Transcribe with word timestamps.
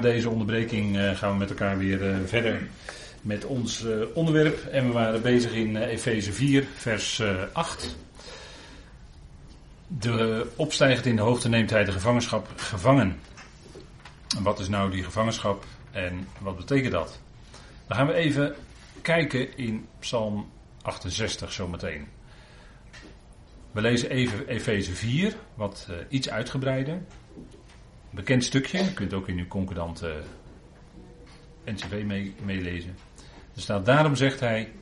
Deze 0.00 0.30
onderbreking 0.30 0.98
eh, 0.98 1.16
gaan 1.16 1.32
we 1.32 1.38
met 1.38 1.50
elkaar 1.50 1.78
weer 1.78 2.10
eh, 2.10 2.16
verder 2.24 2.68
met 3.22 3.44
ons 3.44 3.84
eh, 3.84 3.92
onderwerp. 4.14 4.64
En 4.64 4.86
we 4.86 4.92
waren 4.92 5.22
bezig 5.22 5.52
in 5.52 5.76
Efeze 5.76 6.32
4, 6.32 6.64
vers 6.76 7.22
8. 7.52 7.96
De 9.86 10.46
opstijgend 10.56 11.06
in 11.06 11.16
de 11.16 11.22
hoogte 11.22 11.48
neemt 11.48 11.70
hij 11.70 11.84
de 11.84 11.92
gevangenschap 11.92 12.48
gevangen. 12.56 13.20
En 14.36 14.42
wat 14.42 14.58
is 14.58 14.68
nou 14.68 14.90
die 14.90 15.04
gevangenschap 15.04 15.64
en 15.90 16.26
wat 16.40 16.56
betekent 16.56 16.92
dat? 16.92 17.20
Dan 17.86 17.96
gaan 17.96 18.06
we 18.06 18.14
even 18.14 18.54
kijken 19.02 19.56
in 19.56 19.86
Psalm 19.98 20.48
68 20.82 21.52
zometeen. 21.52 22.06
We 23.72 23.80
lezen 23.80 24.10
even 24.10 24.48
Efeze 24.48 24.92
4, 24.92 25.36
wat 25.54 25.88
iets 26.08 26.30
uitgebreider 26.30 27.00
bekend 28.10 28.44
stukje. 28.44 28.78
Je 28.78 28.92
kunt 28.92 29.12
ook 29.12 29.28
in 29.28 29.38
uw 29.38 29.46
concordant 29.46 30.02
uh, 30.02 30.10
NCV 31.64 32.04
meelezen. 32.44 32.96
er 33.54 33.60
staat, 33.60 33.86
daarom 33.86 34.16
zegt 34.16 34.40
hij, 34.40 34.72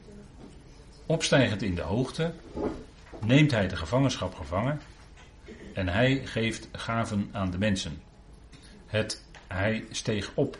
opstijgend 1.07 1.63
in 1.63 1.75
de 1.75 1.83
hoogte, 1.83 2.33
neemt 3.21 3.51
hij 3.51 3.69
de 3.69 3.77
gevangenschap 3.77 4.35
gevangen 4.35 4.81
en 5.73 5.89
hij 5.89 6.27
geeft 6.27 6.69
gaven 6.73 7.29
aan 7.33 7.51
de 7.51 7.59
mensen. 7.59 8.03
Het, 8.87 9.25
hij 9.47 9.85
steeg 9.91 10.31
op 10.35 10.59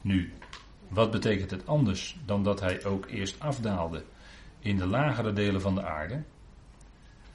nu. 0.00 0.32
Wat 0.88 1.10
betekent 1.10 1.50
het 1.50 1.66
anders 1.66 2.16
dan 2.24 2.44
dat 2.44 2.60
hij 2.60 2.84
ook 2.84 3.06
eerst 3.10 3.40
afdaalde 3.40 4.04
in 4.58 4.76
de 4.76 4.86
lagere 4.86 5.32
delen 5.32 5.60
van 5.60 5.74
de 5.74 5.84
aarde? 5.84 6.22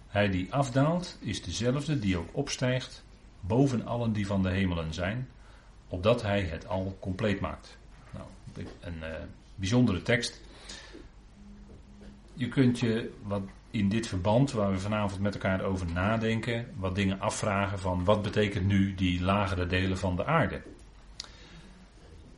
Hij 0.07 0.30
die 0.30 0.54
afdaalt 0.54 1.18
is 1.20 1.44
dezelfde 1.44 1.99
die 1.99 2.18
ook 2.18 2.30
opstijgt 2.32 3.04
boven 3.40 3.86
allen 3.86 4.14
die 4.14 4.27
van 4.27 4.44
de 4.44 4.50
hemelen 4.50 4.94
zijn, 4.94 5.30
opdat 5.88 6.22
hij 6.22 6.41
het 6.41 6.68
al 6.68 6.98
compleet 7.00 7.40
maakt. 7.40 7.77
Nou, 8.12 8.26
een 8.80 8.98
uh, 8.98 9.08
bijzondere 9.55 10.02
tekst. 10.02 10.41
Je 12.34 12.48
kunt 12.48 12.79
je 12.79 13.13
wat 13.24 13.41
in 13.71 13.90
dit 13.90 14.07
verband, 14.07 14.52
waar 14.52 14.71
we 14.71 14.79
vanavond 14.79 15.21
met 15.21 15.34
elkaar 15.34 15.63
over 15.63 15.91
nadenken, 15.91 16.68
wat 16.76 16.96
dingen 16.96 17.20
afvragen 17.20 17.79
van 17.79 18.04
wat 18.04 18.21
betekent 18.21 18.66
nu 18.66 18.96
die 18.96 19.21
lagere 19.21 19.68
delen 19.68 19.98
van 19.98 20.16
de 20.16 20.26
aarde. 20.26 20.62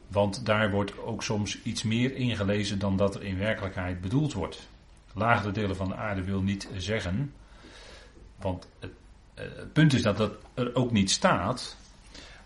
Want 0.08 0.46
daar 0.46 0.72
wordt 0.72 0.98
ook 0.98 1.24
soms 1.24 1.62
iets 1.64 1.84
meer 1.84 2.16
ingelezen 2.16 2.80
dan 2.80 2.98
dat 2.98 3.16
er 3.16 3.24
in 3.24 3.38
werkelijkheid 3.38 4.02
bedoeld 4.02 4.34
wordt. 4.34 4.70
Lagere 5.14 5.52
delen 5.52 5.76
van 5.76 5.88
de 5.88 5.96
aarde 5.96 6.24
wil 6.24 6.42
niet 6.42 6.70
zeggen, 6.78 7.34
want 8.38 8.68
het 8.80 8.92
eh, 8.92 8.98
het 9.40 9.74
punt 9.74 9.94
is 9.94 10.02
dat 10.02 10.18
dat 10.18 10.34
er 10.54 10.76
ook 10.76 10.92
niet 10.92 11.12
staat. 11.12 11.78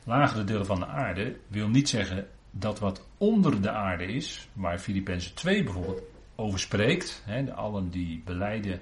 Lagere 0.03 0.44
delen 0.44 0.66
van 0.66 0.80
de 0.80 0.88
aarde 0.88 1.36
wil 1.47 1.67
niet 1.67 1.89
zeggen 1.89 2.27
dat 2.52 2.80
wat 2.80 3.08
onder 3.17 3.61
de 3.61 3.72
aarde 3.72 4.05
is, 4.05 4.47
waar 4.53 4.80
Filippenzen 4.80 5.33
2 5.33 5.64
bijvoorbeeld 5.64 6.02
over 6.36 6.59
spreekt, 6.59 7.21
hè, 7.25 7.44
de 7.44 7.53
allen 7.53 7.89
die 7.89 8.21
beleiden 8.25 8.81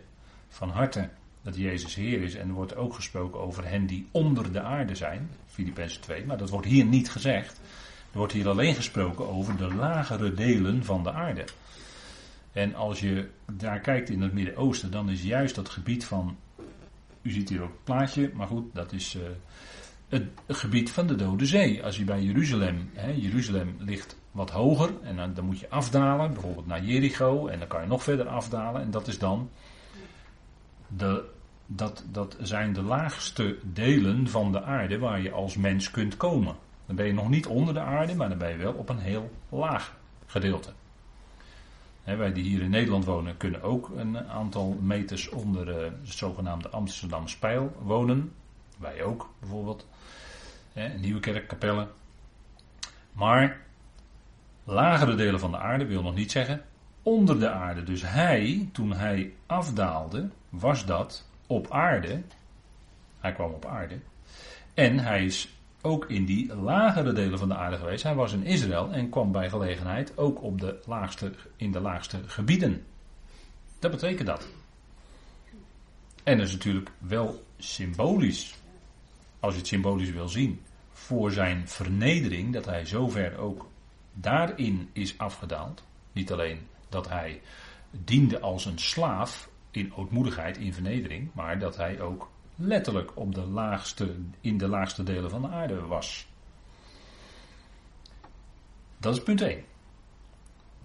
van 0.49 0.69
harte 0.69 1.09
dat 1.41 1.55
Jezus 1.55 1.95
Heer 1.95 2.21
is, 2.21 2.35
en 2.35 2.47
er 2.47 2.53
wordt 2.53 2.75
ook 2.75 2.93
gesproken 2.93 3.39
over 3.39 3.67
hen 3.67 3.85
die 3.85 4.07
onder 4.11 4.51
de 4.51 4.61
aarde 4.61 4.95
zijn, 4.95 5.29
Filippenzen 5.47 6.01
2, 6.01 6.25
maar 6.25 6.37
dat 6.37 6.49
wordt 6.49 6.67
hier 6.67 6.85
niet 6.85 7.11
gezegd. 7.11 7.59
Er 8.11 8.17
wordt 8.17 8.33
hier 8.33 8.49
alleen 8.49 8.75
gesproken 8.75 9.27
over 9.27 9.57
de 9.57 9.73
lagere 9.73 10.33
delen 10.33 10.85
van 10.85 11.03
de 11.03 11.11
aarde. 11.11 11.45
En 12.51 12.75
als 12.75 12.99
je 12.99 13.29
daar 13.51 13.79
kijkt 13.79 14.09
in 14.09 14.21
het 14.21 14.33
Midden-Oosten, 14.33 14.91
dan 14.91 15.09
is 15.09 15.23
juist 15.23 15.55
dat 15.55 15.69
gebied 15.69 16.05
van 16.05 16.37
u 17.21 17.31
ziet 17.31 17.49
hier 17.49 17.61
ook 17.61 17.71
het 17.71 17.83
plaatje, 17.83 18.31
maar 18.33 18.47
goed, 18.47 18.65
dat 18.73 18.91
is 18.91 19.15
uh, 19.15 19.21
het 20.07 20.27
gebied 20.47 20.91
van 20.91 21.07
de 21.07 21.15
Dode 21.15 21.45
Zee. 21.45 21.83
Als 21.83 21.97
je 21.97 22.03
bij 22.03 22.23
Jeruzalem, 22.23 22.89
hè, 22.93 23.11
Jeruzalem 23.11 23.75
ligt 23.79 24.19
wat 24.31 24.49
hoger 24.49 24.89
en 25.03 25.15
dan, 25.15 25.33
dan, 25.33 25.45
moet 25.45 25.59
je 25.59 25.69
afdalen, 25.69 26.33
bijvoorbeeld 26.33 26.67
naar 26.67 26.83
Jericho 26.83 27.47
en 27.47 27.59
dan 27.59 27.67
kan 27.67 27.81
je 27.81 27.87
nog 27.87 28.03
verder 28.03 28.27
afdalen 28.27 28.81
en 28.81 28.91
dat 28.91 29.07
is 29.07 29.19
dan 29.19 29.49
de, 30.87 31.23
dat, 31.65 32.05
dat 32.11 32.37
zijn 32.41 32.73
de 32.73 32.81
laagste 32.81 33.57
delen 33.63 34.27
van 34.27 34.51
de 34.51 34.61
aarde 34.61 34.99
waar 34.99 35.21
je 35.21 35.31
als 35.31 35.57
mens 35.57 35.91
kunt 35.91 36.17
komen. 36.17 36.55
Dan 36.85 36.95
ben 36.95 37.05
je 37.05 37.13
nog 37.13 37.29
niet 37.29 37.47
onder 37.47 37.73
de 37.73 37.79
aarde, 37.79 38.15
maar 38.15 38.29
dan 38.29 38.37
ben 38.37 38.49
je 38.49 38.57
wel 38.57 38.73
op 38.73 38.89
een 38.89 38.99
heel 38.99 39.31
laag 39.49 39.95
gedeelte 40.25 40.73
wij 42.03 42.33
die 42.33 42.43
hier 42.43 42.61
in 42.61 42.69
Nederland 42.69 43.05
wonen 43.05 43.37
kunnen 43.37 43.61
ook 43.61 43.89
een 43.95 44.19
aantal 44.19 44.77
meters 44.81 45.29
onder 45.29 45.67
uh, 45.67 45.83
het 45.83 45.93
zogenaamde 46.03 46.69
Amsterdam 46.69 47.27
Spijl 47.27 47.75
wonen. 47.81 48.33
Wij 48.77 49.03
ook 49.03 49.33
bijvoorbeeld. 49.39 49.87
nieuwe 50.97 51.19
kerkkapellen. 51.19 51.89
Maar 53.11 53.61
lagere 54.63 55.15
delen 55.15 55.39
van 55.39 55.51
de 55.51 55.57
aarde 55.57 55.85
wil 55.85 56.01
nog 56.01 56.15
niet 56.15 56.31
zeggen 56.31 56.61
onder 57.01 57.39
de 57.39 57.49
aarde. 57.49 57.83
Dus 57.83 58.01
hij, 58.01 58.69
toen 58.71 58.93
hij 58.93 59.33
afdaalde, 59.45 60.29
was 60.49 60.85
dat 60.85 61.29
op 61.47 61.71
aarde. 61.71 62.21
Hij 63.19 63.33
kwam 63.33 63.51
op 63.51 63.65
aarde. 63.65 63.99
En 64.73 64.99
hij 64.99 65.25
is 65.25 65.60
ook 65.81 66.05
in 66.09 66.25
die 66.25 66.55
lagere 66.55 67.13
delen 67.13 67.39
van 67.39 67.47
de 67.47 67.55
aarde 67.55 67.77
geweest. 67.77 68.03
Hij 68.03 68.15
was 68.15 68.33
in 68.33 68.43
Israël 68.43 68.91
en 68.91 69.09
kwam 69.09 69.31
bij 69.31 69.49
gelegenheid 69.49 70.17
ook 70.17 70.43
op 70.43 70.59
de 70.59 70.79
laagste, 70.85 71.31
in 71.55 71.71
de 71.71 71.79
laagste 71.79 72.19
gebieden. 72.25 72.85
Dat 73.79 73.91
betekent 73.91 74.27
dat. 74.27 74.47
En 76.23 76.37
dat 76.37 76.47
is 76.47 76.53
natuurlijk 76.53 76.91
wel 76.97 77.43
symbolisch, 77.57 78.55
als 79.39 79.53
je 79.53 79.59
het 79.59 79.67
symbolisch 79.67 80.11
wil 80.11 80.27
zien, 80.27 80.61
voor 80.91 81.31
zijn 81.31 81.67
vernedering, 81.67 82.53
dat 82.53 82.65
hij 82.65 82.85
zover 82.85 83.37
ook 83.37 83.69
daarin 84.13 84.89
is 84.93 85.17
afgedaald. 85.17 85.83
Niet 86.11 86.31
alleen 86.31 86.59
dat 86.89 87.09
hij 87.09 87.41
diende 87.91 88.39
als 88.39 88.65
een 88.65 88.79
slaaf 88.79 89.49
in 89.71 89.93
ootmoedigheid, 89.95 90.57
in 90.57 90.73
vernedering, 90.73 91.29
maar 91.33 91.59
dat 91.59 91.77
hij 91.77 92.01
ook 92.01 92.29
letterlijk 92.61 93.17
op 93.17 93.35
de 93.35 93.45
laagste, 93.45 94.15
in 94.41 94.57
de 94.57 94.67
laagste 94.67 95.03
delen 95.03 95.29
van 95.29 95.41
de 95.41 95.47
aarde 95.47 95.81
was. 95.81 96.27
Dat 98.97 99.15
is 99.15 99.23
punt 99.23 99.41
1. 99.41 99.63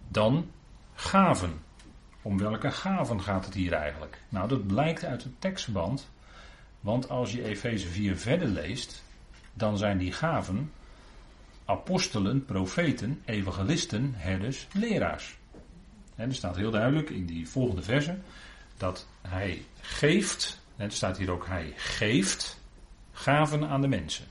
Dan 0.09 0.51
gaven. 0.95 1.65
Om 2.23 2.39
welke 2.39 2.71
gaven 2.71 3.23
gaat 3.23 3.45
het 3.45 3.55
hier 3.55 3.73
eigenlijk? 3.73 4.23
Nou, 4.29 4.49
dat 4.49 4.67
blijkt 4.67 5.05
uit 5.05 5.23
het 5.23 5.41
tekstverband. 5.41 6.11
Want 6.81 7.09
als 7.09 7.33
je 7.33 7.45
Efeze 7.45 7.89
4 7.89 8.17
verder 8.17 8.49
leest, 8.49 9.05
dan 9.53 9.79
zijn 9.79 9.99
die 9.99 10.13
gaven 10.13 10.73
apostelen, 11.65 12.45
profeten, 12.45 13.23
evangelisten, 13.25 14.13
herders, 14.15 14.67
leraars. 14.73 15.37
En 16.15 16.29
er 16.29 16.35
staat 16.35 16.57
heel 16.57 16.71
duidelijk 16.71 17.11
in 17.11 17.27
die 17.27 17.49
volgende 17.49 17.83
verse 17.83 18.19
dat 18.77 19.07
hij 19.21 19.65
geeft 19.81 20.61
er 20.77 20.93
staat 20.93 21.19
hier 21.19 21.31
ook, 21.31 21.47
hij 21.47 21.73
geeft 21.77 22.61
gaven 23.13 23.69
aan 23.69 23.81
de 23.81 23.89
mensen. 23.89 24.25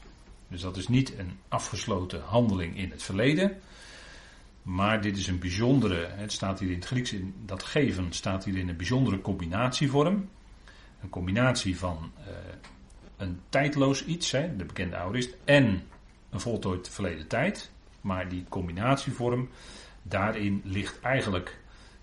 Dus 0.48 0.62
dat 0.62 0.78
is 0.78 0.88
niet 0.88 1.18
een 1.18 1.40
afgesloten 1.48 2.22
handeling 2.22 2.78
in 2.78 2.92
het 2.92 3.04
verleden. 3.04 3.62
Maar 4.62 5.02
dit 5.02 5.18
is 5.18 5.28
een 5.28 5.40
bijzondere, 5.40 6.08
het 6.08 6.32
staat 6.32 6.60
hier 6.60 6.70
in 6.70 6.76
het 6.76 6.86
Grieks, 6.86 7.14
in, 7.14 7.34
dat 7.46 7.64
geven 7.64 8.14
staat 8.14 8.44
hier 8.44 8.58
in 8.58 8.70
een 8.70 8.78
bijzondere 8.78 9.22
combinatievorm. 9.22 10.30
Een 11.02 11.10
combinatie 11.10 11.78
van 11.78 12.12
uh, 12.20 12.26
een 13.18 13.40
tijdloos 13.50 14.06
iets, 14.06 14.32
hè, 14.32 14.56
de 14.56 14.66
bekende 14.66 14.96
aorist, 14.96 15.36
en 15.44 15.84
een 16.30 16.40
voltooid 16.40 16.90
verleden 16.90 17.28
tijd. 17.28 17.72
Maar 18.02 18.30
die 18.30 18.46
combinatievorm, 18.50 19.50
daarin 20.02 20.62
ligt 20.64 21.00
eigenlijk 21.02 21.58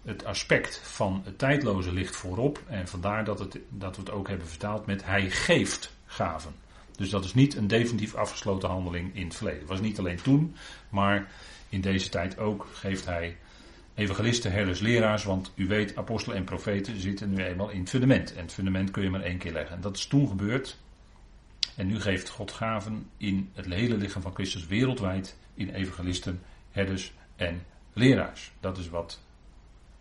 het 0.05 0.25
aspect 0.25 0.81
van 0.83 1.23
het 1.25 1.39
tijdloze 1.39 1.93
ligt 1.93 2.17
voorop. 2.17 2.63
En 2.67 2.89
vandaar 2.89 3.25
dat, 3.25 3.39
het, 3.39 3.59
dat 3.69 3.97
we 3.97 4.03
het 4.03 4.11
ook 4.11 4.29
hebben 4.29 4.47
vertaald 4.47 4.87
met 4.87 5.05
hij 5.05 5.31
geeft 5.31 5.93
gaven. 6.07 6.55
Dus 6.97 7.11
dat 7.11 7.25
is 7.25 7.35
niet 7.35 7.57
een 7.57 7.67
definitief 7.67 8.15
afgesloten 8.15 8.69
handeling 8.69 9.17
in 9.17 9.25
het 9.25 9.35
verleden. 9.37 9.67
Was 9.67 9.81
niet 9.81 9.99
alleen 9.99 10.23
toen, 10.23 10.57
maar 10.89 11.31
in 11.69 11.81
deze 11.81 12.09
tijd 12.09 12.39
ook 12.39 12.67
geeft 12.73 13.07
hij 13.07 13.37
evangelisten, 13.95 14.53
herders, 14.53 14.81
leraars. 14.81 15.25
Want 15.25 15.53
u 15.55 15.67
weet, 15.67 15.97
apostelen 15.97 16.37
en 16.37 16.45
profeten 16.45 17.01
zitten 17.01 17.31
nu 17.31 17.45
eenmaal 17.45 17.71
in 17.71 17.81
het 17.81 17.89
fundament. 17.89 18.35
En 18.35 18.43
het 18.43 18.53
fundament 18.53 18.91
kun 18.91 19.03
je 19.03 19.11
maar 19.11 19.23
één 19.23 19.39
keer 19.39 19.53
leggen. 19.53 19.77
En 19.77 19.83
dat 19.83 19.97
is 19.97 20.07
toen 20.07 20.29
gebeurd. 20.29 20.79
En 21.77 21.87
nu 21.87 22.01
geeft 22.01 22.29
God 22.29 22.53
gaven 22.53 23.11
in 23.17 23.51
het 23.55 23.67
hele 23.67 23.97
lichaam 23.97 24.23
van 24.23 24.35
Christus 24.35 24.67
wereldwijd 24.67 25.37
in 25.55 25.71
evangelisten, 25.71 26.41
herders 26.71 27.13
en 27.37 27.63
leraars. 27.93 28.53
Dat 28.61 28.79
is 28.79 28.89
wat 28.89 29.21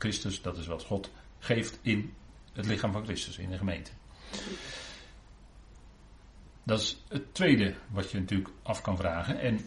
Christus, 0.01 0.41
dat 0.41 0.57
is 0.57 0.67
wat 0.67 0.83
God 0.83 1.11
geeft 1.39 1.79
in 1.81 2.13
het 2.53 2.65
lichaam 2.65 2.91
van 2.91 3.03
Christus, 3.03 3.37
in 3.37 3.49
de 3.49 3.57
gemeente. 3.57 3.91
Dat 6.63 6.79
is 6.79 7.03
het 7.07 7.33
tweede 7.33 7.75
wat 7.89 8.11
je 8.11 8.19
natuurlijk 8.19 8.49
af 8.63 8.81
kan 8.81 8.97
vragen. 8.97 9.39
En 9.39 9.59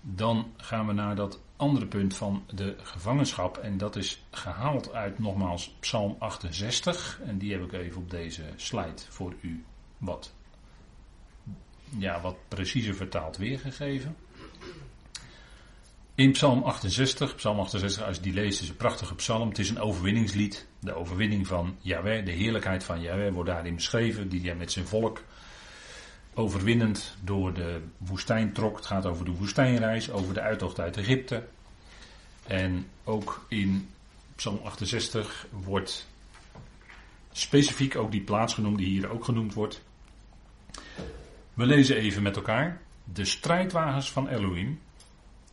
dan 0.00 0.52
gaan 0.56 0.86
we 0.86 0.92
naar 0.92 1.16
dat 1.16 1.40
andere 1.56 1.86
punt 1.86 2.16
van 2.16 2.44
de 2.54 2.76
gevangenschap. 2.78 3.56
En 3.56 3.78
dat 3.78 3.96
is 3.96 4.24
gehaald 4.30 4.92
uit 4.92 5.18
nogmaals 5.18 5.74
Psalm 5.80 6.16
68. 6.18 7.20
En 7.24 7.38
die 7.38 7.52
heb 7.52 7.62
ik 7.62 7.72
even 7.72 8.00
op 8.00 8.10
deze 8.10 8.42
slide 8.56 9.02
voor 9.08 9.34
u 9.40 9.64
wat, 9.98 10.34
ja, 11.98 12.20
wat 12.20 12.36
preciezer 12.48 12.94
vertaald 12.94 13.36
weergegeven. 13.36 14.16
In 16.14 16.32
Psalm 16.32 16.62
68, 16.62 17.34
Psalm 17.34 17.58
68, 17.58 18.04
als 18.04 18.16
je 18.16 18.22
die 18.22 18.32
leest, 18.32 18.60
is 18.60 18.68
een 18.68 18.76
prachtige 18.76 19.14
psalm. 19.14 19.48
Het 19.48 19.58
is 19.58 19.70
een 19.70 19.80
overwinningslied. 19.80 20.66
De 20.78 20.94
overwinning 20.94 21.46
van 21.46 21.76
Yahweh, 21.80 22.24
de 22.24 22.30
heerlijkheid 22.30 22.84
van 22.84 23.00
Yahweh 23.00 23.32
wordt 23.32 23.50
daarin 23.50 23.74
beschreven. 23.74 24.28
Die 24.28 24.40
hij 24.40 24.54
met 24.54 24.72
zijn 24.72 24.86
volk 24.86 25.22
overwinnend 26.34 27.16
door 27.24 27.54
de 27.54 27.80
woestijn 27.98 28.52
trok. 28.52 28.76
Het 28.76 28.86
gaat 28.86 29.06
over 29.06 29.24
de 29.24 29.30
woestijnreis, 29.30 30.10
over 30.10 30.34
de 30.34 30.40
uittocht 30.40 30.80
uit 30.80 30.96
Egypte. 30.96 31.48
En 32.46 32.86
ook 33.04 33.46
in 33.48 33.88
Psalm 34.36 34.60
68 34.64 35.46
wordt 35.50 36.06
specifiek 37.32 37.96
ook 37.96 38.10
die 38.10 38.22
plaats 38.22 38.54
genoemd 38.54 38.78
die 38.78 38.86
hier 38.86 39.10
ook 39.10 39.24
genoemd 39.24 39.54
wordt. 39.54 39.82
We 41.54 41.66
lezen 41.66 41.96
even 41.96 42.22
met 42.22 42.36
elkaar. 42.36 42.80
De 43.04 43.24
strijdwagens 43.24 44.10
van 44.10 44.28
Elohim. 44.28 44.80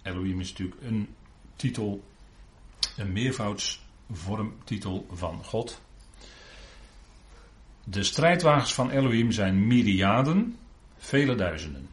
Elohim 0.01 0.39
is 0.39 0.49
natuurlijk 0.49 0.81
een 0.81 1.15
titel, 1.55 2.03
een 2.97 3.11
meervoudsvormtitel 3.11 5.07
van 5.11 5.43
God. 5.43 5.81
De 7.83 8.03
strijdwagens 8.03 8.73
van 8.73 8.89
Elohim 8.89 9.31
zijn 9.31 9.67
myriaden, 9.67 10.57
vele 10.97 11.35
duizenden. 11.35 11.89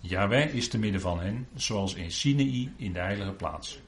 Yahweh 0.00 0.54
is 0.54 0.68
te 0.68 0.78
midden 0.78 1.00
van 1.00 1.20
hen, 1.20 1.48
zoals 1.54 1.94
in 1.94 2.10
Sinai 2.10 2.72
in 2.76 2.92
de 2.92 3.00
heilige 3.00 3.32
plaats. 3.32 3.80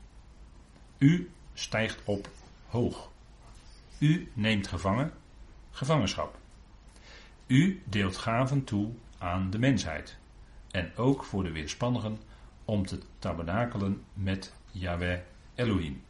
U 0.99 1.31
stijgt 1.55 2.01
op 2.05 2.29
hoog. 2.67 3.11
U 3.99 4.31
neemt 4.35 4.67
gevangen 4.67 5.13
gevangenschap. 5.73 6.39
U 7.47 7.83
deelt 7.85 8.17
gaven 8.17 8.65
toe 8.65 8.91
aan 9.19 9.51
de 9.51 9.59
mensheid. 9.59 10.17
En 10.71 10.97
ook 10.97 11.25
voor 11.25 11.43
de 11.43 11.53
weerspannigen 11.53 12.19
om 12.65 12.87
te 12.87 12.99
tabernakelen 13.19 14.03
met 14.15 14.53
Yahweh 14.71 15.19
Elohim. 15.55 16.03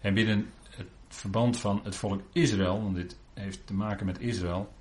En 0.00 0.14
binnen 0.14 0.50
het 0.70 0.88
verband 1.08 1.58
van 1.58 1.80
het 1.84 1.96
volk 1.96 2.22
Israël, 2.32 2.82
want 2.82 2.94
dit 2.94 3.16
heeft 3.34 3.66
te 3.66 3.74
maken 3.74 4.06
met 4.06 4.20
Israël, 4.20 4.72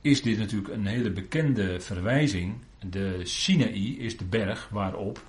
is 0.00 0.22
dit 0.22 0.38
natuurlijk 0.38 0.74
een 0.74 0.86
hele 0.86 1.10
bekende 1.10 1.80
verwijzing. 1.80 2.54
De 2.88 3.20
Sinaï 3.24 3.96
is 3.98 4.16
de 4.16 4.24
berg 4.24 4.68
waarop 4.68 5.24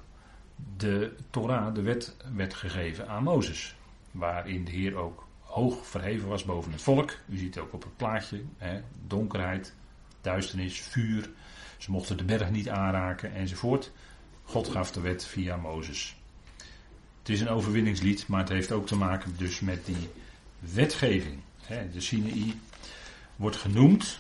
de 0.78 1.16
Torah, 1.30 1.74
de 1.74 1.82
wet, 1.82 2.16
werd 2.36 2.54
gegeven 2.54 3.08
aan 3.08 3.24
Mozes. 3.24 3.76
Waarin 4.12 4.66
de 4.66 4.72
Heer 4.72 4.96
ook 4.96 5.28
hoog 5.40 5.88
verheven 5.88 6.28
was 6.28 6.44
boven 6.44 6.72
het 6.72 6.82
volk. 6.82 7.18
U 7.30 7.38
ziet 7.38 7.60
ook 7.60 7.74
op 7.74 7.84
het 7.84 7.98
plaatje. 7.98 8.44
Hè, 8.58 8.82
donkerheid, 9.08 9.76
duisternis, 10.22 10.82
vuur. 10.82 11.30
Ze 11.78 11.92
mochten 11.92 12.18
de 12.18 12.24
berg 12.24 12.50
niet 12.50 12.70
aanraken 12.70 13.34
enzovoort. 13.34 13.92
God 14.52 14.68
gaf 14.68 14.92
de 14.92 15.02
wet 15.02 15.26
via 15.26 15.58
Mozes. 15.58 16.16
Het 17.20 17.30
is 17.30 17.42
een 17.42 17.50
overwinningslied, 17.50 18.28
maar 18.28 18.40
het 18.40 18.50
heeft 18.50 18.72
ook 18.72 18.88
te 18.88 18.96
maken 18.96 19.34
dus 19.38 19.60
met 19.60 19.86
die 19.86 20.10
wetgeving. 20.60 21.40
De 21.94 22.02
Sinaï 22.02 22.54
wordt 23.36 23.56
genoemd, 23.56 24.20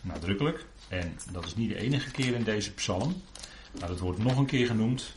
nadrukkelijk, 0.00 0.66
en 0.88 1.18
dat 1.32 1.44
is 1.44 1.54
niet 1.54 1.68
de 1.68 1.78
enige 1.78 2.10
keer 2.10 2.34
in 2.34 2.42
deze 2.42 2.72
psalm, 2.72 3.22
maar 3.80 3.88
het 3.88 3.98
wordt 3.98 4.22
nog 4.22 4.36
een 4.36 4.46
keer 4.46 4.66
genoemd. 4.66 5.12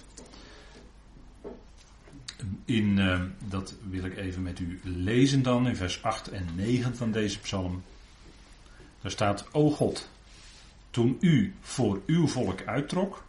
In, 2.65 2.99
eh, 2.99 3.21
dat 3.47 3.75
wil 3.89 4.03
ik 4.03 4.17
even 4.17 4.41
met 4.41 4.59
u 4.59 4.79
lezen 4.83 5.43
dan, 5.43 5.67
in 5.67 5.75
vers 5.75 6.03
8 6.03 6.27
en 6.27 6.45
9 6.55 6.95
van 6.95 7.11
deze 7.11 7.39
psalm. 7.39 7.83
Daar 9.01 9.11
staat, 9.11 9.45
O 9.51 9.71
God, 9.71 10.09
toen 10.89 11.17
u 11.19 11.53
voor 11.61 12.01
uw 12.05 12.27
volk 12.27 12.61
uittrok, 12.65 13.27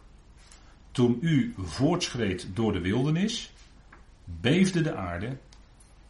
toen 0.91 1.17
u 1.21 1.53
voortschreed 1.57 2.47
door 2.53 2.73
de 2.73 2.81
wildernis, 2.81 3.53
beefde 4.23 4.81
de 4.81 4.95
aarde, 4.95 5.37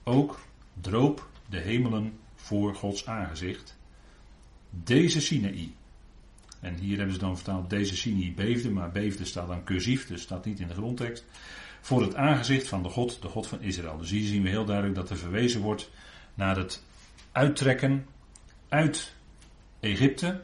ook 0.04 0.39
droop 0.81 1.30
de 1.50 1.60
hemelen 1.60 2.19
voor 2.36 2.75
Gods 2.75 3.06
aangezicht. 3.06 3.78
Deze 4.69 5.22
Sinaï. 5.22 5.74
En 6.60 6.75
hier 6.75 6.95
hebben 6.98 7.13
ze 7.13 7.19
dan 7.19 7.36
vertaald, 7.36 7.69
deze 7.69 7.98
Sinaï 7.98 8.33
beefde, 8.33 8.69
maar 8.69 8.92
beefde 8.92 9.25
staat 9.25 9.48
dan 9.48 9.63
cursief, 9.63 10.07
dus 10.07 10.22
staat 10.22 10.45
niet 10.45 10.60
in 10.60 10.68
de 10.68 10.74
grondtekst. 10.74 11.25
Voor 11.81 12.01
het 12.01 12.16
aangezicht 12.16 12.68
van 12.68 12.83
de 12.83 12.89
God, 12.89 13.22
de 13.22 13.28
God 13.28 13.48
van 13.48 13.62
Israël. 13.62 13.98
Dus 13.98 14.10
hier 14.10 14.28
zien 14.28 14.44
we 14.44 14.50
heel 14.50 14.66
duidelijk 14.66 14.95
dat 14.95 15.10
er 15.10 15.18
verwezen 15.18 15.62
wordt 15.62 15.89
naar 16.33 16.57
het 16.57 16.83
uittrekken 17.31 18.06
uit 18.69 19.13
Egypte, 19.80 20.42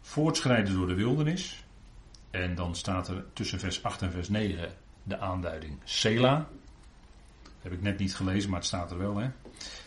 voortschrijden 0.00 0.74
door 0.74 0.86
de 0.86 0.94
wildernis, 0.94 1.63
en 2.34 2.54
dan 2.54 2.74
staat 2.74 3.08
er 3.08 3.24
tussen 3.32 3.58
vers 3.58 3.82
8 3.82 4.02
en 4.02 4.10
vers 4.10 4.28
9 4.28 4.72
de 5.02 5.18
aanduiding 5.18 5.78
Sela. 5.84 6.48
Heb 7.62 7.72
ik 7.72 7.82
net 7.82 7.98
niet 7.98 8.14
gelezen, 8.14 8.50
maar 8.50 8.58
het 8.58 8.68
staat 8.68 8.90
er 8.90 8.98
wel. 8.98 9.16
Hè? 9.16 9.28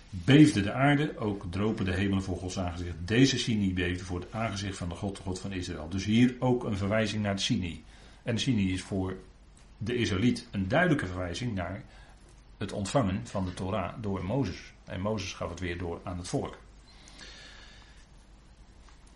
Beefde 0.09 0.61
de 0.61 0.73
aarde, 0.73 1.17
ook 1.17 1.45
dropen 1.49 1.85
de 1.85 1.93
hemelen 1.93 2.23
voor 2.23 2.37
Gods 2.37 2.59
aangezicht. 2.59 2.95
Deze 3.05 3.37
Sinai 3.37 3.73
beefde 3.73 4.03
voor 4.03 4.19
het 4.19 4.33
aangezicht 4.33 4.77
van 4.77 4.89
de 4.89 4.95
God, 4.95 5.15
de 5.15 5.21
God 5.21 5.39
van 5.39 5.51
Israël. 5.51 5.89
Dus 5.89 6.05
hier 6.05 6.35
ook 6.39 6.63
een 6.63 6.77
verwijzing 6.77 7.23
naar 7.23 7.35
de 7.35 7.41
Sinai. 7.41 7.83
En 8.23 8.35
de 8.35 8.41
Sinai 8.41 8.73
is 8.73 8.81
voor 8.81 9.17
de 9.77 9.95
Israëliet 9.95 10.47
een 10.51 10.67
duidelijke 10.67 11.05
verwijzing 11.05 11.55
naar 11.55 11.83
het 12.57 12.71
ontvangen 12.71 13.27
van 13.27 13.45
de 13.45 13.53
Torah 13.53 13.93
door 14.01 14.25
Mozes. 14.25 14.73
En 14.85 15.01
Mozes 15.01 15.33
gaf 15.33 15.49
het 15.49 15.59
weer 15.59 15.77
door 15.77 15.99
aan 16.03 16.17
het 16.17 16.27
volk. 16.27 16.57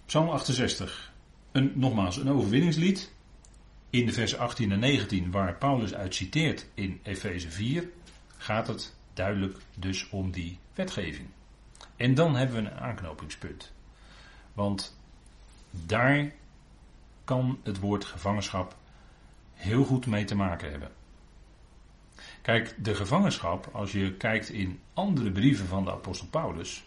Psalm 0.06 0.30
68. 0.30 1.12
Een, 1.51 1.72
nogmaals, 1.75 2.18
een 2.18 2.30
overwinningslied 2.30 3.12
in 3.92 4.06
de 4.06 4.14
versen 4.14 4.40
18 4.40 4.72
en 4.72 4.80
19, 4.80 5.32
waar 5.32 5.56
Paulus 5.56 5.94
uit 5.94 6.16
citeert 6.16 6.68
in 6.74 7.00
Efeze 7.04 7.50
4, 7.50 7.90
gaat 8.38 8.68
het 8.68 8.96
duidelijk 9.14 9.58
dus 9.76 10.10
om 10.10 10.32
die 10.32 10.58
wetgeving. 10.74 11.28
En 11.96 12.14
dan 12.14 12.36
hebben 12.36 12.64
we 12.64 12.70
een 12.70 12.80
aanknopingspunt. 12.80 13.72
Want 14.54 14.98
daar 15.72 16.32
kan 17.24 17.60
het 17.64 17.80
woord 17.80 18.06
gevangenschap 18.06 18.76
heel 19.54 19.84
goed 19.84 20.06
mee 20.06 20.26
te 20.26 20.36
maken 20.36 20.72
hebben. 20.72 20.92
Kijk, 22.42 22.76
de 22.78 22.96
gevangenschap, 22.96 23.70
als 23.72 23.92
je 23.92 24.14
kijkt 24.14 24.50
in 24.50 24.80
andere 24.94 25.32
brieven 25.32 25.68
van 25.68 25.84
de 25.84 25.92
apostel 25.92 26.28
Paulus, 26.28 26.84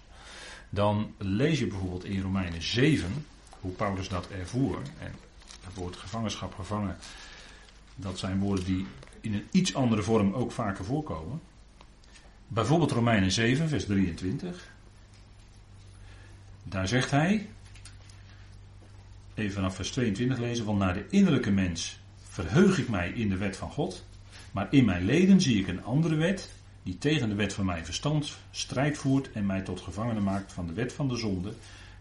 dan 0.71 1.15
lees 1.19 1.59
je 1.59 1.67
bijvoorbeeld 1.67 2.05
in 2.05 2.21
Romeinen 2.21 2.63
7 2.63 3.27
hoe 3.61 3.73
Paulus 3.73 4.09
dat 4.09 4.29
ervoer. 4.29 4.79
En 4.99 5.15
het 5.65 5.75
woord 5.75 5.97
gevangenschap, 5.97 6.55
gevangen, 6.55 6.97
dat 7.95 8.19
zijn 8.19 8.39
woorden 8.39 8.65
die 8.65 8.87
in 9.21 9.35
een 9.35 9.47
iets 9.51 9.75
andere 9.75 10.03
vorm 10.03 10.33
ook 10.33 10.53
vaker 10.53 10.85
voorkomen. 10.85 11.41
Bijvoorbeeld 12.49 12.91
Romeinen 12.91 13.33
7, 13.33 13.69
vers 13.69 13.85
23. 13.85 14.73
Daar 16.63 16.89
zegt 16.89 17.11
hij, 17.11 17.49
even 19.35 19.55
vanaf 19.55 19.75
vers 19.75 19.91
22 19.91 20.39
lezen, 20.39 20.65
van 20.65 20.77
naar 20.77 20.95
de 20.95 21.07
innerlijke 21.09 21.51
mens 21.51 21.99
verheug 22.23 22.79
ik 22.79 22.89
mij 22.89 23.11
in 23.11 23.29
de 23.29 23.37
wet 23.37 23.57
van 23.57 23.71
God, 23.71 24.05
maar 24.53 24.67
in 24.71 24.85
mijn 24.85 25.05
leden 25.05 25.41
zie 25.41 25.61
ik 25.61 25.69
een 25.69 25.85
andere 25.85 26.15
wet, 26.15 26.53
die 26.83 26.99
tegen 26.99 27.29
de 27.29 27.35
wet 27.35 27.53
van 27.53 27.65
mijn 27.65 27.85
verstand 27.85 28.37
strijd 28.51 28.99
voert 28.99 29.33
en 29.33 29.47
mij 29.47 29.63
tot 29.63 29.81
gevangene 29.81 30.21
maakt 30.21 30.53
van 30.53 30.67
de 30.67 30.73
wet 30.73 30.93
van 30.93 31.09
de 31.09 31.17
zonde, 31.17 31.53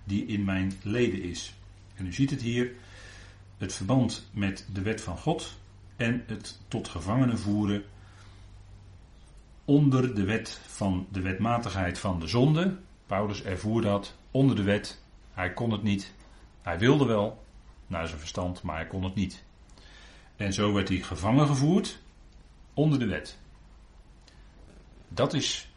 die 0.03 0.25
in 0.25 0.43
mijn 0.43 0.73
leden 0.81 1.23
is. 1.23 1.53
En 1.95 2.05
u 2.05 2.13
ziet 2.13 2.29
het 2.29 2.41
hier, 2.41 2.71
het 3.63 3.73
verband 3.73 4.29
met 4.31 4.65
de 4.73 4.81
wet 4.81 5.01
van 5.01 5.17
God 5.17 5.57
en 5.95 6.23
het 6.27 6.59
tot 6.67 6.87
gevangenen 6.87 7.39
voeren 7.39 7.83
onder 9.65 10.15
de 10.15 10.23
wet 10.23 10.59
van 10.67 11.07
de 11.11 11.21
wetmatigheid 11.21 11.99
van 11.99 12.19
de 12.19 12.27
zonde. 12.27 12.77
Paulus 13.05 13.43
ervoer 13.43 13.81
dat 13.81 14.15
onder 14.31 14.55
de 14.55 14.63
wet. 14.63 15.01
Hij 15.33 15.53
kon 15.53 15.71
het 15.71 15.83
niet. 15.83 16.13
Hij 16.61 16.79
wilde 16.79 17.05
wel, 17.05 17.43
naar 17.87 18.07
zijn 18.07 18.19
verstand, 18.19 18.63
maar 18.63 18.75
hij 18.75 18.87
kon 18.87 19.03
het 19.03 19.15
niet. 19.15 19.43
En 20.35 20.53
zo 20.53 20.73
werd 20.73 20.89
hij 20.89 20.97
gevangen 20.97 21.47
gevoerd 21.47 21.99
onder 22.73 22.99
de 22.99 23.05
wet. 23.05 23.39
Dat 25.07 25.33
is 25.33 25.72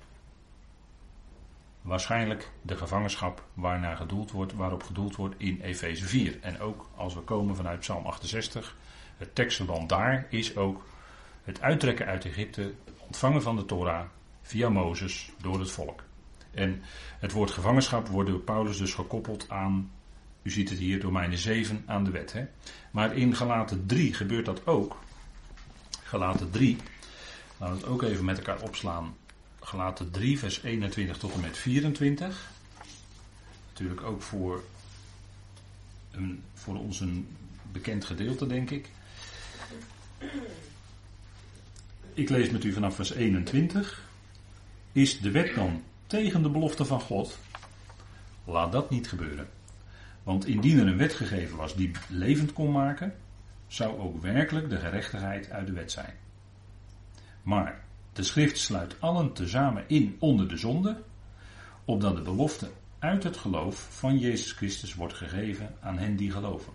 waarschijnlijk 1.87 2.51
de 2.63 2.77
gevangenschap 2.77 3.43
waarnaar 3.55 3.97
gedoeld 3.97 4.31
wordt, 4.31 4.53
waarop 4.53 4.83
gedoeld 4.83 5.17
wordt 5.17 5.35
in 5.39 5.61
Efeze 5.61 6.07
4. 6.07 6.39
En 6.41 6.61
ook 6.61 6.89
als 6.95 7.15
we 7.15 7.21
komen 7.21 7.57
vanuit 7.57 7.81
Psalm 7.81 8.07
68, 8.07 8.77
het 9.17 9.35
tekstverband 9.35 9.89
daar 9.89 10.27
is 10.31 10.57
ook 10.57 10.85
het 11.45 11.61
uittrekken 11.61 12.07
uit 12.07 12.25
Egypte, 12.25 12.75
ontvangen 12.99 13.43
van 13.43 13.57
de 13.57 13.65
Torah 13.65 14.05
via 14.43 14.69
Mozes 14.69 15.33
door 15.41 15.59
het 15.59 15.71
volk. 15.71 16.03
En 16.51 16.83
het 17.19 17.33
woord 17.33 17.51
gevangenschap 17.51 18.09
wordt 18.09 18.31
door 18.31 18.41
Paulus 18.41 18.79
dus 18.79 18.95
gekoppeld 18.95 19.51
aan, 19.51 19.91
u 20.43 20.51
ziet 20.51 20.69
het 20.69 20.79
hier, 20.79 21.03
Romeinen 21.03 21.39
7 21.39 21.83
aan 21.87 22.05
de 22.05 22.11
wet. 22.11 22.33
Hè? 22.33 22.47
Maar 22.91 23.17
in 23.17 23.35
Galaten 23.37 23.87
3 23.87 24.15
gebeurt 24.15 24.47
dat 24.47 24.67
ook. 24.67 24.97
Galaten 26.03 26.51
3, 26.51 26.77
laten 27.57 27.77
we 27.77 27.81
het 27.83 27.91
ook 27.91 28.03
even 28.03 28.25
met 28.25 28.39
elkaar 28.39 28.61
opslaan. 28.61 29.15
Gelaten 29.67 30.11
3, 30.11 30.39
vers 30.39 30.63
21 30.63 31.19
tot 31.19 31.35
en 31.35 31.41
met 31.41 31.57
24. 31.57 32.51
Natuurlijk 33.69 34.03
ook 34.03 34.23
voor, 34.23 34.65
een, 36.11 36.43
voor 36.55 36.77
ons 36.77 37.01
een 37.01 37.29
bekend 37.73 38.05
gedeelte, 38.05 38.47
denk 38.47 38.71
ik. 38.71 38.91
ik 42.15 42.29
lees 42.29 42.51
met 42.51 42.65
u 42.65 42.73
vanaf 42.73 42.95
vers 42.95 43.13
21. 43.13 44.09
Is 44.93 45.21
de 45.21 45.31
wet 45.31 45.55
dan 45.55 45.83
tegen 46.07 46.43
de 46.43 46.51
belofte 46.51 46.85
van 46.85 47.01
God? 47.01 47.39
Laat 48.45 48.73
dat 48.73 48.91
niet 48.91 49.09
gebeuren. 49.09 49.49
Want 50.23 50.47
indien 50.47 50.79
er 50.79 50.87
een 50.87 50.97
wet 50.97 51.15
gegeven 51.15 51.57
was 51.57 51.77
die 51.77 51.91
levend 52.09 52.53
kon 52.53 52.73
maken, 52.73 53.15
zou 53.67 53.99
ook 53.99 54.23
werkelijk 54.23 54.69
de 54.69 54.79
gerechtigheid 54.79 55.51
uit 55.51 55.67
de 55.67 55.73
wet 55.73 55.93
zijn. 55.93 56.15
Maar 57.43 57.85
de 58.17 58.23
schrift 58.23 58.59
sluit 58.59 59.01
allen 59.01 59.33
tezamen 59.33 59.85
in 59.87 60.17
onder 60.19 60.49
de 60.49 60.57
zonde, 60.57 61.03
opdat 61.85 62.17
de 62.17 62.23
belofte 62.23 62.71
uit 62.99 63.23
het 63.23 63.37
geloof 63.37 63.89
van 63.91 64.19
Jezus 64.19 64.53
Christus 64.53 64.95
wordt 64.95 65.15
gegeven 65.15 65.75
aan 65.81 65.99
hen 65.99 66.17
die 66.17 66.31
geloven. 66.31 66.73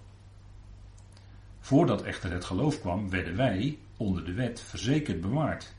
Voordat 1.59 2.03
echter 2.03 2.31
het 2.31 2.45
geloof 2.45 2.79
kwam, 2.79 3.09
werden 3.09 3.35
wij 3.35 3.77
onder 3.97 4.25
de 4.25 4.33
wet 4.33 4.61
verzekerd 4.61 5.21
bewaard, 5.21 5.73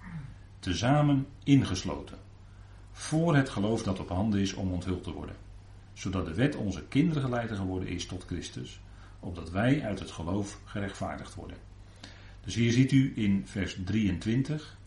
tezamen 0.58 1.26
ingesloten, 1.44 2.18
voor 2.92 3.36
het 3.36 3.48
geloof 3.48 3.82
dat 3.82 4.00
op 4.00 4.08
handen 4.08 4.40
is 4.40 4.52
om 4.52 4.72
onthuld 4.72 5.02
te 5.02 5.12
worden, 5.12 5.36
zodat 5.92 6.26
de 6.26 6.34
wet 6.34 6.56
onze 6.56 6.84
kinderen 6.88 7.22
geleiden 7.22 7.56
geworden 7.56 7.88
is 7.88 8.06
tot 8.06 8.24
Christus, 8.24 8.80
opdat 9.20 9.50
wij 9.50 9.84
uit 9.84 9.98
het 9.98 10.10
geloof 10.10 10.60
gerechtvaardigd 10.64 11.34
worden. 11.34 11.56
Dus 12.44 12.54
hier 12.54 12.72
ziet 12.72 12.92
u 12.92 13.12
in 13.16 13.42
vers 13.46 13.76
23, 13.84 14.80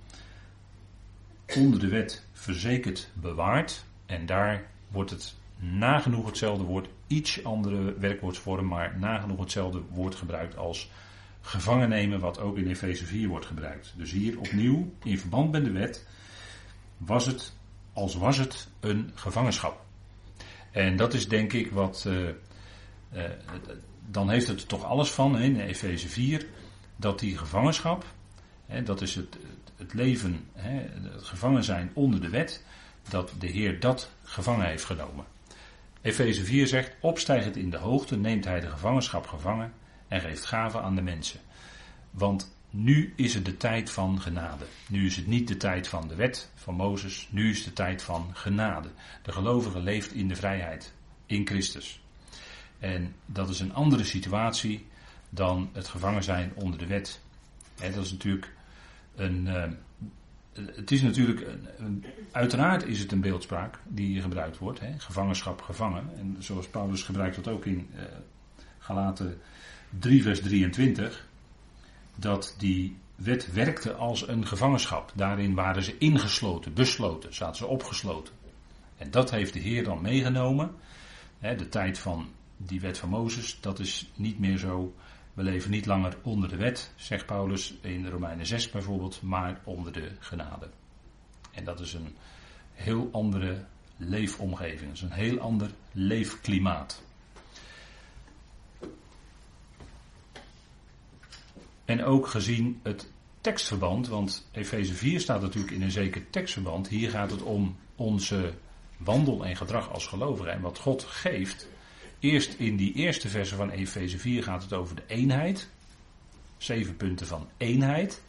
onder 1.56 1.80
de 1.80 1.88
wet 1.88 2.26
verzekerd 2.32 3.10
bewaard, 3.14 3.86
en 4.06 4.26
daar 4.26 4.68
wordt 4.88 5.10
het 5.10 5.36
nagenoeg 5.58 6.26
hetzelfde 6.26 6.64
woord, 6.64 6.88
iets 7.08 7.44
andere 7.44 7.94
werkwoordsvorm, 8.00 8.68
maar 8.68 9.00
nagenoeg 9.00 9.40
hetzelfde 9.40 9.82
woord 9.90 10.16
gebruikt 10.16 10.58
als 10.58 10.90
gevangen 11.42 11.90
nemen, 11.90 12.20
wat 12.20 12.40
ook 12.40 12.58
in 12.58 12.68
Efeze 12.68 13.06
4 13.06 13.28
wordt 13.28 13.46
gebruikt. 13.46 13.94
Dus 13.98 14.12
hier 14.12 14.40
opnieuw, 14.40 14.92
in 15.04 15.20
verband 15.20 15.52
met 15.52 15.66
de 15.66 15.72
wet, 15.72 16.08
was 16.98 17.26
het, 17.26 17.54
als 17.94 18.16
was 18.16 18.38
het, 18.38 18.68
een 18.80 19.12
gevangenschap. 19.16 19.86
En 20.72 20.96
dat 20.96 21.14
is 21.14 21.28
denk 21.28 21.54
ik 21.54 21.72
wat, 21.72 22.06
uh, 22.08 22.28
uh, 23.14 23.24
dan 24.10 24.30
heeft 24.30 24.48
het 24.48 24.62
er 24.62 24.68
toch 24.68 24.84
alles 24.84 25.12
van, 25.12 25.38
in 25.38 25.60
Efeze 25.60 26.08
4, 26.08 26.48
dat 26.96 27.20
die 27.20 27.38
gevangenschap, 27.38 28.06
hè, 28.66 28.84
dat 28.84 29.02
is 29.02 29.16
het, 29.16 29.38
het 29.78 29.94
leven, 29.94 30.46
hè, 30.54 30.80
het 31.14 31.24
gevangen 31.24 31.64
zijn 31.64 31.92
onder 31.94 32.22
de 32.22 32.30
wet, 32.30 32.64
dat 33.10 33.34
de 33.40 33.48
Heer 33.48 33.80
dat 33.80 34.12
gevangen 34.24 34.68
heeft 34.68 34.86
genomen. 34.86 35.26
Efeze 36.02 36.46
4 36.46 36.68
zegt, 36.68 36.96
opstijgend 37.00 37.56
in 37.56 37.70
de 37.70 37.78
hoogte 37.78 38.18
neemt 38.18 38.46
hij 38.46 38.60
de 38.60 38.70
gevangenschap 38.70 39.28
gevangen 39.28 39.74
en 40.08 40.22
geeft 40.22 40.46
gaven 40.46 40.82
aan 40.82 40.96
de 40.96 41.02
mensen. 41.02 41.40
Want 42.12 42.56
nu 42.70 43.14
is 43.16 43.34
het 43.34 43.46
de 43.46 43.58
tijd 43.58 43.92
van 43.92 44.22
genade. 44.22 44.66
Nu 44.90 45.06
is 45.06 45.16
het 45.16 45.28
niet 45.28 45.48
de 45.48 45.58
tijd 45.58 45.88
van 45.88 46.08
de 46.08 46.16
wet 46.16 46.52
van 46.56 46.76
Mozes, 46.76 47.28
nu 47.32 47.50
is 47.50 47.64
de 47.64 47.74
tijd 47.74 48.02
van 48.02 48.30
genade. 48.34 48.90
De 49.22 49.32
gelovige 49.32 49.80
leeft 49.80 50.14
in 50.14 50.28
de 50.28 50.36
vrijheid, 50.36 50.94
in 51.26 51.48
Christus. 51.48 52.02
En 52.80 53.16
dat 53.26 53.50
is 53.50 53.60
een 53.60 53.74
andere 53.74 54.04
situatie 54.04 54.88
dan 55.30 55.70
het 55.74 55.88
gevangen 55.88 56.24
zijn 56.24 56.52
onder 56.56 56.80
de 56.80 56.86
wet. 56.86 57.20
dat 57.76 58.06
is 58.06 58.12
natuurlijk 58.12 58.55
een, 59.16 59.46
uh, 59.46 59.64
het 60.76 60.92
is 60.92 61.02
natuurlijk, 61.02 61.48
een, 61.78 62.06
uiteraard 62.32 62.86
is 62.86 63.00
het 63.00 63.12
een 63.12 63.22
beeldspraak 63.22 63.80
die 63.88 64.22
gebruikt 64.22 64.58
wordt. 64.58 64.80
Hè? 64.80 64.94
Gevangenschap, 64.98 65.62
gevangen. 65.62 66.10
En 66.18 66.36
zoals 66.40 66.68
Paulus 66.68 67.04
gebruikt 67.04 67.36
dat 67.36 67.48
ook 67.48 67.66
in 67.66 67.90
uh, 67.96 68.02
Galaten 68.78 69.38
3 70.00 70.22
vers 70.22 70.42
23. 70.42 71.28
Dat 72.16 72.56
die 72.58 72.98
wet 73.16 73.54
werkte 73.54 73.94
als 73.94 74.28
een 74.28 74.48
gevangenschap. 74.48 75.12
Daarin 75.16 75.54
waren 75.54 75.84
ze 75.84 75.98
ingesloten, 75.98 76.74
besloten, 76.74 77.34
zaten 77.34 77.56
ze 77.56 77.66
opgesloten. 77.66 78.34
En 78.98 79.12
dat 79.12 79.32
heeft 79.32 79.54
de 79.54 79.60
Heer 79.60 79.84
dan 79.84 80.02
meegenomen. 80.02 80.72
Hè, 81.40 81.56
de 81.56 81.70
tijd 81.70 82.00
van 82.00 82.28
die 82.58 82.82
wet 82.82 82.98
van 82.98 83.10
Mozes, 83.10 83.58
dat 83.62 83.80
is 83.80 84.12
niet 84.16 84.40
meer 84.40 84.58
zo 84.58 84.94
we 85.36 85.44
leven 85.44 85.72
niet 85.72 85.86
langer 85.86 86.18
onder 86.22 86.50
de 86.50 86.56
wet, 86.56 86.92
zegt 86.96 87.26
Paulus 87.26 87.74
in 87.82 88.08
Romeinen 88.08 88.46
6 88.46 88.70
bijvoorbeeld, 88.70 89.22
maar 89.22 89.62
onder 89.64 89.92
de 89.92 90.12
genade. 90.20 90.70
En 91.52 91.64
dat 91.64 91.80
is 91.80 91.94
een 91.94 92.16
heel 92.74 93.10
andere 93.12 93.66
leefomgeving, 93.98 94.88
dat 94.88 94.94
is 94.94 95.02
een 95.02 95.12
heel 95.12 95.40
ander 95.40 95.70
leefklimaat. 95.92 97.04
En 101.86 102.04
ook 102.04 102.28
gezien 102.28 102.80
het 102.84 103.12
tekstverband, 103.42 104.08
want 104.08 104.48
Efeze 104.52 104.94
4 104.94 105.20
staat 105.20 105.42
natuurlijk 105.42 105.74
in 105.74 105.82
een 105.82 105.92
zeker 105.92 106.30
tekstverband. 106.30 106.88
Hier 106.88 107.10
gaat 107.10 107.32
het 107.32 107.42
om 107.42 107.76
onze 107.96 108.54
wandel 108.98 109.46
en 109.46 109.56
gedrag 109.56 109.92
als 109.92 110.08
gelovigen. 110.08 110.52
En 110.52 110.62
wat 110.62 110.80
God 110.80 111.04
geeft, 111.04 111.68
Eerst 112.20 112.54
in 112.54 112.76
die 112.76 112.94
eerste 112.94 113.30
verse 113.30 113.56
van 113.56 113.70
Efeze 113.70 114.18
4 114.18 114.44
gaat 114.44 114.64
het 114.64 114.74
over 114.74 114.96
de 114.96 115.04
eenheid. 115.08 115.70
Zeven 116.58 116.98
punten 116.98 117.28
van 117.28 117.50
eenheid. 117.58 118.22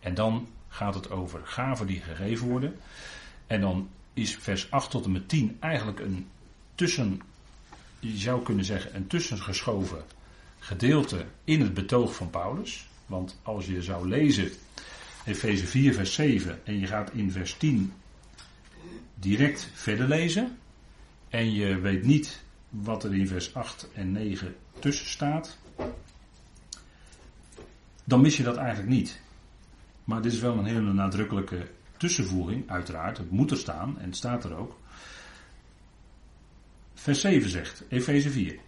En 0.00 0.14
dan 0.14 0.48
gaat 0.68 0.94
het 0.94 1.10
over 1.10 1.40
gaven 1.44 1.86
die 1.86 2.00
gegeven 2.00 2.48
worden. 2.48 2.76
En 3.46 3.60
dan 3.60 3.88
is 4.12 4.36
vers 4.36 4.70
8 4.70 4.90
tot 4.90 5.04
en 5.04 5.12
met 5.12 5.28
10 5.28 5.56
eigenlijk 5.60 6.00
een 6.00 6.26
tussen, 6.74 7.20
je 7.98 8.18
zou 8.18 8.42
kunnen 8.42 8.64
zeggen, 8.64 8.96
een 8.96 9.06
tussengeschoven 9.06 10.04
gedeelte 10.58 11.24
in 11.44 11.60
het 11.60 11.74
betoog 11.74 12.14
van 12.14 12.30
Paulus. 12.30 12.88
Want 13.06 13.40
als 13.42 13.66
je 13.66 13.82
zou 13.82 14.08
lezen 14.08 14.50
Efeze 15.24 15.66
4, 15.66 15.94
vers 15.94 16.12
7 16.12 16.66
en 16.66 16.78
je 16.78 16.86
gaat 16.86 17.10
in 17.12 17.30
vers 17.30 17.54
10 17.56 17.92
direct 19.14 19.68
verder 19.74 20.08
lezen. 20.08 20.58
En 21.28 21.52
je 21.52 21.78
weet 21.78 22.04
niet 22.04 22.42
wat 22.82 23.04
er 23.04 23.14
in 23.14 23.28
vers 23.28 23.54
8 23.54 23.88
en 23.94 24.12
9 24.12 24.54
tussen 24.78 25.06
staat, 25.06 25.58
dan 28.04 28.20
mis 28.20 28.36
je 28.36 28.42
dat 28.42 28.56
eigenlijk 28.56 28.88
niet. 28.88 29.20
Maar 30.04 30.22
dit 30.22 30.32
is 30.32 30.40
wel 30.40 30.58
een 30.58 30.64
hele 30.64 30.92
nadrukkelijke 30.92 31.66
tussenvoeging, 31.96 32.70
uiteraard. 32.70 33.18
Het 33.18 33.30
moet 33.30 33.50
er 33.50 33.56
staan 33.56 33.98
en 33.98 34.06
het 34.06 34.16
staat 34.16 34.44
er 34.44 34.56
ook. 34.56 34.78
Vers 36.94 37.20
7 37.20 37.50
zegt, 37.50 37.84
Efeze 37.88 38.30
4. 38.30 38.58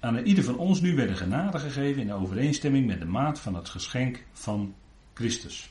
Aan 0.00 0.18
ieder 0.18 0.44
van 0.44 0.56
ons 0.56 0.80
nu 0.80 0.94
werden 0.94 1.16
genade 1.16 1.58
gegeven 1.58 2.02
in 2.02 2.12
overeenstemming 2.12 2.86
met 2.86 2.98
de 2.98 3.04
maat 3.04 3.40
van 3.40 3.54
het 3.54 3.68
geschenk 3.68 4.24
van 4.32 4.74
Christus. 5.14 5.70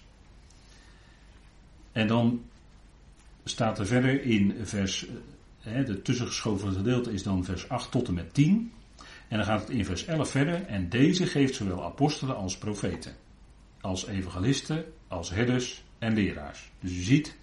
En 1.91 2.07
dan 2.07 2.43
staat 3.43 3.79
er 3.79 3.85
verder 3.85 4.23
in 4.23 4.55
vers 4.63 5.07
het 5.69 6.05
tussengeschoven 6.05 6.73
gedeelte 6.73 7.11
is 7.13 7.23
dan 7.23 7.43
vers 7.43 7.69
8 7.69 7.91
tot 7.91 8.07
en 8.07 8.13
met 8.13 8.33
10. 8.33 8.71
En 9.27 9.37
dan 9.37 9.45
gaat 9.45 9.59
het 9.59 9.69
in 9.69 9.85
vers 9.85 10.05
11 10.05 10.29
verder. 10.29 10.65
En 10.65 10.89
deze 10.89 11.25
geeft 11.25 11.55
zowel 11.55 11.83
apostelen 11.83 12.35
als 12.35 12.57
profeten. 12.57 13.15
Als 13.81 14.07
evangelisten, 14.07 14.85
als 15.07 15.29
herders 15.29 15.83
en 15.99 16.13
leraars. 16.13 16.71
Dus 16.79 16.91
u 16.91 17.01
ziet, 17.01 17.37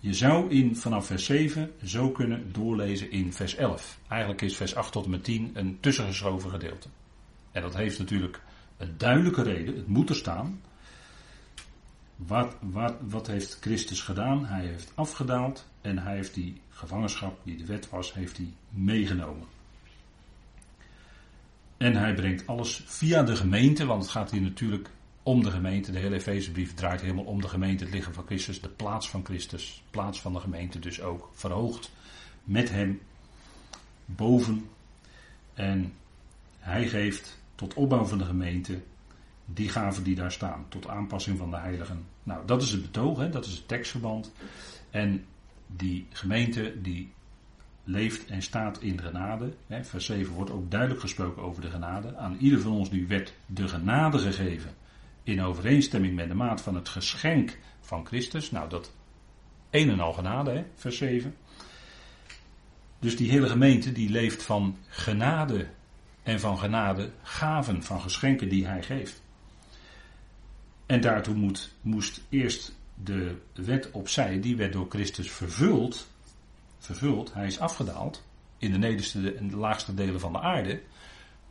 je 0.00 0.14
zou 0.14 0.50
in 0.50 0.76
vanaf 0.76 1.06
vers 1.06 1.24
7 1.24 1.70
zo 1.84 2.10
kunnen 2.10 2.52
doorlezen 2.52 3.10
in 3.10 3.32
vers 3.32 3.54
11. 3.54 3.98
Eigenlijk 4.08 4.42
is 4.42 4.56
vers 4.56 4.74
8 4.74 4.92
tot 4.92 5.04
en 5.04 5.10
met 5.10 5.24
10 5.24 5.50
een 5.54 5.78
tussengeschoven 5.80 6.50
gedeelte. 6.50 6.88
En 7.52 7.62
dat 7.62 7.76
heeft 7.76 7.98
natuurlijk 7.98 8.42
een 8.76 8.94
duidelijke 8.96 9.42
reden. 9.42 9.76
Het 9.76 9.88
moet 9.88 10.08
er 10.08 10.16
staan. 10.16 10.60
Wat, 12.26 12.56
wat, 12.60 12.94
wat 13.00 13.26
heeft 13.26 13.58
Christus 13.60 14.00
gedaan? 14.00 14.46
Hij 14.46 14.66
heeft 14.66 14.92
afgedaald 14.94 15.66
en 15.80 15.98
hij 15.98 16.14
heeft 16.14 16.34
die 16.34 16.60
gevangenschap 16.70 17.40
die 17.44 17.56
de 17.56 17.66
wet 17.66 17.90
was, 17.90 18.14
heeft 18.14 18.36
hij 18.36 18.52
meegenomen. 18.70 19.46
En 21.76 21.96
hij 21.96 22.14
brengt 22.14 22.46
alles 22.46 22.82
via 22.86 23.22
de 23.22 23.36
gemeente, 23.36 23.86
want 23.86 24.02
het 24.02 24.10
gaat 24.10 24.30
hier 24.30 24.40
natuurlijk 24.40 24.90
om 25.22 25.42
de 25.42 25.50
gemeente. 25.50 25.92
De 25.92 25.98
hele 25.98 26.14
Efezebrief 26.14 26.74
draait 26.74 27.00
helemaal 27.00 27.24
om 27.24 27.40
de 27.40 27.48
gemeente, 27.48 27.84
het 27.84 27.92
lichaam 27.92 28.12
van 28.12 28.26
Christus, 28.26 28.60
de 28.60 28.68
plaats 28.68 29.10
van 29.10 29.24
Christus, 29.24 29.82
plaats 29.90 30.20
van 30.20 30.32
de 30.32 30.40
gemeente 30.40 30.78
dus 30.78 31.00
ook 31.00 31.30
verhoogd 31.32 31.90
met 32.44 32.70
hem 32.70 33.00
boven. 34.04 34.68
En 35.54 35.92
hij 36.58 36.88
geeft 36.88 37.38
tot 37.54 37.74
opbouw 37.74 38.04
van 38.04 38.18
de 38.18 38.24
gemeente 38.24 38.82
die 39.54 39.68
gaven 39.68 40.02
die 40.02 40.14
daar 40.14 40.32
staan, 40.32 40.64
tot 40.68 40.88
aanpassing 40.88 41.38
van 41.38 41.50
de 41.50 41.56
heiligen. 41.56 42.04
Nou, 42.22 42.46
dat 42.46 42.62
is 42.62 42.72
het 42.72 42.82
betoog, 42.82 43.18
hè, 43.18 43.30
dat 43.30 43.44
is 43.44 43.52
het 43.52 43.68
tekstverband. 43.68 44.32
En 44.90 45.24
die 45.66 46.06
gemeente 46.10 46.80
die 46.82 47.12
leeft 47.84 48.26
en 48.26 48.42
staat 48.42 48.80
in 48.80 49.00
genade. 49.00 49.52
Hè, 49.66 49.84
vers 49.84 50.04
7 50.04 50.32
wordt 50.34 50.50
ook 50.50 50.70
duidelijk 50.70 51.00
gesproken 51.00 51.42
over 51.42 51.62
de 51.62 51.70
genade. 51.70 52.16
Aan 52.16 52.36
ieder 52.38 52.60
van 52.60 52.72
ons 52.72 52.90
nu 52.90 53.06
werd 53.06 53.34
de 53.46 53.68
genade 53.68 54.18
gegeven 54.18 54.74
in 55.22 55.42
overeenstemming 55.42 56.14
met 56.14 56.28
de 56.28 56.34
maat 56.34 56.60
van 56.60 56.74
het 56.74 56.88
geschenk 56.88 57.58
van 57.80 58.06
Christus. 58.06 58.50
Nou, 58.50 58.68
dat 58.68 58.92
een 59.70 59.90
en 59.90 60.00
al 60.00 60.12
genade, 60.12 60.50
hè, 60.50 60.64
vers 60.74 60.96
7. 60.96 61.34
Dus 62.98 63.16
die 63.16 63.30
hele 63.30 63.48
gemeente 63.48 63.92
die 63.92 64.10
leeft 64.10 64.42
van 64.42 64.76
genade 64.88 65.68
en 66.22 66.40
van 66.40 66.58
genade 66.58 67.10
gaven, 67.22 67.82
van 67.82 68.00
geschenken 68.00 68.48
die 68.48 68.66
hij 68.66 68.82
geeft. 68.82 69.22
En 70.88 71.00
daartoe 71.00 71.34
moet, 71.34 71.72
moest 71.80 72.20
eerst 72.28 72.74
de 72.94 73.36
wet 73.54 73.90
opzij, 73.90 74.40
die 74.40 74.56
werd 74.56 74.72
door 74.72 74.86
Christus 74.88 75.30
vervuld. 75.30 76.08
Vervuld, 76.78 77.34
hij 77.34 77.46
is 77.46 77.58
afgedaald 77.58 78.24
in 78.58 78.72
de 78.72 78.78
nederste 78.78 79.34
en 79.34 79.48
de 79.48 79.56
laagste 79.56 79.94
delen 79.94 80.20
van 80.20 80.32
de 80.32 80.40
aarde. 80.40 80.80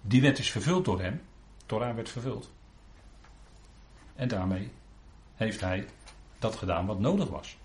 Die 0.01 0.21
wet 0.21 0.39
is 0.39 0.51
vervuld 0.51 0.85
door 0.85 1.01
hem. 1.01 1.21
Torah 1.65 1.95
werd 1.95 2.09
vervuld. 2.09 2.51
En 4.15 4.27
daarmee 4.27 4.71
heeft 5.35 5.61
hij 5.61 5.87
dat 6.39 6.55
gedaan 6.55 6.85
wat 6.85 6.99
nodig 6.99 7.29
was. 7.29 7.57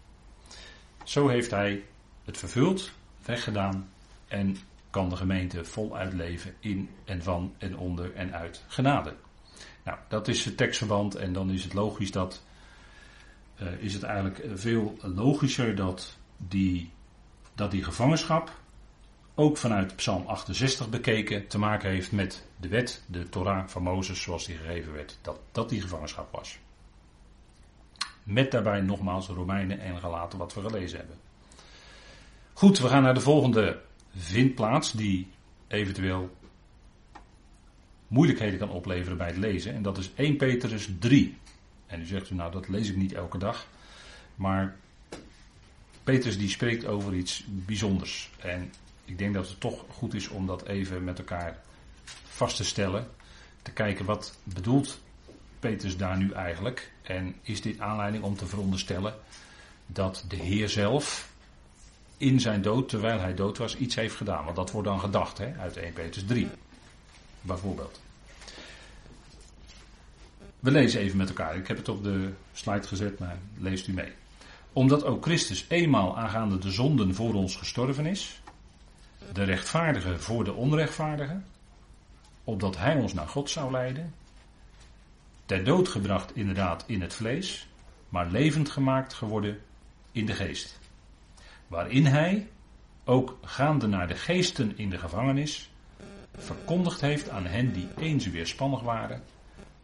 Zo 1.05 1.29
heeft 1.29 1.51
hij 1.51 1.85
het 2.25 2.39
vervuld, 2.39 2.91
weggedaan 3.25 3.89
en 4.29 4.57
kan 4.91 5.09
de 5.09 5.17
gemeente 5.17 5.65
voluit 5.65 6.13
leven 6.13 6.55
in 6.61 6.91
en 7.05 7.23
van 7.23 7.55
en 7.59 7.77
onder 7.77 8.15
en 8.15 8.35
uit 8.35 8.65
genade. 8.69 9.15
Nou, 9.85 9.99
dat 10.09 10.29
is 10.29 10.45
het 10.45 10.57
tekstverband 10.57 11.15
en 11.15 11.33
dan 11.33 11.51
is 11.51 11.65
het 11.65 11.75
logisch 11.75 12.11
dat, 12.11 12.43
uh, 13.63 13.73
is 13.79 13.95
het 13.95 14.03
eigenlijk 14.03 14.43
veel 14.55 14.97
logischer 15.03 15.75
dat 15.75 16.17
die, 16.37 16.91
dat 17.55 17.71
die 17.71 17.85
gevangenschap 17.85 18.61
ook 19.35 19.57
vanuit 19.57 19.97
Psalm 19.97 20.27
68 20.27 20.89
bekeken 20.89 21.47
te 21.47 21.59
maken 21.59 21.91
heeft 21.91 22.13
met 22.13 22.47
de 22.57 22.69
wet, 22.69 23.03
de 23.07 23.29
Torah 23.29 23.69
van 23.69 23.83
Mozes 23.83 24.23
zoals 24.23 24.47
die 24.47 24.57
gegeven 24.57 24.93
werd, 24.93 25.19
dat 25.23 25.41
dat 25.53 25.69
die 25.69 25.81
gevangenschap 25.81 26.33
was. 26.33 26.59
Met 28.23 28.51
daarbij 28.51 28.81
nogmaals 28.81 29.27
Romeinen 29.27 29.81
en 29.81 29.99
Galaten 29.99 30.39
wat 30.39 30.55
we 30.55 30.61
gelezen 30.61 30.99
hebben. 30.99 31.17
Goed, 32.53 32.79
we 32.79 32.89
gaan 32.89 33.03
naar 33.03 33.15
de 33.15 33.21
volgende 33.21 33.81
vindplaats 34.17 34.93
die 34.93 35.31
eventueel 35.69 36.31
moeilijkheden 38.13 38.59
kan 38.59 38.71
opleveren 38.71 39.19
bij 39.19 39.27
het 39.27 39.37
lezen. 39.37 39.75
En 39.75 39.83
dat 39.83 39.99
is 39.99 40.11
1 40.15 40.37
Petrus 40.37 40.89
3. 40.99 41.37
En 41.87 42.01
u 42.01 42.07
zegt 42.07 42.31
u 42.31 42.35
nou 42.35 42.53
dat 42.53 42.69
lees 42.69 42.89
ik 42.89 42.97
niet 42.97 43.13
elke 43.13 43.39
dag. 43.39 43.67
Maar 44.35 44.77
Petrus 46.05 46.39
die 46.39 46.49
spreekt 46.49 46.87
over 46.87 47.15
iets 47.15 47.45
bijzonders. 47.49 48.31
En 48.39 48.73
ik 49.05 49.19
denk 49.19 49.35
dat 49.35 49.49
het 49.49 49.61
toch 49.61 49.85
goed 49.89 50.15
is 50.15 50.29
om 50.29 50.47
dat 50.47 50.67
even 50.67 51.05
met 51.05 51.19
elkaar 51.19 51.59
vast 52.29 52.57
te 52.57 52.65
stellen. 52.65 53.09
Te 53.63 53.73
kijken 53.73 54.05
wat 54.05 54.39
bedoelt 54.45 55.01
Petrus 55.61 55.97
daar 55.97 56.17
nu 56.17 56.33
eigenlijk? 56.33 56.93
En 57.03 57.35
is 57.43 57.61
dit 57.61 57.81
aanleiding 57.81 58.25
om 58.25 58.37
te 58.37 58.47
veronderstellen 58.47 59.15
dat 59.87 60.25
de 60.29 60.37
Heer 60.37 60.69
zelf 60.69 61.31
in 62.17 62.41
zijn 62.41 62.63
dood, 62.63 62.89
terwijl 62.89 63.21
hij 63.21 63.35
dood 63.35 63.59
was, 63.59 63.77
iets 63.77 63.95
heeft 63.95 64.15
gedaan? 64.15 64.45
Want 64.45 64.57
dat 64.57 64.71
wordt 64.71 64.89
dan 64.89 65.01
gedacht 65.01 65.39
hè, 65.39 65.53
uit 65.59 65.77
1 65.77 65.93
Petrus 65.93 66.25
3, 66.25 66.49
bijvoorbeeld. 67.43 68.01
We 70.61 70.71
lezen 70.71 71.01
even 71.01 71.17
met 71.17 71.29
elkaar. 71.29 71.57
Ik 71.57 71.69
heb 71.69 71.77
het 71.77 71.89
op 71.89 72.03
de 72.03 72.33
slide 72.53 72.87
gezet, 72.87 73.19
maar 73.19 73.39
leest 73.59 73.87
u 73.87 73.93
mee. 73.93 74.13
Omdat 74.73 75.05
ook 75.05 75.25
Christus 75.25 75.65
eenmaal 75.69 76.19
aangaande 76.19 76.59
de 76.59 76.71
zonden 76.71 77.15
voor 77.15 77.35
ons 77.35 77.57
gestorven 77.57 78.07
is, 78.07 78.41
de 79.33 79.45
rechtvaardige 79.45 80.19
voor 80.19 80.45
de 80.45 80.53
onrechtvaardige, 80.53 81.41
opdat 82.45 82.77
hij 82.77 82.97
ons 82.97 83.15
naar 83.15 83.29
God 83.29 83.51
zou 83.51 83.71
leiden, 83.71 84.15
ter 85.47 85.65
dood 85.65 85.89
gebracht 85.89 86.37
inderdaad 86.37 86.85
in 86.87 87.01
het 87.01 87.15
vlees, 87.15 87.69
maar 88.09 88.31
levend 88.31 88.71
gemaakt 88.71 89.13
geworden 89.13 89.61
in 90.13 90.27
de 90.27 90.35
geest. 90.35 90.79
Waarin 91.67 92.07
hij, 92.07 92.49
ook 93.05 93.39
gaande 93.43 93.87
naar 93.87 94.09
de 94.09 94.15
geesten 94.15 94.79
in 94.79 94.91
de 94.91 94.99
gevangenis, 94.99 95.72
verkondigd 96.37 97.01
heeft 97.01 97.29
aan 97.29 97.47
hen 97.47 97.73
die 97.73 97.89
eens 97.97 98.31
weerspannig 98.31 98.81
waren, 98.81 99.23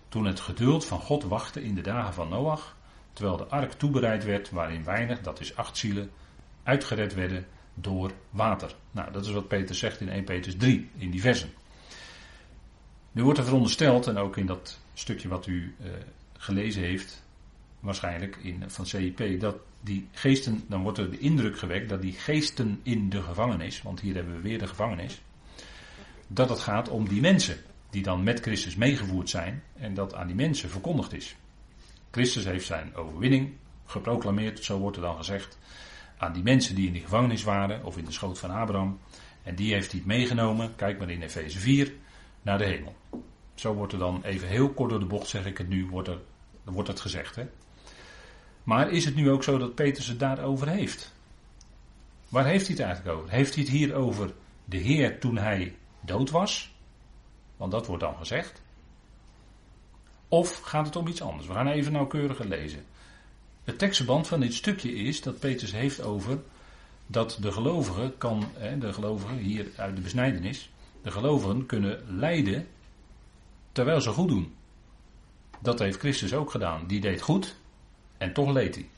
toen 0.09 0.25
het 0.25 0.41
geduld 0.41 0.85
van 0.85 1.01
God 1.01 1.25
wachtte 1.25 1.63
in 1.63 1.75
de 1.75 1.81
dagen 1.81 2.15
van 2.15 2.29
Noach, 2.29 2.77
terwijl 3.13 3.37
de 3.37 3.47
ark 3.47 3.73
toebereid 3.73 4.25
werd 4.25 4.51
waarin 4.51 4.85
weinig, 4.85 5.21
dat 5.21 5.41
is 5.41 5.57
acht 5.57 5.77
zielen, 5.77 6.11
uitgered 6.63 7.15
werden 7.15 7.47
door 7.75 8.13
water. 8.31 8.75
Nou, 8.91 9.13
dat 9.13 9.27
is 9.27 9.33
wat 9.33 9.49
Peter 9.49 9.75
zegt 9.75 10.01
in 10.01 10.09
1 10.09 10.25
Petrus 10.25 10.57
3, 10.57 10.91
in 10.97 11.11
die 11.11 11.21
versen. 11.21 11.51
Nu 13.13 13.23
wordt 13.23 13.39
er 13.39 13.45
verondersteld, 13.45 14.07
en 14.07 14.17
ook 14.17 14.37
in 14.37 14.47
dat 14.47 14.79
stukje 14.95 15.29
wat 15.29 15.47
u 15.47 15.75
uh, 15.81 15.91
gelezen 16.33 16.83
heeft, 16.83 17.25
waarschijnlijk 17.81 18.37
in, 18.37 18.65
van 18.67 18.87
CIP, 18.87 19.41
dat 19.41 19.57
die 19.81 20.09
geesten, 20.13 20.65
dan 20.69 20.83
wordt 20.83 20.99
er 20.99 21.11
de 21.11 21.19
indruk 21.19 21.59
gewekt 21.59 21.89
dat 21.89 22.03
die 22.03 22.13
geesten 22.13 22.81
in 22.83 23.09
de 23.09 23.23
gevangenis, 23.23 23.83
want 23.83 24.01
hier 24.01 24.15
hebben 24.15 24.35
we 24.35 24.41
weer 24.41 24.59
de 24.59 24.67
gevangenis, 24.67 25.21
dat 26.29 26.49
het 26.49 26.59
gaat 26.59 26.89
om 26.89 27.09
die 27.09 27.21
mensen 27.21 27.57
die 27.91 28.03
dan 28.03 28.23
met 28.23 28.41
Christus 28.41 28.77
meegevoerd 28.77 29.29
zijn 29.29 29.63
en 29.77 29.95
dat 29.95 30.15
aan 30.15 30.27
die 30.27 30.37
mensen 30.37 30.71
verkondigd 30.71 31.13
is. 31.13 31.37
Christus 32.11 32.45
heeft 32.45 32.67
zijn 32.67 32.95
overwinning 32.95 33.53
geproclameerd, 33.87 34.65
zo 34.65 34.79
wordt 34.79 34.97
er 34.97 35.03
dan 35.03 35.17
gezegd, 35.17 35.59
aan 36.19 36.33
die 36.33 36.43
mensen 36.43 36.75
die 36.75 36.87
in 36.87 36.93
die 36.93 37.03
gevangenis 37.03 37.43
waren 37.43 37.85
of 37.85 37.97
in 37.97 38.05
de 38.05 38.13
schoot 38.13 38.39
van 38.39 38.51
Abraham. 38.51 38.99
En 39.43 39.55
die 39.55 39.73
heeft 39.73 39.93
hij 39.93 40.03
meegenomen, 40.05 40.75
kijk 40.77 40.99
maar 40.99 41.11
in 41.11 41.23
Efeze 41.23 41.59
4, 41.59 41.93
naar 42.43 42.59
de 42.59 42.65
hemel. 42.65 42.97
Zo 43.55 43.75
wordt 43.75 43.93
er 43.93 43.99
dan 43.99 44.23
even 44.23 44.49
heel 44.49 44.71
kort 44.71 44.91
door 44.91 45.01
de 45.01 45.07
bocht, 45.07 45.29
zeg 45.29 45.47
ik 45.47 45.59
het 45.59 45.69
nu, 45.69 45.87
wordt, 45.87 46.09
er, 46.09 46.19
wordt 46.65 46.89
het 46.89 47.01
gezegd. 47.01 47.37
Hè? 47.37 47.47
Maar 48.63 48.91
is 48.91 49.05
het 49.05 49.15
nu 49.15 49.31
ook 49.31 49.43
zo 49.43 49.59
dat 49.59 49.75
Petrus 49.75 50.07
het 50.07 50.19
daarover 50.19 50.69
heeft? 50.69 51.15
Waar 52.29 52.47
heeft 52.47 52.67
hij 52.67 52.77
het 52.77 52.85
eigenlijk 52.85 53.17
over? 53.17 53.31
Heeft 53.31 53.55
hij 53.55 53.63
het 53.63 53.73
hier 53.73 53.95
over 53.95 54.33
de 54.65 54.77
Heer 54.77 55.21
toen 55.21 55.37
hij 55.39 55.75
dood 56.01 56.31
was? 56.31 56.75
Want 57.57 57.73
dat 57.73 57.87
wordt 57.87 58.03
dan 58.03 58.17
gezegd. 58.17 58.63
Of 60.29 60.61
gaat 60.61 60.87
het 60.87 60.97
om 60.97 61.07
iets 61.07 61.23
anders? 61.23 61.47
We 61.47 61.53
gaan 61.53 61.69
even 61.69 61.93
nauwkeuriger 61.93 62.49
lezen. 62.49 62.85
Het 63.65 63.79
tekstverband 63.79 64.27
van 64.27 64.41
dit 64.41 64.55
stukje 64.55 64.93
is 64.93 65.23
dat 65.23 65.39
Petrus 65.39 65.73
heeft 65.73 66.03
over 66.03 66.39
dat 67.07 67.39
de 67.41 67.53
gelovigen 67.53 68.19
kan, 68.19 68.45
de 68.79 68.93
gelovigen 68.93 69.37
hier 69.37 69.67
uit 69.77 69.97
de 69.97 70.03
besnijdenis, 70.03 70.71
de 71.03 71.11
gelovigen 71.11 71.67
kunnen 71.67 72.19
lijden 72.19 72.67
terwijl 73.73 74.01
ze 74.01 74.11
goed 74.11 74.29
doen. 74.29 74.55
Dat 75.61 75.79
heeft 75.79 75.99
Christus 75.99 76.35
ook 76.35 76.51
gedaan. 76.51 76.87
Die 76.87 77.01
deed 77.01 77.21
goed 77.21 77.57
en 78.19 78.33
toch 78.33 78.51
leed 78.53 78.75
hij. 78.75 78.89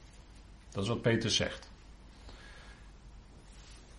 Dat 0.71 0.83
is 0.83 0.89
wat 0.89 1.03
Petrus 1.03 1.37
zegt. 1.37 1.70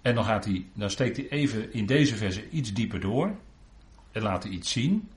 En 0.01 0.15
dan, 0.15 0.23
gaat 0.23 0.45
hij, 0.45 0.65
dan 0.73 0.89
steekt 0.89 1.17
hij 1.17 1.29
even 1.29 1.73
in 1.73 1.85
deze 1.85 2.15
verse 2.15 2.49
iets 2.49 2.73
dieper 2.73 2.99
door 2.99 3.35
en 4.11 4.21
laat 4.21 4.43
hij 4.43 4.51
iets 4.51 4.71
zien 4.71 5.09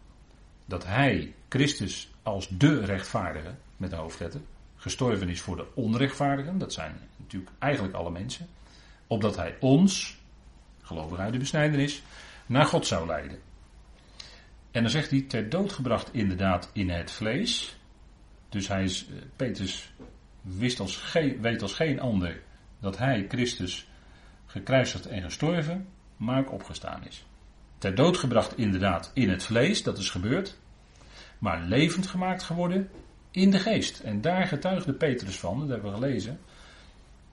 dat 0.64 0.86
hij, 0.86 1.34
Christus, 1.48 2.10
als 2.22 2.48
de 2.48 2.84
rechtvaardige, 2.84 3.54
met 3.76 3.90
de 3.90 3.96
hoofdletter, 3.96 4.40
gestorven 4.76 5.28
is 5.28 5.40
voor 5.40 5.56
de 5.56 5.66
onrechtvaardigen, 5.74 6.58
dat 6.58 6.72
zijn 6.72 6.96
natuurlijk 7.16 7.52
eigenlijk 7.58 7.94
alle 7.94 8.10
mensen, 8.10 8.48
opdat 9.06 9.36
hij 9.36 9.56
ons, 9.60 10.18
gelovig 10.82 11.18
uit 11.18 11.32
de 11.32 11.38
besnijdenis, 11.38 12.02
naar 12.46 12.66
God 12.66 12.86
zou 12.86 13.06
leiden. 13.06 13.38
En 14.70 14.82
dan 14.82 14.90
zegt 14.90 15.10
hij, 15.10 15.20
ter 15.20 15.48
dood 15.48 15.72
gebracht 15.72 16.14
inderdaad 16.14 16.70
in 16.72 16.90
het 16.90 17.10
vlees. 17.10 17.76
Dus 18.48 18.68
hij 18.68 18.82
is, 18.82 19.06
eh, 19.06 19.14
Petrus 19.36 19.92
wist 20.40 20.80
als 20.80 20.96
geen, 20.96 21.40
weet 21.40 21.62
als 21.62 21.74
geen 21.74 22.00
ander 22.00 22.42
dat 22.80 22.98
hij, 22.98 23.24
Christus, 23.28 23.88
gekruisigd 24.54 25.06
en 25.06 25.22
gestorven, 25.22 25.86
maar 26.16 26.38
ook 26.38 26.52
opgestaan 26.52 27.06
is. 27.06 27.26
Ter 27.78 27.94
dood 27.94 28.16
gebracht 28.16 28.58
inderdaad 28.58 29.10
in 29.14 29.30
het 29.30 29.42
vlees, 29.42 29.82
dat 29.82 29.98
is 29.98 30.10
gebeurd. 30.10 30.56
Maar 31.38 31.62
levend 31.62 32.06
gemaakt 32.06 32.42
geworden 32.42 32.90
in 33.30 33.50
de 33.50 33.58
geest. 33.58 34.00
En 34.00 34.20
daar 34.20 34.46
getuigde 34.46 34.92
Petrus 34.92 35.38
van, 35.38 35.58
dat 35.58 35.68
hebben 35.68 35.90
we 35.90 35.96
gelezen. 35.96 36.40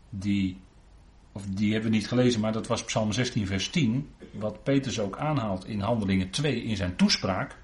Die, 0.09 0.57
of 1.31 1.45
die 1.45 1.71
hebben 1.73 1.91
we 1.91 1.95
niet 1.95 2.07
gelezen, 2.07 2.41
maar 2.41 2.51
dat 2.51 2.67
was 2.67 2.83
Psalm 2.83 3.11
16, 3.11 3.47
vers 3.47 3.69
10. 3.69 4.09
Wat 4.31 4.63
Petrus 4.63 4.99
ook 4.99 5.17
aanhaalt 5.17 5.65
in 5.65 5.79
Handelingen 5.79 6.29
2 6.29 6.63
in 6.63 6.75
zijn 6.75 6.95
toespraak. 6.95 7.55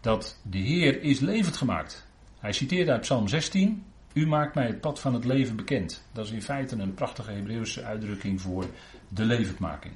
Dat 0.00 0.40
de 0.42 0.58
Heer 0.58 1.02
is 1.02 1.20
levend 1.20 1.56
gemaakt. 1.56 2.06
Hij 2.38 2.52
citeerde 2.52 2.92
uit 2.92 3.00
Psalm 3.00 3.28
16. 3.28 3.84
U 4.14 4.26
maakt 4.26 4.54
mij 4.54 4.66
het 4.66 4.80
pad 4.80 5.00
van 5.00 5.14
het 5.14 5.24
leven 5.24 5.56
bekend. 5.56 6.04
Dat 6.12 6.26
is 6.26 6.32
in 6.32 6.42
feite 6.42 6.76
een 6.76 6.94
prachtige 6.94 7.30
Hebreeuwse 7.30 7.84
uitdrukking 7.84 8.40
voor 8.40 8.66
de 9.08 9.24
levendmaking. 9.24 9.94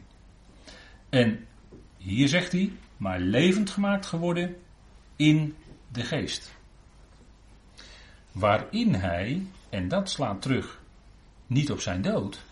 En 1.09 1.46
hier 1.96 2.28
zegt 2.28 2.52
hij, 2.52 2.72
maar 2.96 3.20
levend 3.20 3.70
gemaakt 3.70 4.07
geworden 4.07 4.57
in 5.16 5.54
de 5.92 6.02
geest. 6.02 6.57
Waarin 8.33 8.94
hij, 8.94 9.46
en 9.68 9.88
dat 9.88 10.11
slaat 10.11 10.42
terug 10.42 10.81
niet 11.46 11.70
op 11.70 11.81
zijn 11.81 12.02
dood, 12.02 12.44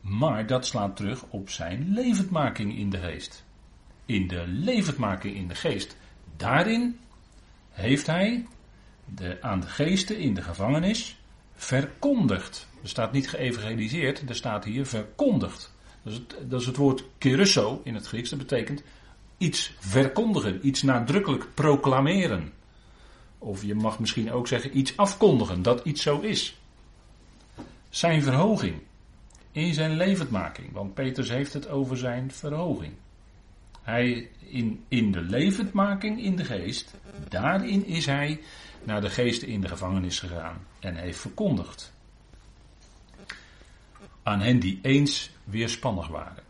maar 0.00 0.46
dat 0.46 0.66
slaat 0.66 0.96
terug 0.96 1.24
op 1.28 1.50
zijn 1.50 1.92
levendmaking 1.92 2.78
in 2.78 2.90
de 2.90 2.98
geest. 2.98 3.44
In 4.06 4.28
de 4.28 4.46
levendmaking 4.46 5.36
in 5.36 5.48
de 5.48 5.54
geest, 5.54 5.96
daarin 6.36 6.98
heeft 7.70 8.06
hij 8.06 8.46
de, 9.14 9.38
aan 9.40 9.60
de 9.60 9.66
geesten 9.66 10.18
in 10.18 10.34
de 10.34 10.42
gevangenis 10.42 11.18
verkondigd. 11.54 12.66
Er 12.82 12.88
staat 12.88 13.12
niet 13.12 13.28
geëvangeliseerd, 13.28 14.28
er 14.28 14.34
staat 14.34 14.64
hier 14.64 14.86
verkondigd. 14.86 15.72
Dat 16.02 16.12
is 16.12 16.18
het, 16.18 16.50
dat 16.50 16.60
is 16.60 16.66
het 16.66 16.76
woord 16.76 17.04
kerusso 17.18 17.80
in 17.84 17.94
het 17.94 18.06
Grieks. 18.06 18.30
Dat 18.30 18.38
betekent 18.38 18.82
iets 19.38 19.74
verkondigen, 19.78 20.66
iets 20.66 20.82
nadrukkelijk 20.82 21.46
proclameren. 21.54 22.52
Of 23.38 23.62
je 23.62 23.74
mag 23.74 23.98
misschien 23.98 24.32
ook 24.32 24.48
zeggen 24.48 24.78
iets 24.78 24.96
afkondigen 24.96 25.62
dat 25.62 25.84
iets 25.84 26.02
zo 26.02 26.20
is. 26.20 26.58
Zijn 27.88 28.22
verhoging 28.22 28.80
in 29.52 29.74
zijn 29.74 29.96
levendmaking. 29.96 30.72
Want 30.72 30.94
Petrus 30.94 31.28
heeft 31.28 31.52
het 31.52 31.68
over 31.68 31.96
zijn 31.96 32.30
verhoging. 32.30 32.92
Hij 33.82 34.30
in, 34.38 34.84
in 34.88 35.12
de 35.12 35.20
levendmaking 35.20 36.22
in 36.22 36.36
de 36.36 36.44
geest, 36.44 36.94
daarin 37.28 37.86
is 37.86 38.06
hij 38.06 38.40
naar 38.84 39.00
de 39.00 39.10
geesten 39.10 39.48
in 39.48 39.60
de 39.60 39.68
gevangenis 39.68 40.18
gegaan 40.18 40.66
en 40.78 40.94
heeft 40.94 41.18
verkondigd. 41.18 41.92
Aan 44.22 44.40
hen 44.40 44.58
die 44.58 44.78
eens 44.82 45.30
weerspannig 45.44 46.08
waren. 46.08 46.42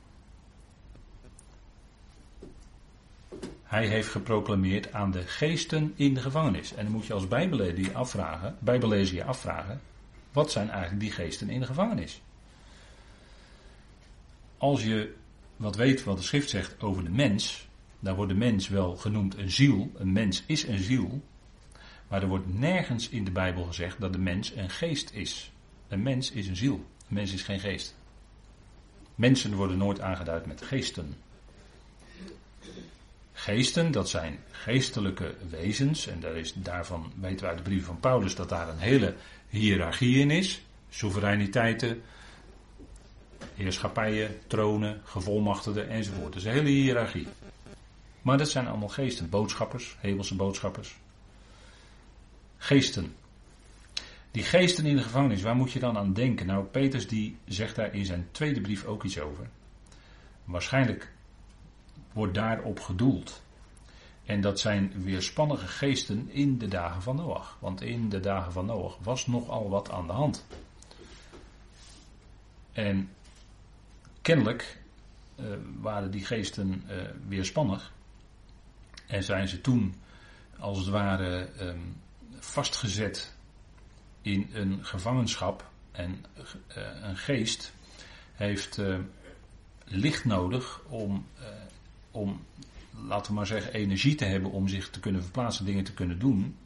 Hij 3.62 3.87
heeft 3.87 4.09
geproclameerd 4.09 4.93
aan 4.93 5.11
de 5.11 5.23
geesten 5.23 5.93
in 5.97 6.14
de 6.14 6.21
gevangenis. 6.21 6.75
En 6.75 6.85
dan 6.85 6.93
moet 6.93 7.07
je 7.07 7.12
als 7.12 7.29
bijbellezer 7.29 7.81
je 7.81 7.93
afvragen, 7.93 8.57
bijbellezer 8.59 9.16
je 9.16 9.25
afvragen, 9.25 9.81
wat 10.33 10.51
zijn 10.51 10.71
eigenlijk 10.71 11.01
die 11.01 11.11
geesten 11.11 11.51
in 11.51 11.61
de 11.61 11.66
gevangenis? 11.66 12.21
Als 14.59 14.85
je 14.85 15.14
wat 15.61 15.77
weet 15.77 16.05
wat 16.05 16.16
de 16.16 16.23
schrift 16.23 16.51
zegt 16.51 16.83
over 16.83 17.05
de 17.05 17.11
mens, 17.11 17.68
dan 17.99 18.14
wordt 18.14 18.33
de 18.33 18.38
mens 18.38 18.68
wel 18.68 18.96
genoemd 18.96 19.37
een 19.37 19.51
ziel. 19.51 19.90
Een 19.94 20.12
mens 20.12 20.42
is 20.46 20.66
een 20.66 20.79
ziel. 20.79 21.23
Maar 22.09 22.23
er 22.23 22.29
wordt 22.29 22.59
nergens 22.59 23.09
in 23.09 23.25
de 23.25 23.31
Bijbel 23.31 23.64
gezegd 23.64 24.01
dat 24.01 24.12
de 24.12 24.18
mens 24.18 24.53
een 24.57 24.70
geest 24.70 25.11
is. 25.12 25.53
Een 25.88 26.03
mens 26.03 26.31
is 26.31 26.49
een 26.49 26.57
ziel. 26.57 26.75
Een 26.75 27.14
mens 27.14 27.33
is 27.33 27.42
geen 27.42 27.61
geest. 27.61 27.94
Mensen 29.14 29.55
worden 29.55 29.79
nooit 29.79 30.01
aangeduid 30.01 30.46
met 30.46 30.62
geesten. 30.62 31.16
Geesten, 33.33 33.92
dat 33.92 34.09
zijn 34.09 34.38
geestelijke 34.51 35.35
wezens. 35.51 36.07
En 36.07 36.20
daar 36.20 36.37
is, 36.37 36.53
daarvan 36.55 37.12
weten 37.20 37.40
we 37.40 37.46
uit 37.46 37.59
de 37.59 37.64
brief 37.64 37.85
van 37.85 38.01
Paulus 38.01 38.35
dat 38.35 38.49
daar 38.49 38.68
een 38.68 38.79
hele 38.79 39.14
hiërarchie 39.49 40.18
in 40.18 40.31
is. 40.31 40.61
Soevereiniteiten, 40.90 42.03
heerschappijen, 43.61 44.38
tronen, 44.46 45.01
gevolmachtigden 45.05 45.88
enzovoort. 45.88 46.33
Dus 46.33 46.44
een 46.44 46.53
hele 46.53 46.68
hiërarchie. 46.68 47.27
Maar 48.23 48.38
dat 48.38 48.51
zijn 48.51 48.66
allemaal 48.66 48.88
geesten, 48.88 49.29
boodschappers, 49.29 49.96
hemelse 49.99 50.37
boodschappers. 50.37 50.96
Geesten. 52.57 53.14
Die 54.31 54.42
geesten 54.42 54.87
in 54.87 54.96
de 54.96 55.03
gevangenis, 55.03 55.42
waar 55.42 55.57
moet 55.57 55.73
je 55.73 55.79
dan 55.79 55.96
aan 55.96 56.12
denken? 56.12 56.46
Nou, 56.46 56.64
Peters 56.64 57.09
die 57.09 57.37
zegt 57.44 57.77
daar 57.77 57.94
in 57.94 58.05
zijn 58.05 58.29
tweede 58.31 58.61
brief 58.61 58.85
ook 58.85 59.05
iets 59.05 59.20
over. 59.20 59.49
Waarschijnlijk 60.44 61.12
wordt 62.12 62.35
daarop 62.35 62.81
gedoeld. 62.81 63.42
En 64.25 64.40
dat 64.40 64.61
zijn 64.61 64.92
weerspannige 64.96 65.66
geesten 65.66 66.29
in 66.31 66.59
de 66.59 66.68
dagen 66.68 67.03
van 67.03 67.16
Noach. 67.16 67.57
Want 67.61 67.83
in 67.83 68.09
de 68.09 68.20
dagen 68.20 68.53
van 68.53 68.66
Noach 68.66 68.99
was 69.03 69.27
nogal 69.27 69.68
wat 69.68 69.90
aan 69.90 70.07
de 70.07 70.12
hand. 70.12 70.46
En 72.73 73.09
kennelijk 74.31 74.79
uh, 75.40 75.47
waren 75.81 76.11
die 76.11 76.25
geesten 76.25 76.85
uh, 76.90 76.97
weerspannig. 77.29 77.93
En 79.07 79.23
zijn 79.23 79.49
ze 79.49 79.61
toen, 79.61 79.95
als 80.59 80.79
het 80.79 80.88
ware, 80.88 81.49
um, 81.61 81.97
vastgezet 82.38 83.35
in 84.23 84.51
een 84.53 84.85
gevangenschap. 84.85 85.71
En 85.93 86.25
uh, 86.77 86.85
een 87.03 87.16
geest 87.16 87.73
heeft 88.33 88.81
licht 89.85 90.25
nodig 90.25 90.81
om 90.88 91.27
om, 92.11 92.40
laten 93.09 93.31
we 93.31 93.37
maar 93.37 93.47
zeggen, 93.47 93.73
energie 93.73 94.14
te 94.14 94.25
hebben 94.25 94.51
om 94.51 94.69
zich 94.69 94.90
te 94.90 95.01
kunnen 95.01 95.23
verplaatsen, 95.23 95.64
dingen 95.64 95.85
te 95.85 95.95
kunnen 95.95 96.19
doen. 96.19 96.57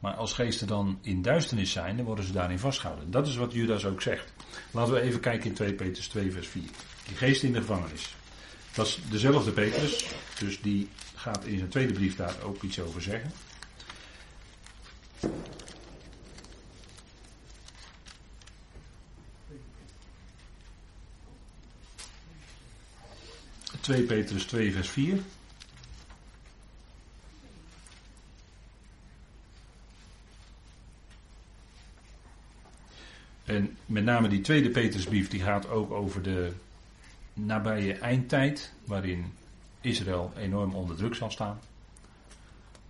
Maar 0.00 0.14
als 0.14 0.32
geesten 0.32 0.66
dan 0.66 0.98
in 1.02 1.22
duisternis 1.22 1.70
zijn, 1.70 1.96
dan 1.96 2.04
worden 2.04 2.24
ze 2.24 2.32
daarin 2.32 2.58
vastgehouden. 2.58 3.10
Dat 3.10 3.26
is 3.26 3.36
wat 3.36 3.52
Judas 3.52 3.84
ook 3.84 4.02
zegt. 4.02 4.32
Laten 4.70 4.94
we 4.94 5.00
even 5.00 5.20
kijken 5.20 5.48
in 5.48 5.54
2 5.54 5.72
Petrus 5.72 6.08
2 6.08 6.32
vers 6.32 6.48
4. 6.48 6.62
Die 7.06 7.16
geest 7.16 7.42
in 7.42 7.52
de 7.52 7.60
gevangenis. 7.60 8.14
Dat 8.74 8.86
is 8.86 8.98
dezelfde 9.10 9.50
Petrus, 9.50 10.06
dus 10.38 10.60
die 10.60 10.88
gaat 11.14 11.44
in 11.44 11.58
zijn 11.58 11.70
tweede 11.70 11.92
brief 11.92 12.16
daar 12.16 12.34
ook 12.44 12.62
iets 12.62 12.80
over 12.80 13.02
zeggen. 13.02 13.30
2 23.80 24.02
Petrus 24.02 24.44
2, 24.44 24.72
vers 24.72 24.88
4. 24.88 25.18
En 33.50 33.76
met 33.86 34.04
name 34.04 34.28
die 34.28 34.40
tweede 34.40 34.70
Petrusbrief 34.70 35.28
die 35.28 35.40
gaat 35.40 35.68
ook 35.68 35.90
over 35.90 36.22
de 36.22 36.52
nabije 37.32 37.94
eindtijd, 37.94 38.72
waarin 38.84 39.32
Israël 39.80 40.32
enorm 40.36 40.74
onder 40.74 40.96
druk 40.96 41.14
zal 41.14 41.30
staan. 41.30 41.60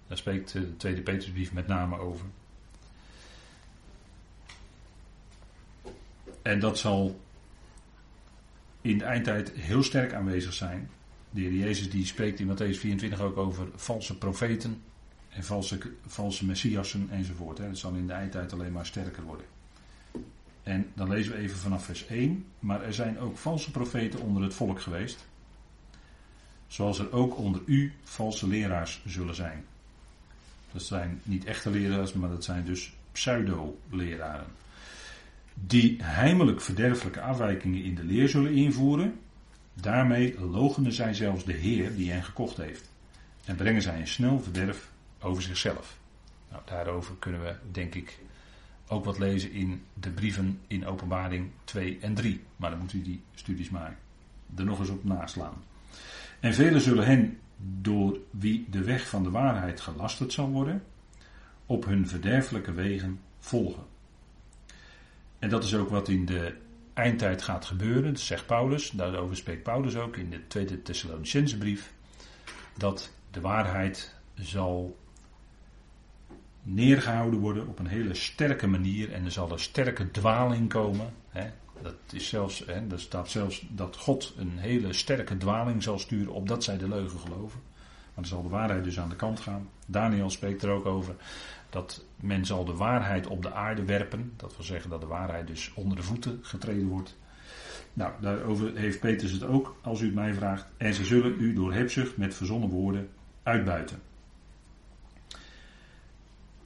Daar 0.06 0.16
spreekt 0.16 0.52
de 0.52 0.76
tweede 0.76 1.00
Petrusbrief 1.00 1.52
met 1.52 1.66
name 1.66 1.98
over. 1.98 2.26
En 6.42 6.60
dat 6.60 6.78
zal 6.78 7.20
in 8.80 8.98
de 8.98 9.04
eindtijd 9.04 9.50
heel 9.50 9.82
sterk 9.82 10.12
aanwezig 10.12 10.52
zijn. 10.52 10.90
De 11.30 11.40
heer 11.40 11.52
Jezus 11.52 11.90
die 11.90 12.06
spreekt 12.06 12.40
in 12.40 12.48
Matthäus 12.48 12.78
24 12.78 13.20
ook 13.20 13.36
over 13.36 13.68
valse 13.74 14.18
profeten 14.18 14.82
en 15.28 15.44
valse, 15.44 15.78
valse 16.06 16.44
messiassen 16.44 17.08
enzovoort. 17.10 17.58
Het 17.58 17.78
zal 17.78 17.94
in 17.94 18.06
de 18.06 18.12
eindtijd 18.12 18.52
alleen 18.52 18.72
maar 18.72 18.86
sterker 18.86 19.22
worden. 19.22 19.46
En 20.70 20.90
dan 20.94 21.08
lezen 21.08 21.32
we 21.32 21.38
even 21.38 21.56
vanaf 21.56 21.84
vers 21.84 22.06
1. 22.06 22.44
Maar 22.58 22.82
er 22.82 22.94
zijn 22.94 23.18
ook 23.18 23.38
valse 23.38 23.70
profeten 23.70 24.20
onder 24.20 24.42
het 24.42 24.54
volk 24.54 24.80
geweest. 24.80 25.26
Zoals 26.66 26.98
er 26.98 27.12
ook 27.12 27.38
onder 27.38 27.60
u 27.66 27.92
valse 28.02 28.48
leraars 28.48 29.02
zullen 29.06 29.34
zijn. 29.34 29.64
Dat 30.72 30.82
zijn 30.82 31.20
niet 31.22 31.44
echte 31.44 31.70
leraars, 31.70 32.12
maar 32.12 32.30
dat 32.30 32.44
zijn 32.44 32.64
dus 32.64 32.92
pseudo-leraren 33.12 34.46
die 35.54 35.96
heimelijk 36.02 36.60
verderfelijke 36.60 37.20
afwijkingen 37.20 37.82
in 37.82 37.94
de 37.94 38.04
leer 38.04 38.28
zullen 38.28 38.52
invoeren. 38.52 39.20
Daarmee 39.74 40.40
logenen 40.40 40.92
zij 40.92 41.14
zelfs 41.14 41.44
de 41.44 41.52
Heer 41.52 41.96
die 41.96 42.10
hen 42.10 42.24
gekocht 42.24 42.56
heeft. 42.56 42.90
En 43.44 43.56
brengen 43.56 43.82
zij 43.82 44.00
een 44.00 44.08
snel 44.08 44.40
verderf 44.40 44.90
over 45.20 45.42
zichzelf. 45.42 45.98
Nou, 46.50 46.62
daarover 46.64 47.14
kunnen 47.18 47.42
we, 47.42 47.54
denk 47.70 47.94
ik, 47.94 48.18
ook 48.90 49.04
wat 49.04 49.18
lezen 49.18 49.52
in 49.52 49.82
de 49.94 50.10
brieven 50.10 50.60
in 50.66 50.86
Openbaring 50.86 51.50
2 51.64 51.98
en 52.00 52.14
3. 52.14 52.42
Maar 52.56 52.70
dan 52.70 52.78
moet 52.78 52.92
u 52.92 53.02
die 53.02 53.22
studies 53.34 53.70
maar 53.70 53.98
er 54.56 54.64
nog 54.64 54.78
eens 54.78 54.88
op 54.88 55.04
naslaan. 55.04 55.64
En 56.40 56.54
velen 56.54 56.80
zullen 56.80 57.06
hen, 57.06 57.38
door 57.80 58.18
wie 58.30 58.66
de 58.70 58.84
weg 58.84 59.08
van 59.08 59.22
de 59.22 59.30
waarheid 59.30 59.80
gelasterd 59.80 60.32
zal 60.32 60.50
worden, 60.50 60.82
op 61.66 61.84
hun 61.84 62.08
verderfelijke 62.08 62.72
wegen 62.72 63.20
volgen. 63.38 63.84
En 65.38 65.48
dat 65.48 65.64
is 65.64 65.74
ook 65.74 65.88
wat 65.88 66.08
in 66.08 66.26
de 66.26 66.54
eindtijd 66.94 67.42
gaat 67.42 67.64
gebeuren, 67.64 68.12
dat 68.12 68.20
zegt 68.20 68.46
Paulus. 68.46 68.90
Daarover 68.90 69.36
spreekt 69.36 69.62
Paulus 69.62 69.96
ook 69.96 70.16
in 70.16 70.30
de 70.30 70.46
tweede 70.46 70.82
Thessalonicense 70.82 71.58
brief. 71.58 71.92
Dat 72.76 73.10
de 73.30 73.40
waarheid 73.40 74.14
zal 74.34 74.98
neergehouden 76.74 77.40
worden 77.40 77.68
op 77.68 77.78
een 77.78 77.86
hele 77.86 78.14
sterke 78.14 78.66
manier. 78.66 79.12
En 79.12 79.24
er 79.24 79.30
zal 79.30 79.52
een 79.52 79.58
sterke 79.58 80.10
dwaling 80.10 80.68
komen. 80.68 81.12
Hè. 81.28 81.50
Dat 81.82 81.94
is 82.12 82.28
zelfs, 82.28 82.62
hè, 82.66 82.90
er 82.90 83.00
staat 83.00 83.30
zelfs 83.30 83.66
dat 83.70 83.96
God 83.96 84.34
een 84.36 84.58
hele 84.58 84.92
sterke 84.92 85.36
dwaling 85.36 85.82
zal 85.82 85.98
sturen 85.98 86.32
opdat 86.32 86.64
zij 86.64 86.78
de 86.78 86.88
leugen 86.88 87.18
geloven. 87.18 87.60
Maar 87.74 88.14
dan 88.14 88.24
zal 88.24 88.42
de 88.42 88.48
waarheid 88.48 88.84
dus 88.84 89.00
aan 89.00 89.08
de 89.08 89.16
kant 89.16 89.40
gaan. 89.40 89.68
Daniel 89.86 90.30
spreekt 90.30 90.62
er 90.62 90.70
ook 90.70 90.86
over 90.86 91.14
dat 91.70 92.04
men 92.16 92.46
zal 92.46 92.64
de 92.64 92.74
waarheid 92.74 93.26
op 93.26 93.42
de 93.42 93.52
aarde 93.52 93.84
werpen. 93.84 94.32
Dat 94.36 94.56
wil 94.56 94.64
zeggen 94.64 94.90
dat 94.90 95.00
de 95.00 95.06
waarheid 95.06 95.46
dus 95.46 95.72
onder 95.74 95.96
de 95.96 96.02
voeten 96.02 96.38
getreden 96.42 96.86
wordt. 96.86 97.18
Nou, 97.92 98.12
daarover 98.20 98.76
heeft 98.76 99.00
Petrus 99.00 99.32
het 99.32 99.44
ook, 99.44 99.76
als 99.82 100.00
u 100.00 100.04
het 100.04 100.14
mij 100.14 100.34
vraagt. 100.34 100.72
En 100.76 100.94
ze 100.94 101.04
zullen 101.04 101.34
u 101.38 101.52
door 101.52 101.72
hebzucht 101.72 102.16
met 102.16 102.34
verzonnen 102.34 102.68
woorden 102.68 103.08
uitbuiten. 103.42 104.00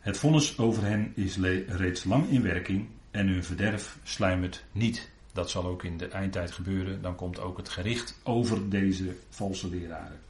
Het 0.04 0.16
vonnis 0.16 0.58
over 0.58 0.82
hen 0.82 1.12
is 1.14 1.36
reeds 1.66 2.04
lang 2.04 2.28
in 2.28 2.42
werking 2.42 2.86
en 3.10 3.28
hun 3.28 3.44
verderf 3.44 3.98
sluimert 4.02 4.64
niet. 4.72 5.10
Dat 5.32 5.50
zal 5.50 5.66
ook 5.66 5.82
in 5.82 5.96
de 5.96 6.08
eindtijd 6.08 6.50
gebeuren. 6.50 7.02
Dan 7.02 7.14
komt 7.14 7.40
ook 7.40 7.56
het 7.56 7.68
gericht 7.68 8.20
over 8.22 8.70
deze 8.70 9.16
valse 9.30 9.68
leraren. 9.68 10.20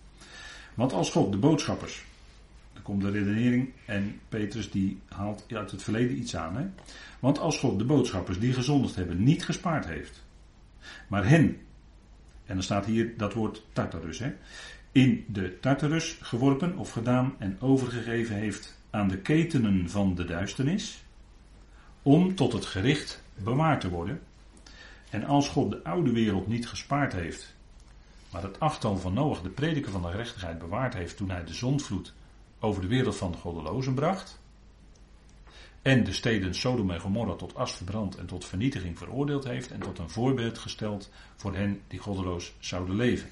Want 0.75 0.93
als 0.93 1.11
God 1.11 1.33
de 1.33 1.39
boodschappers 1.39 2.05
komt 2.83 3.03
de 3.03 3.11
redenering 3.11 3.73
en 3.87 4.21
Petrus 4.29 4.71
die 4.71 5.01
haalt 5.09 5.45
uit 5.53 5.71
het 5.71 5.83
verleden 5.83 6.19
iets 6.19 6.37
aan. 6.37 6.57
Hè? 6.57 6.67
Want 7.19 7.39
als 7.39 7.59
God 7.59 7.79
de 7.79 7.85
boodschappers 7.85 8.39
die 8.39 8.53
gezondigd 8.53 8.97
hebben 8.97 9.23
niet 9.23 9.45
gespaard 9.45 9.87
heeft, 9.87 10.23
maar 11.09 11.29
hen, 11.29 11.59
en 12.47 12.55
dan 12.55 12.63
staat 12.63 12.87
hier 12.87 13.17
dat 13.17 13.33
woord 13.33 13.63
Tartarus, 13.73 14.19
hè, 14.19 14.33
in 14.93 15.25
de 15.29 15.61
Tartarus 15.61 16.19
geworpen 16.21 16.77
of 16.77 16.91
gedaan 16.91 17.35
en 17.39 17.57
overgegeven 17.61 18.37
heeft 18.37 18.83
aan 18.95 19.09
de 19.09 19.19
ketenen 19.19 19.91
van 19.91 20.15
de 20.15 20.25
duisternis, 20.25 21.05
om 22.03 22.35
tot 22.35 22.53
het 22.53 22.65
gericht 22.65 23.23
bewaard 23.35 23.81
te 23.81 23.89
worden. 23.89 24.21
En 25.11 25.25
als 25.25 25.49
God 25.49 25.71
de 25.71 25.85
oude 25.85 26.13
wereld 26.13 26.47
niet 26.47 26.69
gespaard 26.69 27.13
heeft, 27.13 27.55
maar 28.31 28.43
het 28.43 28.61
achttal 28.61 28.97
van 28.97 29.13
Noach, 29.13 29.43
de 29.43 29.49
prediker 29.49 29.91
van 29.91 30.03
de 30.03 30.09
gerechtigheid, 30.09 30.59
bewaard 30.59 30.95
heeft 30.95 31.17
toen 31.17 31.31
hij 31.31 31.45
de 31.45 31.55
zondvloed 31.55 32.13
over 32.59 32.83
de 32.83 32.89
wereld 32.89 33.17
van 33.17 33.33
de 33.33 33.39
goddelozen 33.39 33.95
bracht, 33.95 34.39
en 35.83 36.05
de 36.05 36.13
steden 36.13 36.55
Sodom 36.55 36.91
en 36.91 37.01
Gomorra 37.01 37.35
tot 37.35 37.55
as 37.55 37.73
verbrand 37.73 38.17
en 38.17 38.27
tot 38.27 38.45
vernietiging 38.45 38.99
veroordeeld 38.99 39.45
heeft 39.45 39.71
en 39.71 39.81
tot 39.81 39.99
een 39.99 40.11
voorbeeld 40.11 40.59
gesteld 40.59 41.11
voor 41.37 41.55
hen 41.55 41.81
die 41.89 41.99
goddeloos 41.99 42.53
zouden 42.59 42.97
leven. 42.97 43.29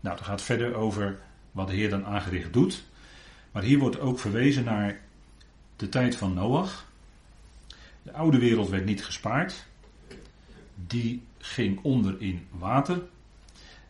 Nou, 0.00 0.16
het 0.16 0.26
gaat 0.26 0.42
verder 0.42 0.74
over 0.74 1.18
wat 1.50 1.68
de 1.68 1.74
Heer 1.74 1.90
dan 1.90 2.04
aangericht 2.04 2.52
doet. 2.52 2.84
Maar 3.56 3.64
hier 3.64 3.78
wordt 3.78 4.00
ook 4.00 4.18
verwezen 4.18 4.64
naar 4.64 5.00
de 5.76 5.88
tijd 5.88 6.16
van 6.16 6.34
Noach. 6.34 6.86
De 8.02 8.12
oude 8.12 8.38
wereld 8.38 8.68
werd 8.68 8.84
niet 8.84 9.04
gespaard. 9.04 9.66
Die 10.86 11.22
ging 11.38 11.78
onder 11.82 12.20
in 12.20 12.46
water. 12.50 13.02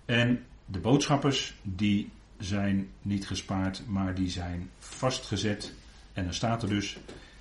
En 0.05 0.45
de 0.67 0.79
boodschappers 0.79 1.55
die 1.63 2.11
zijn 2.39 2.89
niet 3.03 3.27
gespaard, 3.27 3.83
maar 3.87 4.15
die 4.15 4.31
zijn 4.31 4.71
vastgezet. 4.79 5.75
En 6.13 6.25
dan 6.25 6.35
staat 6.35 6.63
er 6.63 6.69
dus 6.69 6.99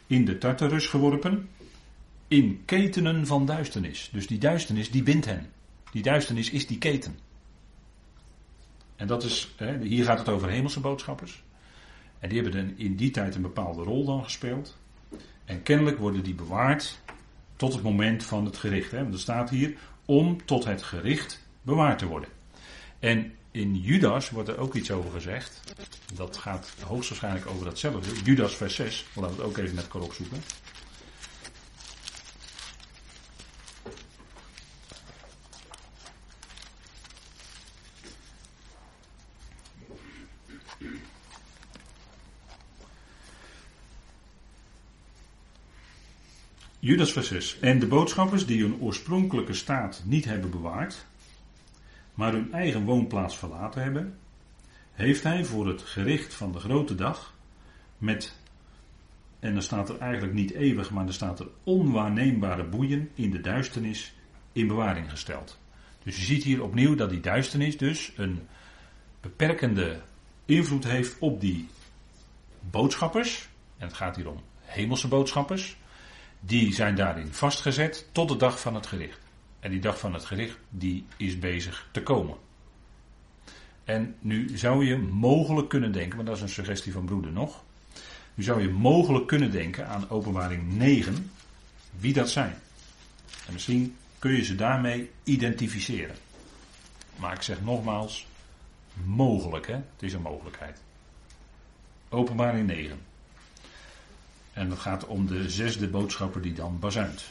in 0.08 0.26
de 0.26 0.38
Tartarus 0.38 0.88
geworpen. 0.88 1.50
In 2.28 2.62
ketenen 2.66 3.28
van 3.28 3.46
duisternis. 3.46 4.10
Dus 4.14 4.28
die 4.28 4.40
duisternis 4.40 4.92
die 4.92 5.04
bindt 5.04 5.26
hen. 5.26 5.52
Die 5.92 6.04
duisternis 6.04 6.50
is 6.50 6.68
die 6.68 6.78
keten. 6.78 7.20
En 8.96 9.08
dat 9.08 9.24
is, 9.24 9.56
hier 9.82 10.06
gaat 10.06 10.20
het 10.20 10.30
over 10.30 10.50
hemelse 10.50 10.80
boodschappers. 10.80 11.44
En 12.20 12.30
die 12.30 12.42
hebben 12.42 12.78
in 12.78 12.96
die 12.96 13.12
tijd 13.12 13.36
een 13.36 13.42
bepaalde 13.42 13.84
rol 13.84 14.06
dan 14.06 14.24
gespeeld. 14.24 14.78
En 15.46 15.64
kennelijk 15.64 15.98
worden 15.98 16.24
die 16.24 16.34
bewaard 16.34 17.00
tot 17.56 17.74
het 17.74 17.84
moment 17.84 18.24
van 18.24 18.46
het 18.46 18.58
gericht. 18.58 18.92
Hè? 18.92 19.02
Want 19.02 19.14
er 19.14 19.20
staat 19.20 19.50
hier 19.50 19.74
om 20.06 20.46
tot 20.46 20.66
het 20.66 20.84
gericht 20.84 21.44
bewaard 21.62 22.00
te 22.00 22.06
worden. 22.06 22.30
En 23.00 23.34
in 23.52 23.76
Judas 23.76 24.30
wordt 24.30 24.50
er 24.50 24.58
ook 24.58 24.74
iets 24.74 24.92
over 24.92 25.12
gezegd. 25.12 25.62
Dat 26.14 26.38
gaat 26.38 26.74
hoogstwaarschijnlijk 26.86 27.48
over 27.48 27.66
datzelfde. 27.66 28.22
Judas 28.24 28.56
vers 28.56 28.76
6. 28.76 29.06
Laten 29.16 29.36
we 29.36 29.42
het 29.42 29.52
ook 29.52 29.58
even 29.58 29.76
met 29.76 29.84
elkaar 29.84 30.02
opzoeken. 30.02 30.38
Judas 46.86 47.12
vers 47.12 47.28
6. 47.28 47.60
En 47.60 47.80
de 47.80 47.88
boodschappers 47.88 48.46
die 48.46 48.62
hun 48.62 48.80
oorspronkelijke 48.80 49.54
staat 49.54 50.02
niet 50.06 50.26
hebben 50.26 50.50
bewaard, 50.50 51.06
maar 52.14 52.32
hun 52.32 52.54
eigen 52.54 52.84
woonplaats 52.84 53.38
verlaten 53.38 53.84
hebben, 53.84 54.18
heeft 54.92 55.24
hij 55.24 55.46
voor 55.46 55.68
het 55.68 55.82
gericht 55.82 56.34
van 56.34 56.52
de 56.52 56.60
grote 56.60 56.96
dag 56.96 57.34
met, 57.98 58.36
en 59.40 59.54
dan 59.54 59.62
staat 59.62 59.90
er 59.90 59.98
eigenlijk 59.98 60.34
niet 60.34 60.52
eeuwig, 60.52 60.92
maar 60.92 61.04
dan 61.04 61.14
staat 61.14 61.40
er 61.40 61.48
onwaarneembare 61.64 62.64
boeien 62.64 63.10
in 63.16 63.32
de 63.32 63.42
duisternis 63.42 64.16
in 64.52 64.68
bewaring 64.68 65.10
gesteld. 65.10 65.60
Dus 66.04 66.16
je 66.16 66.24
ziet 66.24 66.44
hier 66.44 66.64
opnieuw 66.64 66.96
dat 66.96 67.10
die 67.10 67.20
duisternis 67.20 67.78
dus 67.78 68.12
een 68.16 68.48
beperkende 69.22 70.02
invloed 70.46 70.84
heeft 70.84 71.20
op 71.20 71.42
die 71.42 71.68
boodschappers. 72.60 73.48
En 73.78 73.88
het 73.88 73.96
gaat 73.96 74.16
hier 74.16 74.30
om 74.30 74.42
hemelse 74.60 75.08
boodschappers 75.08 75.78
die 76.46 76.74
zijn 76.74 76.96
daarin 76.96 77.34
vastgezet 77.34 78.08
tot 78.12 78.30
de 78.30 78.36
dag 78.36 78.60
van 78.60 78.76
het 78.76 78.88
gericht. 78.88 79.20
En 79.60 79.72
die 79.72 79.80
dag 79.80 80.00
van 80.00 80.14
het 80.14 80.26
gericht, 80.26 80.58
die 80.70 81.06
is 81.18 81.40
bezig 81.40 81.88
te 81.92 82.04
komen. 82.04 82.38
En 83.84 84.16
nu 84.20 84.58
zou 84.58 84.86
je 84.86 84.98
mogelijk 84.98 85.70
kunnen 85.70 85.92
denken, 85.92 86.16
maar 86.16 86.26
dat 86.26 86.36
is 86.36 86.42
een 86.42 86.50
suggestie 86.50 86.92
van 86.92 87.06
broeder 87.06 87.32
nog. 87.32 87.64
Nu 88.34 88.44
zou 88.44 88.62
je 88.62 88.70
mogelijk 88.70 89.28
kunnen 89.28 89.52
denken 89.52 89.88
aan 89.88 90.10
openbaring 90.10 90.74
9, 90.74 91.32
wie 92.00 92.14
dat 92.14 92.30
zijn. 92.30 92.56
En 93.48 93.54
misschien 93.54 93.96
kun 94.20 94.32
je 94.32 94.44
ze 94.44 94.56
daarmee 94.56 95.12
identificeren. 95.24 96.16
Maar 97.16 97.34
ik 97.34 97.42
zeg 97.42 97.62
nogmaals, 97.62 98.28
mogelijk 99.04 99.68
hè, 99.68 99.74
het 99.74 100.02
is 100.02 100.14
een 100.14 100.22
mogelijkheid. 100.22 100.82
Openbaring 102.10 102.68
9. 102.68 103.00
En 104.56 104.70
het 104.70 104.80
gaat 104.80 105.06
om 105.06 105.28
de 105.28 105.50
zesde 105.50 105.88
boodschapper 105.88 106.42
die 106.42 106.54
dan 106.54 106.80
bazuint. 106.80 107.26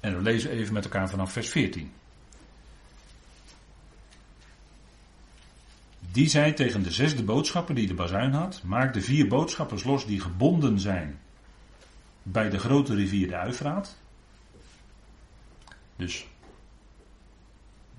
En 0.00 0.16
we 0.16 0.22
lezen 0.22 0.50
even 0.50 0.74
met 0.74 0.84
elkaar 0.84 1.10
vanaf 1.10 1.32
vers 1.32 1.48
14. 1.48 1.92
Die 6.12 6.28
zei 6.28 6.52
tegen 6.52 6.82
de 6.82 6.90
zesde 6.90 7.22
boodschapper 7.22 7.74
die 7.74 7.86
de 7.86 7.94
bazuin 7.94 8.32
had: 8.32 8.62
Maak 8.62 8.94
de 8.94 9.00
vier 9.00 9.28
boodschappers 9.28 9.84
los 9.84 10.06
die 10.06 10.20
gebonden 10.20 10.80
zijn 10.80 11.18
bij 12.22 12.50
de 12.50 12.58
grote 12.58 12.94
rivier 12.94 13.28
de 13.28 13.36
Uifraat. 13.36 13.96
Dus 15.96 16.26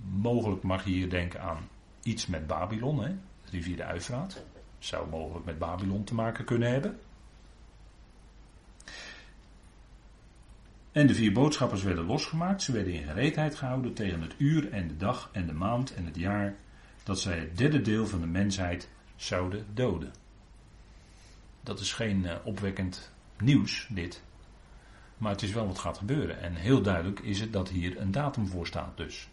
mogelijk 0.01 0.63
mag 0.63 0.85
je 0.85 0.91
hier 0.91 1.09
denken 1.09 1.41
aan 1.41 1.67
iets 2.03 2.27
met 2.27 2.47
Babylon, 2.47 3.03
hè? 3.03 3.09
de 3.09 3.51
rivier 3.51 3.75
de 3.75 3.83
Uifraat. 3.83 4.43
Zou 4.79 5.09
mogelijk 5.09 5.45
met 5.45 5.59
Babylon 5.59 6.03
te 6.03 6.13
maken 6.13 6.45
kunnen 6.45 6.71
hebben. 6.71 6.99
En 10.91 11.07
de 11.07 11.15
vier 11.15 11.31
boodschappers 11.31 11.83
werden 11.83 12.05
losgemaakt. 12.05 12.61
Ze 12.61 12.71
werden 12.71 12.93
in 12.93 13.07
gereedheid 13.07 13.55
gehouden 13.55 13.93
tegen 13.93 14.21
het 14.21 14.33
uur 14.37 14.71
en 14.71 14.87
de 14.87 14.97
dag 14.97 15.29
en 15.31 15.45
de 15.45 15.53
maand 15.53 15.93
en 15.93 16.05
het 16.05 16.15
jaar 16.15 16.55
dat 17.03 17.19
zij 17.19 17.39
het 17.39 17.57
derde 17.57 17.81
deel 17.81 18.07
van 18.07 18.19
de 18.19 18.27
mensheid 18.27 18.89
zouden 19.15 19.65
doden. 19.73 20.13
Dat 21.63 21.79
is 21.79 21.93
geen 21.93 22.23
uh, 22.23 22.35
opwekkend 22.43 23.11
nieuws, 23.39 23.87
dit. 23.89 24.23
Maar 25.17 25.31
het 25.31 25.41
is 25.41 25.51
wel 25.51 25.67
wat 25.67 25.79
gaat 25.79 25.97
gebeuren. 25.97 26.41
En 26.41 26.55
heel 26.55 26.81
duidelijk 26.81 27.19
is 27.19 27.39
het 27.39 27.53
dat 27.53 27.69
hier 27.69 27.99
een 27.99 28.11
datum 28.11 28.47
voor 28.47 28.67
staat 28.67 28.97
dus. 28.97 29.29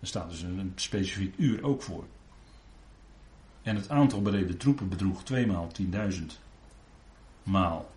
Er 0.00 0.06
staat 0.06 0.30
dus 0.30 0.42
een, 0.42 0.58
een 0.58 0.72
specifiek 0.74 1.34
uur 1.36 1.62
ook 1.62 1.82
voor. 1.82 2.04
En 3.62 3.76
het 3.76 3.88
aantal 3.90 4.22
bereden 4.22 4.56
troepen 4.56 4.88
bedroeg 4.88 5.24
2 5.24 5.46
maal 5.46 5.70
10.000 5.82 6.24
maal 7.42 7.90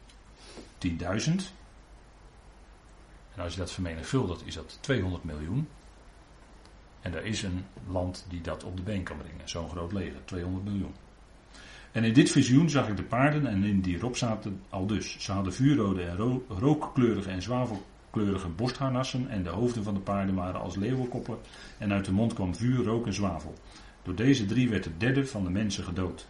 10.000. 0.88 0.92
En 3.36 3.44
als 3.44 3.54
je 3.54 3.60
dat 3.60 3.72
vermenigvuldigt, 3.72 4.46
is 4.46 4.54
dat 4.54 4.78
200 4.82 5.24
miljoen. 5.24 5.67
En 7.02 7.13
er 7.13 7.26
is 7.26 7.44
een 7.44 7.65
land 7.88 8.26
die 8.30 8.41
dat 8.41 8.63
op 8.63 8.78
de 8.78 8.84
been 8.84 9.04
kan 9.04 9.17
brengen. 9.17 9.50
Zo'n 9.50 9.70
groot 9.70 9.91
leger, 9.91 10.26
200 10.26 10.65
miljoen. 10.65 10.94
En 11.91 12.04
in 12.04 12.13
dit 12.13 12.32
visioen 12.32 12.70
zag 12.70 12.88
ik 12.88 12.98
de 12.98 13.04
paarden 13.04 13.48
en 13.48 13.63
in 13.63 13.82
die 13.82 13.98
erop 13.98 14.17
zaten 14.17 14.62
al 14.70 14.86
dus. 14.86 15.20
Ze 15.20 15.32
hadden 15.32 15.54
vuurrode 15.54 16.04
en 16.04 16.17
rookkleurige 16.48 17.30
en 17.30 17.41
zwavelkleurige 17.41 18.48
borstharnassen 18.48 19.30
en 19.30 19.44
de 19.44 19.50
hoofden 19.50 19.84
van 19.84 19.94
de 19.94 20.00
paarden 20.00 20.36
waren 20.36 20.62
als 20.62 20.76
leeuwenkoppen 20.76 21.38
en 21.78 21.94
uit 21.94 22.06
de 22.06 22.12
mond 22.12 22.34
kwam 22.34 22.56
vuur, 22.56 22.84
rook 22.84 23.06
en 23.06 23.13
zwavel. 23.13 23.54
Door 24.04 24.15
deze 24.15 24.46
drie 24.46 24.70
werd 24.70 24.86
het 24.86 25.00
derde 25.00 25.26
van 25.26 25.44
de 25.44 25.50
mensen 25.50 25.84
gedood. 25.84 26.28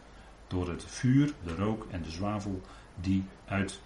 Door 0.47 0.69
het 0.69 0.83
vuur, 0.87 1.33
de 1.43 1.55
rook 1.55 1.87
en 1.91 2.01
de 2.01 2.11
zwavel 2.11 2.61
die 2.95 3.23
uit 3.45 3.81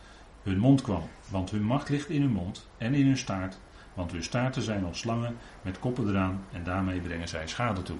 hun 0.46 0.58
mond 0.58 0.82
kwam. 0.82 1.04
Want 1.30 1.52
hun 1.52 1.64
macht 1.64 1.90
ligt 1.90 2.10
in 2.10 2.22
hun 2.22 2.32
mond 2.32 2.68
en 2.78 2.94
in 2.94 3.06
hun 3.06 3.18
staart. 3.18 3.58
Want 3.94 4.12
hun 4.12 4.24
staarten 4.24 4.62
zijn 4.62 4.86
als 4.86 5.00
slangen 5.00 5.38
met 5.62 5.80
koppen 5.80 6.10
eraan 6.10 6.46
en 6.52 6.64
daarmee 6.64 7.00
brengen 7.00 7.28
zij 7.28 7.48
schade 7.48 7.82
toe. 7.82 7.98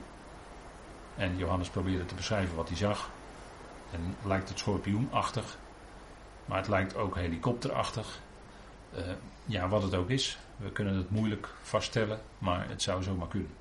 En 1.16 1.38
Johannes 1.38 1.70
probeerde 1.70 2.06
te 2.06 2.16
beschrijven 2.16 2.56
wat 2.56 2.68
hij 2.68 2.78
zag. 2.78 3.10
En 3.92 4.16
lijkt 4.28 4.50
het 4.50 4.60
schorpioenachtig, 4.60 5.58
maar 6.46 6.58
het 6.58 6.68
lijkt 6.68 6.96
ook 6.96 7.16
helikopterachtig. 7.16 8.20
Uh, 8.96 9.02
ja, 9.46 9.68
wat 9.68 9.84
het 9.84 9.96
ook 9.96 10.10
is. 10.10 10.38
We 10.58 10.72
kunnen 10.72 10.96
het 10.96 11.10
moeilijk 11.10 11.50
vaststellen, 11.62 12.20
maar 12.38 12.70
het 12.70 12.82
zou 12.82 13.04
zomaar 13.04 13.28
kunnen. 13.28 13.52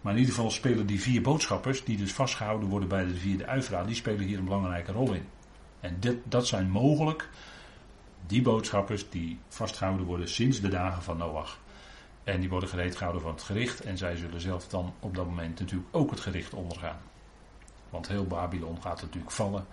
Maar 0.00 0.12
in 0.12 0.18
ieder 0.18 0.34
geval 0.34 0.50
spelen 0.50 0.86
die 0.86 1.00
vier 1.00 1.22
boodschappers, 1.22 1.84
die 1.84 1.96
dus 1.96 2.12
vastgehouden 2.12 2.68
worden 2.68 2.88
bij 2.88 3.04
de 3.04 3.14
vierde 3.14 3.46
Uifra, 3.46 3.84
die 3.84 3.94
spelen 3.94 4.26
hier 4.26 4.38
een 4.38 4.44
belangrijke 4.44 4.92
rol 4.92 5.12
in. 5.12 5.28
En 5.80 5.96
dit, 6.00 6.16
dat 6.24 6.46
zijn 6.46 6.70
mogelijk 6.70 7.28
die 8.26 8.42
boodschappers 8.42 9.10
die 9.10 9.38
vastgehouden 9.48 10.06
worden 10.06 10.28
sinds 10.28 10.60
de 10.60 10.68
dagen 10.68 11.02
van 11.02 11.16
Noach. 11.16 11.58
En 12.24 12.40
die 12.40 12.48
worden 12.48 12.68
gereed 12.68 12.96
gehouden 12.96 13.22
van 13.22 13.32
het 13.32 13.42
gericht. 13.42 13.80
En 13.80 13.98
zij 13.98 14.16
zullen 14.16 14.40
zelf 14.40 14.68
dan 14.68 14.94
op 15.00 15.14
dat 15.14 15.26
moment 15.26 15.60
natuurlijk 15.60 15.88
ook 15.90 16.10
het 16.10 16.20
gericht 16.20 16.54
ondergaan. 16.54 17.00
Want 17.90 18.08
heel 18.08 18.26
Babylon 18.26 18.82
gaat 18.82 19.02
natuurlijk 19.02 19.32
vallen. 19.32 19.66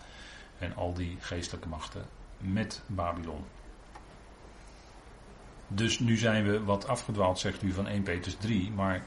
En 0.60 0.76
al 0.76 0.94
die 0.94 1.18
geestelijke 1.20 1.68
machten 1.68 2.06
met 2.38 2.82
Babylon. 2.86 3.44
Dus 5.68 6.00
nu 6.00 6.18
zijn 6.18 6.46
we 6.46 6.64
wat 6.64 6.88
afgedwaald, 6.88 7.40
zegt 7.40 7.64
u, 7.64 7.72
van 7.72 7.88
1 7.88 8.04
Petrus 8.04 8.36
3. 8.40 8.72
Maar 8.72 9.04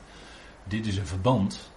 dit 0.64 0.86
is 0.86 0.96
een 0.96 1.06
verband 1.06 1.70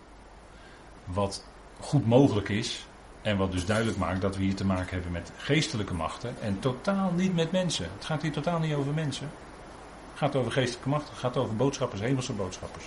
wat 1.06 1.46
goed 1.80 2.08
mogelijk 2.08 2.50
is 2.50 2.86
En 3.24 3.38
wat 3.38 3.52
dus 3.52 3.66
duidelijk 3.66 3.98
maakt 3.98 4.22
dat 4.22 4.36
we 4.36 4.44
hier 4.44 4.56
te 4.56 4.66
maken 4.66 4.94
hebben 4.94 5.12
met 5.12 5.32
geestelijke 5.38 5.94
machten 5.94 6.36
en 6.42 6.60
totaal 6.60 7.12
niet 7.12 7.36
met 7.36 7.52
mensen. 7.52 7.88
Het 7.96 8.06
gaat 8.06 8.22
hier 8.22 8.32
totaal 8.32 8.60
niet 8.60 8.74
over 8.74 8.94
mensen. 8.94 9.30
Het 10.10 10.18
gaat 10.18 10.36
over 10.36 10.52
geestelijke 10.52 10.90
machten, 10.90 11.10
het 11.10 11.20
gaat 11.20 11.38
over 11.38 11.56
boodschappers, 11.56 12.02
hemelse 12.02 12.34
boodschappers. 12.34 12.86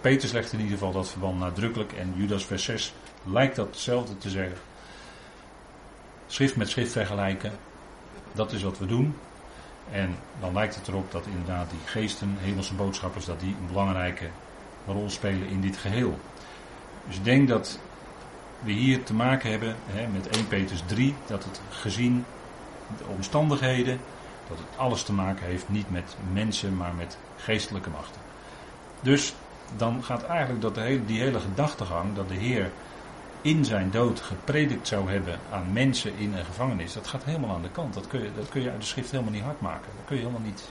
Petrus 0.00 0.32
legt 0.32 0.52
in 0.52 0.60
ieder 0.60 0.78
geval 0.78 0.92
dat 0.92 1.08
verband 1.08 1.38
nadrukkelijk 1.38 1.92
en 1.92 2.14
Judas 2.16 2.44
vers 2.44 2.64
6 2.64 2.94
lijkt 3.24 3.56
dat 3.56 3.66
hetzelfde 3.66 4.18
te 4.18 4.30
zeggen. 4.30 4.58
Schrift 6.26 6.56
met 6.56 6.68
schrift 6.68 6.92
vergelijken, 6.92 7.52
dat 8.32 8.52
is 8.52 8.62
wat 8.62 8.78
we 8.78 8.86
doen. 8.86 9.16
En 9.90 10.16
dan 10.40 10.52
lijkt 10.52 10.74
het 10.74 10.88
erop 10.88 11.12
dat 11.12 11.26
inderdaad 11.26 11.70
die 11.70 11.78
geesten, 11.84 12.36
hemelse 12.38 12.74
boodschappers, 12.74 13.24
dat 13.24 13.40
die 13.40 13.56
een 13.60 13.66
belangrijke 13.66 14.28
rol 14.86 15.10
spelen 15.10 15.48
in 15.48 15.60
dit 15.60 15.76
geheel. 15.76 16.18
Dus 17.06 17.16
ik 17.16 17.24
denk 17.24 17.48
dat 17.48 17.78
we 18.60 18.72
hier 18.72 19.02
te 19.02 19.14
maken 19.14 19.50
hebben 19.50 19.76
hè, 19.86 20.06
met 20.06 20.28
1 20.28 20.48
Petrus 20.48 20.82
3, 20.86 21.14
dat 21.26 21.44
het 21.44 21.60
gezien 21.70 22.24
de 22.98 23.04
omstandigheden, 23.16 24.00
dat 24.48 24.58
het 24.58 24.78
alles 24.78 25.02
te 25.02 25.12
maken 25.12 25.46
heeft 25.46 25.68
niet 25.68 25.90
met 25.90 26.16
mensen, 26.32 26.76
maar 26.76 26.94
met 26.94 27.18
geestelijke 27.36 27.90
machten. 27.90 28.20
Dus 29.00 29.34
dan 29.76 30.04
gaat 30.04 30.24
eigenlijk 30.24 30.60
dat 30.60 30.76
hele, 30.76 31.04
die 31.04 31.20
hele 31.20 31.40
gedachtegang 31.40 32.14
dat 32.14 32.28
de 32.28 32.34
Heer 32.34 32.70
in 33.42 33.64
zijn 33.64 33.90
dood 33.90 34.20
gepredikt 34.20 34.88
zou 34.88 35.10
hebben 35.10 35.38
aan 35.50 35.72
mensen 35.72 36.16
in 36.16 36.34
een 36.34 36.44
gevangenis, 36.44 36.92
dat 36.92 37.06
gaat 37.06 37.24
helemaal 37.24 37.54
aan 37.54 37.62
de 37.62 37.70
kant. 37.70 37.94
Dat 37.94 38.06
kun 38.06 38.22
je, 38.22 38.30
dat 38.36 38.48
kun 38.48 38.62
je 38.62 38.70
uit 38.70 38.80
de 38.80 38.86
schrift 38.86 39.10
helemaal 39.10 39.32
niet 39.32 39.42
hard 39.42 39.60
maken. 39.60 39.90
Dat 39.96 40.04
kun 40.04 40.16
je 40.16 40.22
helemaal 40.22 40.46
niet. 40.46 40.68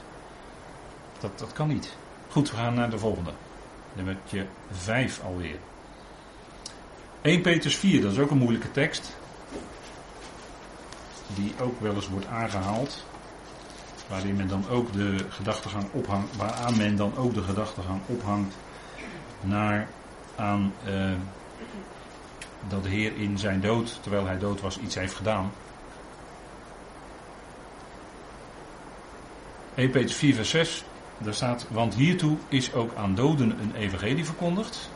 Dat, 1.19 1.39
dat 1.39 1.53
kan 1.53 1.67
niet. 1.67 1.97
Goed, 2.29 2.49
we 2.49 2.55
gaan 2.55 2.73
naar 2.73 2.89
de 2.89 2.99
volgende. 2.99 3.31
Nummertje 3.93 4.45
5 4.71 5.21
alweer. 5.23 5.57
1 7.21 7.41
Petrus 7.41 7.75
4, 7.75 8.01
dat 8.01 8.11
is 8.11 8.19
ook 8.19 8.31
een 8.31 8.37
moeilijke 8.37 8.71
tekst. 8.71 9.17
Die 11.35 11.53
ook 11.61 11.81
wel 11.81 11.93
eens 11.93 12.09
wordt 12.09 12.25
aangehaald. 12.25 13.05
Waarin 14.07 14.35
men 14.35 14.47
dan 14.47 14.69
ook 14.69 14.93
de 14.93 15.15
gedachtegang 15.29 15.85
ophangt. 15.91 16.35
Waaraan 16.35 16.77
men 16.77 16.95
dan 16.95 17.17
ook 17.17 17.33
de 17.33 17.41
gedachtegang 17.41 18.01
ophangt. 18.05 18.55
Naar 19.41 19.87
aan 20.35 20.73
uh, 20.87 21.11
dat 22.67 22.83
de 22.83 22.89
Heer 22.89 23.15
in 23.15 23.37
zijn 23.37 23.61
dood, 23.61 23.99
terwijl 24.01 24.25
hij 24.25 24.37
dood 24.37 24.61
was, 24.61 24.79
iets 24.79 24.95
heeft 24.95 25.13
gedaan. 25.13 25.51
1 29.75 29.89
Petrus 29.89 30.15
4 30.15 30.35
vers 30.35 30.49
6. 30.49 30.83
Daar 31.17 31.33
staat, 31.33 31.65
want 31.69 31.95
hiertoe 31.95 32.37
is 32.47 32.73
ook 32.73 32.95
aan 32.95 33.15
doden 33.15 33.59
een 33.59 33.75
evangelie 33.75 34.25
verkondigd 34.25 34.89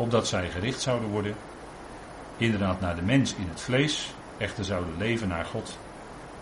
opdat 0.00 0.28
zij 0.28 0.48
gericht 0.50 0.80
zouden 0.80 1.08
worden, 1.08 1.34
inderdaad 2.36 2.80
naar 2.80 2.96
de 2.96 3.02
mens 3.02 3.34
in 3.34 3.48
het 3.48 3.60
vlees, 3.60 4.14
echter 4.38 4.64
zouden 4.64 4.94
leven 4.98 5.28
naar 5.28 5.44
God 5.44 5.78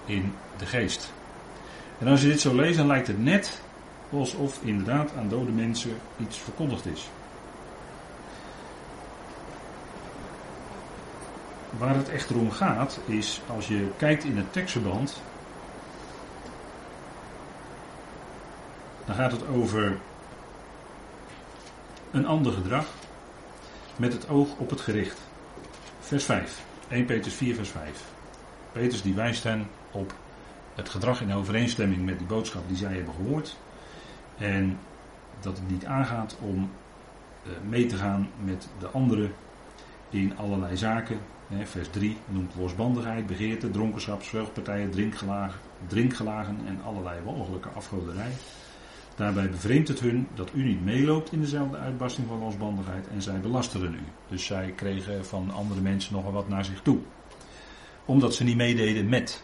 in 0.04 0.34
de 0.58 0.66
geest. 0.66 1.12
En 1.98 2.06
als 2.06 2.22
je 2.22 2.28
dit 2.28 2.40
zo 2.40 2.54
leest, 2.54 2.76
dan 2.76 2.86
lijkt 2.86 3.06
het 3.06 3.22
net 3.22 3.60
alsof 4.10 4.58
inderdaad 4.62 5.10
aan 5.16 5.28
dode 5.28 5.50
mensen 5.50 5.96
iets 6.16 6.38
verkondigd 6.38 6.86
is. 6.86 7.08
Waar 11.78 11.94
het 11.94 12.08
echter 12.08 12.36
om 12.36 12.50
gaat, 12.50 13.00
is 13.06 13.40
als 13.46 13.68
je 13.68 13.88
kijkt 13.96 14.24
in 14.24 14.36
het 14.36 14.52
tekstverband, 14.52 15.22
dan 19.04 19.14
gaat 19.14 19.32
het 19.32 19.46
over 19.48 19.98
een 22.10 22.26
ander 22.26 22.52
gedrag 22.52 22.86
met 23.98 24.12
het 24.12 24.28
oog 24.28 24.48
op 24.56 24.70
het 24.70 24.80
gericht. 24.80 25.18
Vers 26.00 26.24
5. 26.24 26.62
1 26.88 27.04
Petrus 27.04 27.34
4 27.34 27.54
vers 27.54 27.68
5. 27.68 28.04
Petrus 28.72 29.02
die 29.02 29.14
wijst 29.14 29.42
hen 29.42 29.66
op 29.90 30.14
het 30.74 30.88
gedrag 30.88 31.20
in 31.20 31.32
overeenstemming 31.32 32.04
met 32.04 32.18
die 32.18 32.26
boodschap 32.26 32.68
die 32.68 32.76
zij 32.76 32.94
hebben 32.94 33.14
gehoord. 33.14 33.56
En 34.38 34.78
dat 35.40 35.56
het 35.56 35.70
niet 35.70 35.84
aangaat 35.84 36.36
om 36.40 36.70
eh, 37.42 37.50
mee 37.68 37.86
te 37.86 37.96
gaan 37.96 38.28
met 38.44 38.68
de 38.78 38.88
anderen 38.88 39.32
in 40.10 40.38
allerlei 40.38 40.76
zaken. 40.76 41.18
Vers 41.64 41.88
3 41.90 42.16
noemt 42.26 42.54
losbandigheid, 42.58 43.26
begeerte, 43.26 43.70
dronkenschap, 43.70 44.22
zwelgpartijen, 44.22 44.90
drinkgelagen, 44.90 45.60
drinkgelagen 45.86 46.58
en 46.66 46.80
allerlei 46.84 47.20
walgelijke 47.24 47.68
afgoderij. 47.68 48.32
Daarbij 49.18 49.50
bevreemdt 49.50 49.88
het 49.88 50.00
hun 50.00 50.28
dat 50.34 50.50
u 50.54 50.64
niet 50.64 50.84
meeloopt 50.84 51.32
in 51.32 51.40
dezelfde 51.40 51.76
uitbarsting 51.76 52.26
van 52.28 52.38
losbandigheid 52.38 53.08
en 53.08 53.22
zij 53.22 53.40
belasteren 53.40 53.94
u. 53.94 54.02
Dus 54.28 54.44
zij 54.44 54.72
kregen 54.76 55.26
van 55.26 55.50
andere 55.50 55.80
mensen 55.80 56.14
nogal 56.14 56.32
wat 56.32 56.48
naar 56.48 56.64
zich 56.64 56.82
toe. 56.82 56.98
Omdat 58.04 58.34
ze 58.34 58.44
niet 58.44 58.56
meededen 58.56 59.08
met, 59.08 59.42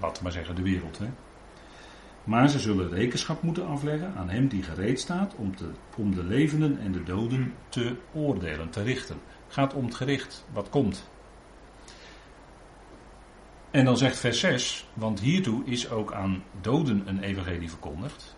laten 0.00 0.16
we 0.16 0.22
maar 0.22 0.32
zeggen, 0.32 0.54
de 0.54 0.62
wereld. 0.62 0.98
Hè. 0.98 1.06
Maar 2.24 2.48
ze 2.48 2.58
zullen 2.58 2.88
rekenschap 2.90 3.42
moeten 3.42 3.66
afleggen 3.66 4.14
aan 4.16 4.30
hem 4.30 4.48
die 4.48 4.62
gereed 4.62 5.00
staat 5.00 5.34
om, 5.34 5.56
te, 5.56 5.70
om 5.96 6.14
de 6.14 6.24
levenden 6.24 6.78
en 6.78 6.92
de 6.92 7.02
doden 7.02 7.54
te 7.68 7.96
oordelen, 8.12 8.70
te 8.70 8.82
richten. 8.82 9.16
Gaat 9.48 9.74
om 9.74 9.84
het 9.84 9.94
gericht, 9.94 10.44
wat 10.52 10.68
komt. 10.68 11.08
En 13.70 13.84
dan 13.84 13.96
zegt 13.96 14.16
vers 14.16 14.40
6, 14.40 14.88
want 14.94 15.20
hiertoe 15.20 15.64
is 15.64 15.90
ook 15.90 16.12
aan 16.12 16.42
doden 16.60 17.02
een 17.06 17.20
evangelie 17.20 17.68
verkondigd, 17.70 18.36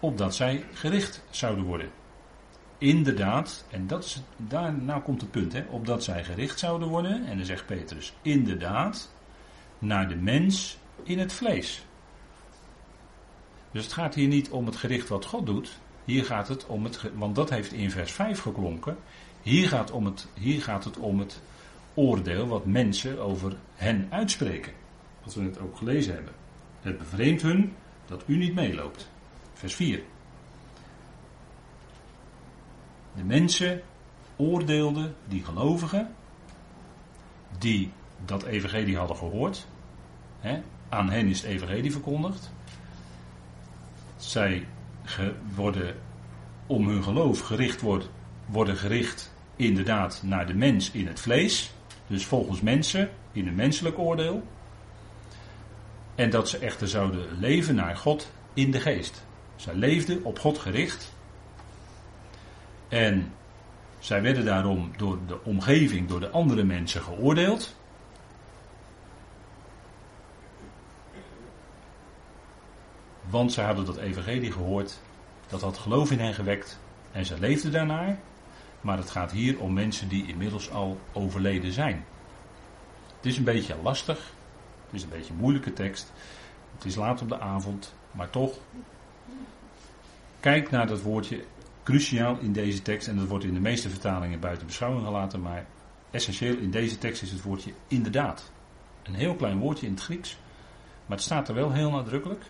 opdat 0.00 0.34
zij 0.34 0.64
gericht 0.72 1.22
zouden 1.30 1.64
worden. 1.64 1.90
Inderdaad, 2.78 3.64
en 3.70 3.86
dat 3.86 4.04
is, 4.04 4.22
daar 4.36 4.74
nou 4.74 5.02
komt 5.02 5.20
het 5.20 5.30
punt, 5.30 5.52
hè, 5.52 5.64
opdat 5.70 6.04
zij 6.04 6.24
gericht 6.24 6.58
zouden 6.58 6.88
worden, 6.88 7.26
en 7.26 7.36
dan 7.36 7.46
zegt 7.46 7.66
Petrus, 7.66 8.12
inderdaad, 8.22 9.12
naar 9.78 10.08
de 10.08 10.16
mens 10.16 10.78
in 11.02 11.18
het 11.18 11.32
vlees. 11.32 11.86
Dus 13.70 13.84
het 13.84 13.92
gaat 13.92 14.14
hier 14.14 14.28
niet 14.28 14.50
om 14.50 14.66
het 14.66 14.76
gericht 14.76 15.08
wat 15.08 15.24
God 15.24 15.46
doet, 15.46 15.78
hier 16.04 16.24
gaat 16.24 16.48
het 16.48 16.66
om 16.66 16.84
het, 16.84 17.10
want 17.14 17.34
dat 17.34 17.50
heeft 17.50 17.72
in 17.72 17.90
vers 17.90 18.12
5 18.12 18.40
geklonken, 18.40 18.96
hier 19.42 19.68
gaat, 19.68 19.90
om 19.90 20.04
het, 20.04 20.28
hier 20.34 20.62
gaat 20.62 20.84
het 20.84 20.96
om 20.96 21.18
het 21.18 21.40
oordeel 21.94 22.46
wat 22.46 22.66
mensen 22.66 23.18
over 23.20 23.56
hen 23.74 24.06
uitspreken. 24.10 24.72
Wat 25.24 25.34
we 25.34 25.42
net 25.42 25.60
ook 25.60 25.76
gelezen 25.76 26.14
hebben. 26.14 26.32
Het 26.80 26.98
bevreemdt 26.98 27.42
hun 27.42 27.72
dat 28.06 28.22
u 28.26 28.36
niet 28.36 28.54
meeloopt. 28.54 29.10
Vers 29.58 29.74
4. 29.74 30.02
De 33.14 33.24
mensen 33.24 33.82
oordeelden 34.36 35.14
die 35.28 35.44
gelovigen, 35.44 36.14
die 37.58 37.92
dat 38.24 38.42
evangelie 38.42 38.96
hadden 38.96 39.16
gehoord. 39.16 39.66
Hè, 40.40 40.60
aan 40.88 41.10
hen 41.10 41.26
is 41.26 41.40
het 41.40 41.50
evangelie 41.50 41.92
verkondigd. 41.92 42.50
Zij 44.16 44.66
worden 45.54 45.94
om 46.66 46.88
hun 46.88 47.02
geloof 47.02 47.40
gericht 47.40 47.80
wordt, 47.80 48.08
worden 48.46 48.76
gericht 48.76 49.34
inderdaad 49.56 50.22
naar 50.22 50.46
de 50.46 50.54
mens 50.54 50.90
in 50.90 51.06
het 51.06 51.20
vlees. 51.20 51.72
Dus 52.06 52.26
volgens 52.26 52.60
mensen, 52.60 53.10
in 53.32 53.46
een 53.46 53.54
menselijk 53.54 53.98
oordeel. 53.98 54.42
En 56.14 56.30
dat 56.30 56.48
ze 56.48 56.58
echter 56.58 56.88
zouden 56.88 57.38
leven 57.38 57.74
naar 57.74 57.96
God 57.96 58.32
in 58.54 58.70
de 58.70 58.80
geest. 58.80 59.26
Zij 59.58 59.74
leefden 59.74 60.24
op 60.24 60.38
God 60.38 60.58
gericht. 60.58 61.12
En 62.88 63.32
zij 63.98 64.22
werden 64.22 64.44
daarom 64.44 64.92
door 64.96 65.18
de 65.26 65.44
omgeving, 65.44 66.08
door 66.08 66.20
de 66.20 66.30
andere 66.30 66.64
mensen 66.64 67.02
geoordeeld. 67.02 67.74
Want 73.28 73.52
zij 73.52 73.64
hadden 73.64 73.84
dat 73.84 73.96
evangelie 73.96 74.52
gehoord, 74.52 75.00
dat 75.46 75.60
had 75.60 75.78
geloof 75.78 76.10
in 76.10 76.18
hen 76.18 76.34
gewekt 76.34 76.78
en 77.12 77.24
zij 77.24 77.38
leefden 77.38 77.72
daarnaar. 77.72 78.18
Maar 78.80 78.98
het 78.98 79.10
gaat 79.10 79.30
hier 79.30 79.60
om 79.60 79.72
mensen 79.72 80.08
die 80.08 80.26
inmiddels 80.26 80.70
al 80.70 81.00
overleden 81.12 81.72
zijn. 81.72 82.04
Het 83.16 83.26
is 83.26 83.38
een 83.38 83.44
beetje 83.44 83.76
lastig, 83.82 84.32
het 84.86 84.94
is 84.94 85.02
een 85.02 85.08
beetje 85.08 85.32
een 85.32 85.40
moeilijke 85.40 85.72
tekst. 85.72 86.12
Het 86.74 86.84
is 86.84 86.94
laat 86.94 87.22
op 87.22 87.28
de 87.28 87.40
avond, 87.40 87.94
maar 88.10 88.30
toch 88.30 88.58
Kijk 90.40 90.70
naar 90.70 90.86
dat 90.86 91.02
woordje 91.02 91.44
cruciaal 91.82 92.38
in 92.38 92.52
deze 92.52 92.82
tekst. 92.82 93.08
En 93.08 93.16
dat 93.16 93.26
wordt 93.26 93.44
in 93.44 93.54
de 93.54 93.60
meeste 93.60 93.88
vertalingen 93.88 94.40
buiten 94.40 94.66
beschouwing 94.66 95.04
gelaten. 95.04 95.42
Maar 95.42 95.66
essentieel 96.10 96.56
in 96.56 96.70
deze 96.70 96.98
tekst 96.98 97.22
is 97.22 97.30
het 97.30 97.42
woordje 97.42 97.72
inderdaad. 97.88 98.52
Een 99.02 99.14
heel 99.14 99.34
klein 99.34 99.58
woordje 99.58 99.86
in 99.86 99.92
het 99.92 100.02
Grieks. 100.02 100.38
Maar 101.06 101.16
het 101.16 101.26
staat 101.26 101.48
er 101.48 101.54
wel 101.54 101.72
heel 101.72 101.90
nadrukkelijk. 101.90 102.44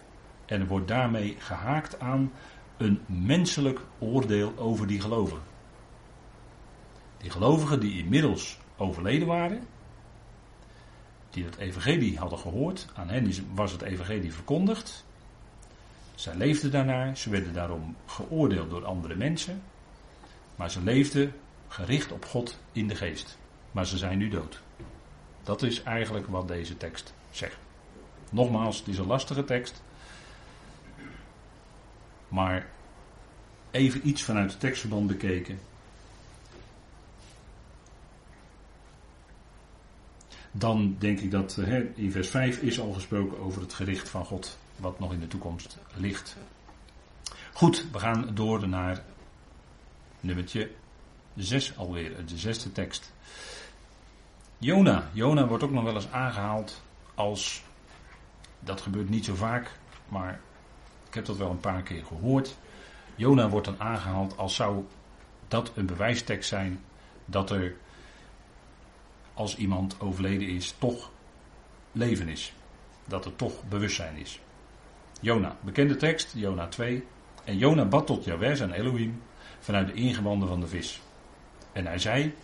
En 0.46 0.60
er 0.60 0.66
wordt 0.66 0.88
daarmee 0.88 1.36
gehaakt 1.38 2.00
aan 2.00 2.32
een 2.76 3.00
menselijk 3.06 3.80
oordeel 3.98 4.52
over 4.56 4.86
die 4.86 5.00
gelovigen. 5.00 5.42
Die 7.18 7.30
gelovigen 7.30 7.80
die 7.80 7.98
inmiddels 7.98 8.58
overleden 8.76 9.26
waren, 9.26 9.66
die 11.30 11.44
het 11.44 11.56
evangelie 11.56 12.18
hadden 12.18 12.38
gehoord, 12.38 12.86
aan 12.94 13.08
hen 13.08 13.32
was 13.54 13.72
het 13.72 13.82
evangelie 13.82 14.32
verkondigd, 14.32 15.06
zij 16.18 16.34
leefden 16.34 16.70
daarnaar, 16.70 17.16
ze 17.16 17.30
werden 17.30 17.52
daarom 17.52 17.96
geoordeeld 18.06 18.70
door 18.70 18.84
andere 18.84 19.14
mensen. 19.14 19.62
Maar 20.56 20.70
ze 20.70 20.82
leefden 20.82 21.32
gericht 21.68 22.12
op 22.12 22.24
God 22.24 22.58
in 22.72 22.88
de 22.88 22.94
geest. 22.94 23.38
Maar 23.72 23.86
ze 23.86 23.98
zijn 23.98 24.18
nu 24.18 24.28
dood. 24.28 24.60
Dat 25.42 25.62
is 25.62 25.82
eigenlijk 25.82 26.26
wat 26.26 26.48
deze 26.48 26.76
tekst 26.76 27.14
zegt. 27.30 27.56
Nogmaals, 28.30 28.78
het 28.78 28.88
is 28.88 28.98
een 28.98 29.06
lastige 29.06 29.44
tekst. 29.44 29.82
Maar 32.28 32.66
even 33.70 34.08
iets 34.08 34.22
vanuit 34.22 34.50
het 34.50 34.60
tekstverband 34.60 35.06
bekeken. 35.06 35.58
Dan 40.50 40.96
denk 40.98 41.20
ik 41.20 41.30
dat 41.30 41.58
in 41.94 42.12
vers 42.12 42.28
5 42.28 42.62
is 42.62 42.80
al 42.80 42.92
gesproken 42.92 43.38
over 43.38 43.60
het 43.62 43.72
gericht 43.72 44.08
van 44.08 44.24
God, 44.24 44.58
wat 44.78 44.98
nog 44.98 45.12
in 45.12 45.20
de 45.20 45.28
toekomst 45.28 45.78
ligt. 45.94 46.36
Goed, 47.52 47.86
we 47.92 47.98
gaan 47.98 48.30
door 48.34 48.68
naar 48.68 49.02
nummertje 50.20 50.70
6 51.36 51.76
alweer, 51.76 52.26
de 52.26 52.38
zesde 52.38 52.72
tekst. 52.72 53.12
Jona. 54.58 55.10
Jona 55.12 55.46
wordt 55.46 55.64
ook 55.64 55.70
nog 55.70 55.84
wel 55.84 55.94
eens 55.94 56.10
aangehaald 56.10 56.82
als, 57.14 57.62
dat 58.60 58.80
gebeurt 58.80 59.08
niet 59.08 59.24
zo 59.24 59.34
vaak, 59.34 59.78
maar 60.08 60.40
ik 61.08 61.14
heb 61.14 61.24
dat 61.24 61.36
wel 61.36 61.50
een 61.50 61.60
paar 61.60 61.82
keer 61.82 62.04
gehoord. 62.04 62.56
Jona 63.14 63.48
wordt 63.48 63.66
dan 63.66 63.80
aangehaald 63.80 64.36
als 64.36 64.54
zou 64.54 64.84
dat 65.48 65.72
een 65.74 65.86
bewijstekst 65.86 66.48
zijn 66.48 66.84
dat 67.24 67.50
er 67.50 67.76
als 69.34 69.56
iemand 69.56 70.00
overleden 70.00 70.48
is 70.48 70.74
toch 70.78 71.10
leven 71.92 72.28
is. 72.28 72.52
Dat 73.04 73.24
er 73.24 73.36
toch 73.36 73.64
bewustzijn 73.68 74.16
is. 74.16 74.40
Jona, 75.20 75.56
bekende 75.60 75.96
tekst, 75.96 76.32
Jona 76.34 76.66
2. 76.66 77.04
En 77.44 77.58
Jona 77.58 77.84
bad 77.84 78.06
tot 78.06 78.24
Jaweh 78.24 78.54
zijn 78.54 78.72
Elohim 78.72 79.22
vanuit 79.60 79.86
de 79.86 79.92
ingewanden 79.92 80.48
van 80.48 80.60
de 80.60 80.66
vis. 80.66 81.00
En 81.72 81.86
hij 81.86 81.98
zei, 81.98 82.34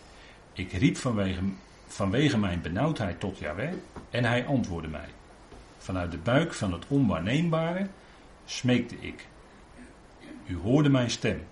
ik 0.53 0.71
riep 0.71 0.97
vanwege, 0.97 1.41
vanwege 1.87 2.37
mijn 2.37 2.61
benauwdheid 2.61 3.19
tot 3.19 3.37
Jaweh 3.37 3.73
en 4.09 4.25
hij 4.25 4.45
antwoordde 4.45 4.89
mij. 4.89 5.09
Vanuit 5.77 6.11
de 6.11 6.17
buik 6.17 6.53
van 6.53 6.73
het 6.73 6.85
onwaarneembare 6.87 7.87
smeekte 8.45 8.95
ik. 8.99 9.27
U 10.45 10.57
hoorde 10.57 10.89
mijn 10.89 11.09
stem 11.09 11.43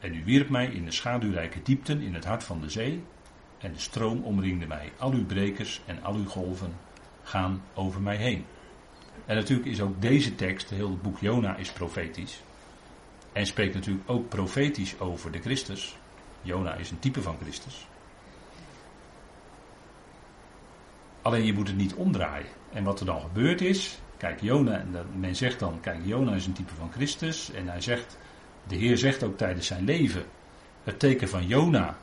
en 0.00 0.14
u 0.14 0.24
wierp 0.24 0.48
mij 0.48 0.66
in 0.66 0.84
de 0.84 0.90
schaduwrijke 0.90 1.62
diepten 1.62 2.00
in 2.00 2.14
het 2.14 2.24
hart 2.24 2.44
van 2.44 2.60
de 2.60 2.70
zee 2.70 3.02
en 3.58 3.72
de 3.72 3.78
stroom 3.78 4.22
omringde 4.22 4.66
mij. 4.66 4.92
Al 4.98 5.12
uw 5.12 5.26
brekers 5.26 5.80
en 5.86 6.02
al 6.02 6.14
uw 6.14 6.28
golven 6.28 6.72
gaan 7.22 7.62
over 7.74 8.00
mij 8.00 8.16
heen. 8.16 8.44
En 9.26 9.36
natuurlijk 9.36 9.68
is 9.68 9.80
ook 9.80 10.00
deze 10.02 10.34
tekst, 10.34 10.70
heel 10.70 10.90
het 10.90 11.02
boek 11.02 11.18
Jona 11.18 11.56
is 11.56 11.72
profetisch. 11.72 12.40
En 13.32 13.46
spreekt 13.46 13.74
natuurlijk 13.74 14.10
ook 14.10 14.28
profetisch 14.28 15.00
over 15.00 15.32
de 15.32 15.40
Christus. 15.40 15.96
Jona 16.42 16.74
is 16.74 16.90
een 16.90 16.98
type 16.98 17.22
van 17.22 17.36
Christus. 17.42 17.86
Alleen 21.22 21.44
je 21.44 21.52
moet 21.52 21.66
het 21.68 21.76
niet 21.76 21.94
omdraaien. 21.94 22.46
En 22.72 22.84
wat 22.84 23.00
er 23.00 23.06
dan 23.06 23.20
gebeurd 23.20 23.60
is, 23.60 23.98
kijk 24.16 24.40
Jona, 24.40 24.78
en 24.78 24.96
men 25.14 25.36
zegt 25.36 25.58
dan, 25.58 25.80
kijk 25.80 25.98
Jona 26.04 26.34
is 26.34 26.46
een 26.46 26.52
type 26.52 26.74
van 26.74 26.92
Christus. 26.92 27.50
En 27.50 27.68
hij 27.68 27.80
zegt, 27.80 28.18
de 28.66 28.76
Heer 28.76 28.98
zegt 28.98 29.22
ook 29.22 29.36
tijdens 29.36 29.66
zijn 29.66 29.84
leven, 29.84 30.24
het 30.84 30.98
teken 30.98 31.28
van 31.28 31.46
Jona 31.46 31.96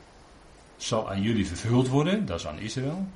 zal 0.76 1.10
aan 1.10 1.22
jullie 1.22 1.46
vervuld 1.46 1.88
worden, 1.88 2.26
dat 2.26 2.38
is 2.38 2.46
aan 2.46 2.58
Israël. 2.58 3.06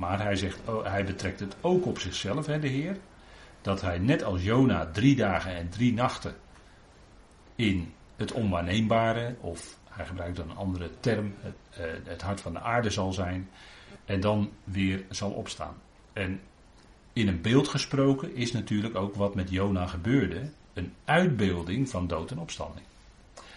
Maar 0.00 0.22
hij, 0.22 0.36
zegt, 0.36 0.58
oh, 0.64 0.84
hij 0.84 1.04
betrekt 1.04 1.40
het 1.40 1.56
ook 1.60 1.86
op 1.86 1.98
zichzelf, 1.98 2.46
hè, 2.46 2.58
de 2.58 2.68
Heer. 2.68 2.96
Dat 3.62 3.80
hij 3.80 3.98
net 3.98 4.22
als 4.22 4.42
Jona 4.42 4.86
drie 4.86 5.16
dagen 5.16 5.54
en 5.54 5.68
drie 5.68 5.92
nachten 5.92 6.34
in 7.54 7.92
het 8.16 8.32
onwaarneembare, 8.32 9.34
of 9.40 9.78
hij 9.88 10.06
gebruikt 10.06 10.36
dan 10.36 10.50
een 10.50 10.56
andere 10.56 10.90
term, 11.00 11.34
het, 11.40 11.54
eh, 11.70 11.84
het 12.04 12.22
hart 12.22 12.40
van 12.40 12.52
de 12.52 12.60
aarde 12.60 12.90
zal 12.90 13.12
zijn, 13.12 13.48
en 14.04 14.20
dan 14.20 14.50
weer 14.64 15.04
zal 15.08 15.30
opstaan. 15.30 15.74
En 16.12 16.40
in 17.12 17.28
een 17.28 17.40
beeld 17.40 17.68
gesproken 17.68 18.34
is 18.34 18.52
natuurlijk 18.52 18.96
ook 18.96 19.14
wat 19.14 19.34
met 19.34 19.50
Jona 19.50 19.86
gebeurde, 19.86 20.50
een 20.72 20.92
uitbeelding 21.04 21.88
van 21.88 22.06
dood 22.06 22.30
en 22.30 22.38
opstanding. 22.38 22.86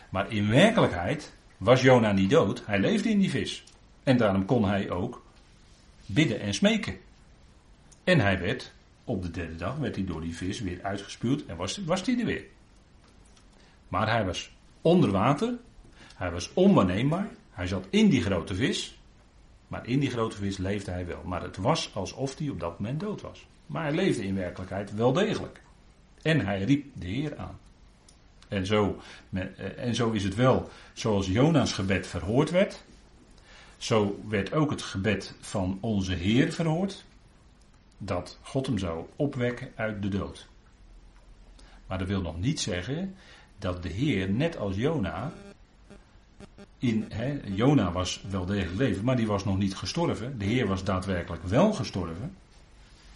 Maar 0.09 0.31
in 0.31 0.49
werkelijkheid 0.49 1.33
was 1.57 1.81
Jona 1.81 2.11
niet 2.11 2.29
dood, 2.29 2.63
hij 2.65 2.79
leefde 2.79 3.09
in 3.09 3.19
die 3.19 3.29
vis. 3.29 3.63
En 4.03 4.17
daarom 4.17 4.45
kon 4.45 4.65
hij 4.65 4.89
ook 4.89 5.22
bidden 6.05 6.39
en 6.39 6.53
smeken. 6.53 6.97
En 8.03 8.19
hij 8.19 8.39
werd, 8.39 8.71
op 9.03 9.21
de 9.21 9.31
derde 9.31 9.55
dag, 9.55 9.77
werd 9.77 9.95
hij 9.95 10.05
door 10.05 10.21
die 10.21 10.35
vis 10.35 10.59
weer 10.59 10.79
uitgespuwd 10.83 11.45
en 11.45 11.55
was, 11.55 11.77
was 11.77 12.01
hij 12.05 12.19
er 12.19 12.25
weer. 12.25 12.43
Maar 13.87 14.09
hij 14.09 14.25
was 14.25 14.51
onder 14.81 15.11
water, 15.11 15.53
hij 16.15 16.31
was 16.31 16.53
onwaarneembaar, 16.53 17.29
hij 17.51 17.67
zat 17.67 17.85
in 17.89 18.09
die 18.09 18.21
grote 18.21 18.55
vis, 18.55 18.97
maar 19.67 19.87
in 19.87 19.99
die 19.99 20.09
grote 20.09 20.37
vis 20.37 20.57
leefde 20.57 20.91
hij 20.91 21.05
wel. 21.05 21.21
Maar 21.23 21.41
het 21.41 21.57
was 21.57 21.95
alsof 21.95 22.37
hij 22.37 22.49
op 22.49 22.59
dat 22.59 22.79
moment 22.79 22.99
dood 22.99 23.21
was. 23.21 23.45
Maar 23.65 23.83
hij 23.83 23.93
leefde 23.93 24.25
in 24.25 24.35
werkelijkheid 24.35 24.93
wel 24.95 25.13
degelijk. 25.13 25.61
En 26.21 26.45
hij 26.45 26.63
riep 26.63 26.85
de 26.93 27.07
Heer 27.07 27.37
aan. 27.37 27.59
En 28.47 28.65
zo, 28.65 28.99
eh, 29.33 29.43
en 29.77 29.95
zo 29.95 30.11
is 30.11 30.23
het 30.23 30.35
wel 30.35 30.69
zoals 30.93 31.27
Jona's 31.27 31.73
gebed 31.73 32.07
verhoord 32.07 32.51
werd. 32.51 32.83
Zo 33.84 34.19
werd 34.27 34.53
ook 34.53 34.69
het 34.69 34.81
gebed 34.81 35.36
van 35.39 35.77
onze 35.81 36.13
Heer 36.13 36.51
verhoord. 36.51 37.05
Dat 37.97 38.39
God 38.41 38.65
hem 38.65 38.77
zou 38.77 39.05
opwekken 39.15 39.71
uit 39.75 40.01
de 40.01 40.07
dood. 40.09 40.47
Maar 41.88 41.97
dat 41.97 42.07
wil 42.07 42.21
nog 42.21 42.39
niet 42.39 42.59
zeggen 42.59 43.15
dat 43.59 43.84
de 43.84 43.89
Heer, 43.89 44.29
net 44.29 44.57
als 44.57 44.75
Jona, 44.75 45.34
in, 46.77 47.11
Jona 47.45 47.91
was 47.91 48.23
wel 48.29 48.45
degelijk 48.45 48.77
leven, 48.77 49.03
maar 49.03 49.15
die 49.15 49.27
was 49.27 49.45
nog 49.45 49.57
niet 49.57 49.75
gestorven. 49.75 50.38
De 50.38 50.45
Heer 50.45 50.67
was 50.67 50.84
daadwerkelijk 50.84 51.43
wel 51.43 51.73
gestorven. 51.73 52.36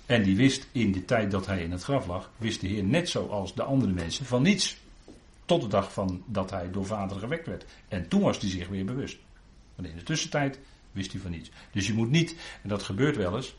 En 0.06 0.24
die 0.24 0.36
wist 0.36 0.68
in 0.72 0.92
de 0.92 1.06
tijd 1.06 1.32
dat 1.32 1.46
hij 1.46 1.64
in 1.64 1.72
het 1.72 1.84
graf 1.84 2.08
lag, 2.08 2.32
wist 2.38 2.62
de 2.62 2.68
Heer 2.68 2.84
net 2.84 3.10
zoals 3.10 3.54
de 3.54 3.64
andere 3.64 3.94
mensen 3.94 4.26
van 4.26 4.42
niets. 4.42 4.78
Tot 5.46 5.62
de 5.62 5.68
dag 5.68 5.94
van 5.94 6.24
dat 6.26 6.50
hij 6.50 6.72
door 6.72 6.86
vader 6.86 7.20
gewekt 7.20 7.48
werd. 7.48 7.66
En 7.88 8.08
toen 8.08 8.22
was 8.22 8.40
hij 8.40 8.50
zich 8.50 8.68
weer 8.68 8.86
bewust. 8.86 9.18
Maar 9.78 9.90
in 9.90 9.96
de 9.96 10.04
tussentijd 10.04 10.60
wist 10.92 11.12
hij 11.12 11.22
van 11.22 11.32
niets. 11.32 11.52
Dus 11.72 11.88
je 11.88 11.94
moet 11.94 12.10
niet, 12.10 12.36
en 12.64 12.70
dat 12.70 12.84
gebeurt 12.84 13.16
wel 13.16 13.36
eens, 13.36 13.56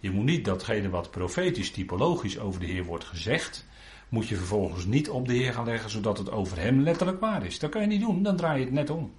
je 0.00 0.10
moet 0.10 0.24
niet 0.24 0.44
datgene 0.44 0.88
wat 0.88 1.10
profetisch, 1.10 1.70
typologisch 1.70 2.38
over 2.38 2.60
de 2.60 2.66
Heer 2.66 2.84
wordt 2.84 3.04
gezegd, 3.04 3.66
moet 4.08 4.28
je 4.28 4.36
vervolgens 4.36 4.84
niet 4.84 5.10
op 5.10 5.26
de 5.26 5.34
Heer 5.34 5.52
gaan 5.52 5.64
leggen 5.64 5.90
zodat 5.90 6.18
het 6.18 6.30
over 6.30 6.58
hem 6.58 6.80
letterlijk 6.80 7.20
waar 7.20 7.46
is. 7.46 7.58
Dat 7.58 7.70
kan 7.70 7.80
je 7.80 7.86
niet 7.86 8.00
doen, 8.00 8.22
dan 8.22 8.36
draai 8.36 8.58
je 8.58 8.64
het 8.64 8.74
net 8.74 8.90
om. 8.90 9.12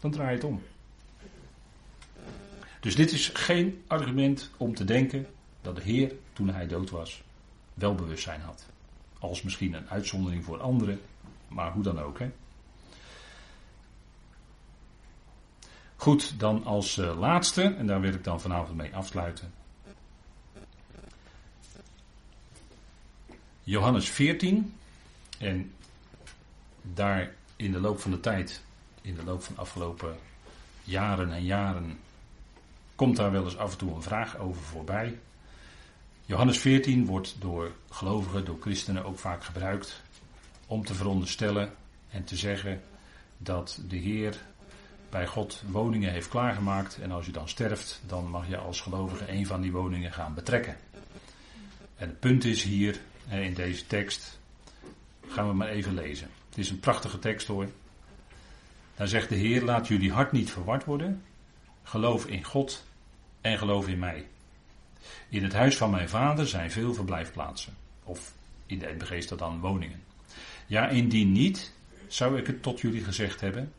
Dan 0.00 0.10
draai 0.10 0.28
je 0.28 0.34
het 0.34 0.44
om. 0.44 0.62
Dus 2.80 2.94
dit 2.94 3.12
is 3.12 3.30
geen 3.32 3.82
argument 3.86 4.50
om 4.56 4.74
te 4.74 4.84
denken 4.84 5.26
dat 5.60 5.76
de 5.76 5.82
Heer, 5.82 6.12
toen 6.32 6.48
hij 6.48 6.66
dood 6.66 6.90
was, 6.90 7.22
wel 7.74 7.94
bewustzijn 7.94 8.40
had. 8.40 8.66
Als 9.18 9.42
misschien 9.42 9.74
een 9.74 9.88
uitzondering 9.88 10.44
voor 10.44 10.60
anderen, 10.60 11.00
maar 11.48 11.72
hoe 11.72 11.82
dan 11.82 11.98
ook. 11.98 12.18
Hè? 12.18 12.30
Goed, 16.00 16.38
dan 16.38 16.64
als 16.64 16.96
uh, 16.96 17.18
laatste, 17.18 17.62
en 17.62 17.86
daar 17.86 18.00
wil 18.00 18.12
ik 18.12 18.24
dan 18.24 18.40
vanavond 18.40 18.76
mee 18.76 18.94
afsluiten. 18.94 19.52
Johannes 23.62 24.08
14. 24.08 24.74
En 25.38 25.72
daar 26.82 27.34
in 27.56 27.72
de 27.72 27.80
loop 27.80 28.00
van 28.00 28.10
de 28.10 28.20
tijd, 28.20 28.62
in 29.02 29.14
de 29.14 29.24
loop 29.24 29.42
van 29.42 29.54
de 29.54 29.60
afgelopen 29.60 30.16
jaren 30.84 31.32
en 31.32 31.44
jaren, 31.44 31.98
komt 32.94 33.16
daar 33.16 33.32
wel 33.32 33.44
eens 33.44 33.56
af 33.56 33.72
en 33.72 33.78
toe 33.78 33.94
een 33.94 34.02
vraag 34.02 34.38
over 34.38 34.62
voorbij. 34.62 35.18
Johannes 36.24 36.58
14 36.58 37.06
wordt 37.06 37.36
door 37.38 37.72
gelovigen, 37.90 38.44
door 38.44 38.60
christenen 38.60 39.04
ook 39.04 39.18
vaak 39.18 39.44
gebruikt 39.44 40.02
om 40.66 40.84
te 40.84 40.94
veronderstellen 40.94 41.72
en 42.10 42.24
te 42.24 42.36
zeggen 42.36 42.82
dat 43.38 43.80
de 43.88 43.96
Heer 43.96 44.48
bij 45.10 45.26
God 45.26 45.62
woningen 45.66 46.12
heeft 46.12 46.28
klaargemaakt 46.28 46.98
en 47.00 47.10
als 47.10 47.26
je 47.26 47.32
dan 47.32 47.48
sterft, 47.48 48.00
dan 48.06 48.28
mag 48.28 48.48
je 48.48 48.56
als 48.56 48.80
gelovige 48.80 49.32
een 49.32 49.46
van 49.46 49.60
die 49.60 49.72
woningen 49.72 50.12
gaan 50.12 50.34
betrekken. 50.34 50.76
En 51.96 52.08
het 52.08 52.20
punt 52.20 52.44
is 52.44 52.62
hier 52.62 53.00
in 53.28 53.54
deze 53.54 53.86
tekst, 53.86 54.38
gaan 55.28 55.48
we 55.48 55.54
maar 55.54 55.68
even 55.68 55.94
lezen. 55.94 56.28
Het 56.48 56.58
is 56.58 56.70
een 56.70 56.80
prachtige 56.80 57.18
tekst 57.18 57.46
hoor. 57.46 57.68
Dan 58.94 59.08
zegt 59.08 59.28
de 59.28 59.34
Heer, 59.34 59.62
laat 59.62 59.88
jullie 59.88 60.12
hart 60.12 60.32
niet 60.32 60.50
verward 60.50 60.84
worden. 60.84 61.22
Geloof 61.82 62.26
in 62.26 62.44
God 62.44 62.84
en 63.40 63.58
geloof 63.58 63.88
in 63.88 63.98
mij. 63.98 64.26
In 65.28 65.42
het 65.42 65.52
huis 65.52 65.76
van 65.76 65.90
mijn 65.90 66.08
vader 66.08 66.46
zijn 66.46 66.70
veel 66.70 66.94
verblijfplaatsen. 66.94 67.74
Of 68.04 68.32
in 68.66 68.78
de 68.78 68.94
NBG 68.98 69.22
staat 69.22 69.38
dan 69.38 69.60
woningen. 69.60 70.02
Ja, 70.66 70.88
indien 70.88 71.32
niet, 71.32 71.72
zou 72.06 72.38
ik 72.38 72.46
het 72.46 72.62
tot 72.62 72.80
jullie 72.80 73.04
gezegd 73.04 73.40
hebben 73.40 73.72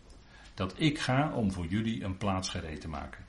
dat 0.61 0.73
ik 0.77 0.99
ga 0.99 1.31
om 1.33 1.51
voor 1.51 1.65
jullie 1.65 2.03
een 2.03 2.17
plaats 2.17 2.49
gereed 2.49 2.81
te 2.81 2.87
maken. 2.87 3.25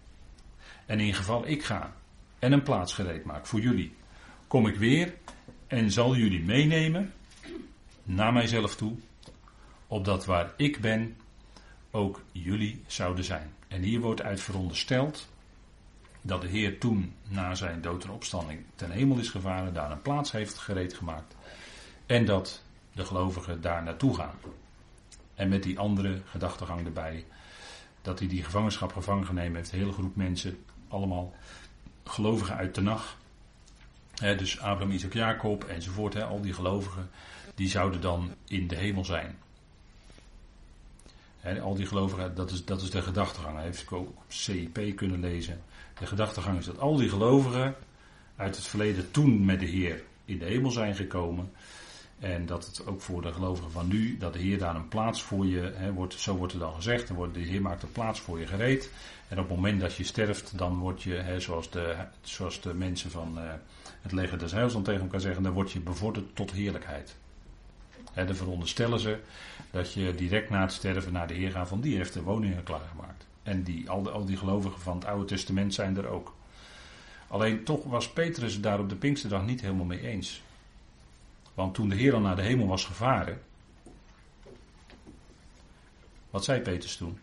En 0.86 1.00
in 1.00 1.14
geval 1.14 1.46
ik 1.46 1.64
ga 1.64 1.92
en 2.38 2.52
een 2.52 2.62
plaats 2.62 2.94
gereed 2.94 3.24
maak 3.24 3.46
voor 3.46 3.60
jullie, 3.60 3.94
kom 4.46 4.66
ik 4.66 4.76
weer 4.76 5.14
en 5.66 5.90
zal 5.90 6.16
jullie 6.16 6.42
meenemen 6.42 7.12
naar 8.02 8.32
mijzelf 8.32 8.76
toe, 8.76 8.94
opdat 9.86 10.24
waar 10.24 10.52
ik 10.56 10.80
ben, 10.80 11.16
ook 11.90 12.22
jullie 12.32 12.82
zouden 12.86 13.24
zijn. 13.24 13.52
En 13.68 13.82
hier 13.82 14.00
wordt 14.00 14.22
uit 14.22 14.40
verondersteld 14.40 15.28
dat 16.22 16.42
de 16.42 16.48
Heer 16.48 16.78
toen 16.78 17.14
na 17.28 17.54
zijn 17.54 17.80
dood 17.80 18.04
en 18.04 18.10
opstanding 18.10 18.64
ten 18.74 18.90
hemel 18.90 19.18
is 19.18 19.28
gevaren, 19.28 19.74
daar 19.74 19.90
een 19.90 20.02
plaats 20.02 20.32
heeft 20.32 20.58
gereed 20.58 20.94
gemaakt. 20.94 21.34
En 22.06 22.24
dat 22.24 22.62
de 22.92 23.04
gelovigen 23.04 23.60
daar 23.60 23.82
naartoe 23.82 24.14
gaan. 24.14 24.34
En 25.42 25.48
met 25.48 25.62
die 25.62 25.78
andere 25.78 26.20
gedachtegang 26.24 26.86
erbij, 26.86 27.24
dat 28.02 28.18
hij 28.18 28.28
die 28.28 28.44
gevangenschap 28.44 28.92
gevangen 28.92 29.26
genomen 29.26 29.54
heeft, 29.54 29.72
een 29.72 29.78
hele 29.78 29.92
groep 29.92 30.16
mensen, 30.16 30.64
allemaal 30.88 31.34
gelovigen 32.04 32.56
uit 32.56 32.74
de 32.74 32.80
nacht. 32.80 33.16
dus 34.14 34.60
Abraham, 34.60 34.90
Isaac, 34.90 35.12
Jacob 35.12 35.64
enzovoort, 35.64 36.22
al 36.22 36.40
die 36.40 36.52
gelovigen, 36.52 37.10
die 37.54 37.68
zouden 37.68 38.00
dan 38.00 38.34
in 38.46 38.68
de 38.68 38.76
hemel 38.76 39.04
zijn. 39.04 39.38
al 41.62 41.74
die 41.74 41.86
gelovigen, 41.86 42.34
dat 42.34 42.50
is, 42.50 42.64
dat 42.64 42.82
is 42.82 42.90
de 42.90 43.02
gedachtegang. 43.02 43.54
Dat 43.54 43.64
heeft 43.64 43.82
ik 43.82 43.92
ook 43.92 44.08
op 44.08 44.24
CIP 44.28 44.96
kunnen 44.96 45.20
lezen. 45.20 45.62
De 45.98 46.06
gedachtegang 46.06 46.58
is 46.58 46.64
dat 46.64 46.78
al 46.78 46.96
die 46.96 47.08
gelovigen 47.08 47.74
uit 48.36 48.56
het 48.56 48.66
verleden 48.66 49.10
toen 49.10 49.44
met 49.44 49.60
de 49.60 49.66
Heer 49.66 50.02
in 50.24 50.38
de 50.38 50.44
hemel 50.44 50.70
zijn 50.70 50.94
gekomen. 50.94 51.52
En 52.22 52.46
dat 52.46 52.66
het 52.66 52.86
ook 52.86 53.00
voor 53.00 53.22
de 53.22 53.32
gelovigen 53.32 53.70
van 53.70 53.88
nu, 53.88 54.18
dat 54.18 54.32
de 54.32 54.38
Heer 54.38 54.58
daar 54.58 54.74
een 54.74 54.88
plaats 54.88 55.22
voor 55.22 55.46
je, 55.46 55.72
hè, 55.74 55.92
wordt, 55.92 56.14
zo 56.14 56.36
wordt 56.36 56.52
er 56.52 56.58
dan 56.58 56.74
gezegd, 56.74 57.08
wordt, 57.08 57.34
de 57.34 57.40
Heer 57.40 57.62
maakt 57.62 57.82
een 57.82 57.92
plaats 57.92 58.20
voor 58.20 58.38
je 58.38 58.46
gereed. 58.46 58.90
En 59.28 59.38
op 59.38 59.48
het 59.48 59.56
moment 59.56 59.80
dat 59.80 59.94
je 59.94 60.04
sterft, 60.04 60.58
dan 60.58 60.78
word 60.78 61.02
je, 61.02 61.14
hè, 61.14 61.40
zoals, 61.40 61.70
de, 61.70 61.96
zoals 62.20 62.60
de 62.60 62.74
mensen 62.74 63.10
van 63.10 63.38
uh, 63.38 63.42
het 64.02 64.12
leger 64.12 64.38
des 64.38 64.52
heils 64.52 64.72
dan 64.72 64.82
tegen 64.82 65.00
elkaar 65.00 65.20
zeggen, 65.20 65.42
dan 65.42 65.52
word 65.52 65.72
je 65.72 65.80
bevorderd 65.80 66.36
tot 66.36 66.52
heerlijkheid. 66.52 67.16
Hè, 68.12 68.24
dan 68.24 68.36
veronderstellen 68.36 69.00
ze 69.00 69.18
dat 69.70 69.92
je 69.92 70.14
direct 70.14 70.50
na 70.50 70.60
het 70.60 70.72
sterven 70.72 71.12
naar 71.12 71.26
de 71.26 71.34
Heer 71.34 71.50
gaat, 71.50 71.68
van 71.68 71.80
die 71.80 71.96
heeft 71.96 72.12
de 72.12 72.22
woningen 72.22 72.62
klaargemaakt. 72.62 73.26
En 73.42 73.62
die, 73.62 73.90
al, 73.90 74.10
al 74.10 74.24
die 74.24 74.36
gelovigen 74.36 74.80
van 74.80 74.94
het 74.94 75.04
Oude 75.04 75.24
Testament 75.24 75.74
zijn 75.74 75.96
er 75.96 76.06
ook. 76.06 76.34
Alleen 77.28 77.64
toch 77.64 77.84
was 77.84 78.12
Petrus 78.12 78.60
daar 78.60 78.78
op 78.78 78.88
de 78.88 78.96
Pinksterdag 78.96 79.44
niet 79.44 79.60
helemaal 79.60 79.84
mee 79.84 80.00
eens. 80.00 80.42
Want 81.54 81.74
toen 81.74 81.88
de 81.88 81.96
Heer 81.96 82.14
al 82.14 82.20
naar 82.20 82.36
de 82.36 82.42
hemel 82.42 82.66
was 82.66 82.84
gevaren, 82.84 83.42
wat 86.30 86.44
zei 86.44 86.60
Petrus 86.60 86.96
toen? 86.96 87.18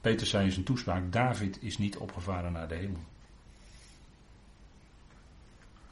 Petrus 0.00 0.30
zei 0.30 0.44
in 0.44 0.52
zijn 0.52 0.64
toespraak: 0.64 1.12
David 1.12 1.62
is 1.62 1.78
niet 1.78 1.96
opgevaren 1.96 2.52
naar 2.52 2.68
de 2.68 2.74
hemel. 2.74 3.00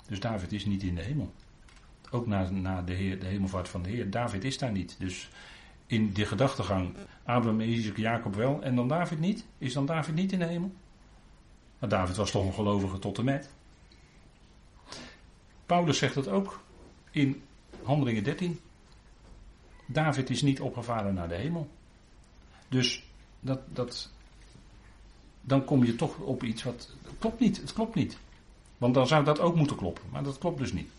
Dus 0.07 0.21
David 0.21 0.53
is 0.53 0.65
niet 0.65 0.83
in 0.83 0.95
de 0.95 1.03
hemel. 1.03 1.33
Ook 2.11 2.27
na, 2.27 2.51
na 2.51 2.83
de, 2.83 2.93
heer, 2.93 3.21
de 3.21 3.27
hemelvaart 3.27 3.69
van 3.69 3.83
de 3.83 3.89
Heer. 3.89 4.11
David 4.11 4.45
is 4.45 4.59
daar 4.59 4.73
niet. 4.73 4.97
Dus 4.99 5.31
in 5.87 6.13
de 6.13 6.27
gedachtegang 6.27 6.97
Abraham, 7.25 7.61
Isaac, 7.61 7.97
Jacob 7.97 8.35
wel 8.35 8.63
en 8.63 8.75
dan 8.75 8.89
David 8.89 9.19
niet? 9.19 9.47
Is 9.59 9.73
dan 9.73 9.87
David 9.87 10.15
niet 10.15 10.33
in 10.33 10.39
de 10.39 10.45
hemel? 10.45 10.73
Maar 11.79 11.89
David 11.89 12.17
was 12.17 12.31
toch 12.31 12.45
een 12.45 12.53
gelovige 12.53 12.99
tot 12.99 13.19
en 13.19 13.25
met. 13.25 13.51
Paulus 15.71 15.99
zegt 15.99 16.15
dat 16.15 16.29
ook 16.29 16.61
in 17.11 17.43
Handelingen 17.83 18.25
13. 18.25 18.61
David 19.87 20.31
is 20.31 20.43
niet 20.43 20.61
opgevaren 20.61 21.15
naar 21.15 21.29
de 21.29 21.35
hemel. 21.35 21.69
Dus 22.69 23.05
dat, 23.41 23.61
dat, 23.67 24.11
dan 25.41 25.65
kom 25.65 25.85
je 25.85 25.97
toch 25.97 26.19
op 26.19 26.43
iets 26.43 26.63
wat. 26.63 26.95
Klopt 27.19 27.41
niet, 27.41 27.61
het 27.61 27.73
klopt 27.73 27.95
niet. 27.95 28.19
Want 28.79 28.95
dan 28.95 29.07
zou 29.07 29.25
dat 29.25 29.41
ook 29.41 29.55
moeten 29.55 29.77
kloppen, 29.77 30.05
maar 30.11 30.23
dat 30.23 30.39
klopt 30.39 30.59
dus 30.59 30.73
niet. 30.73 30.91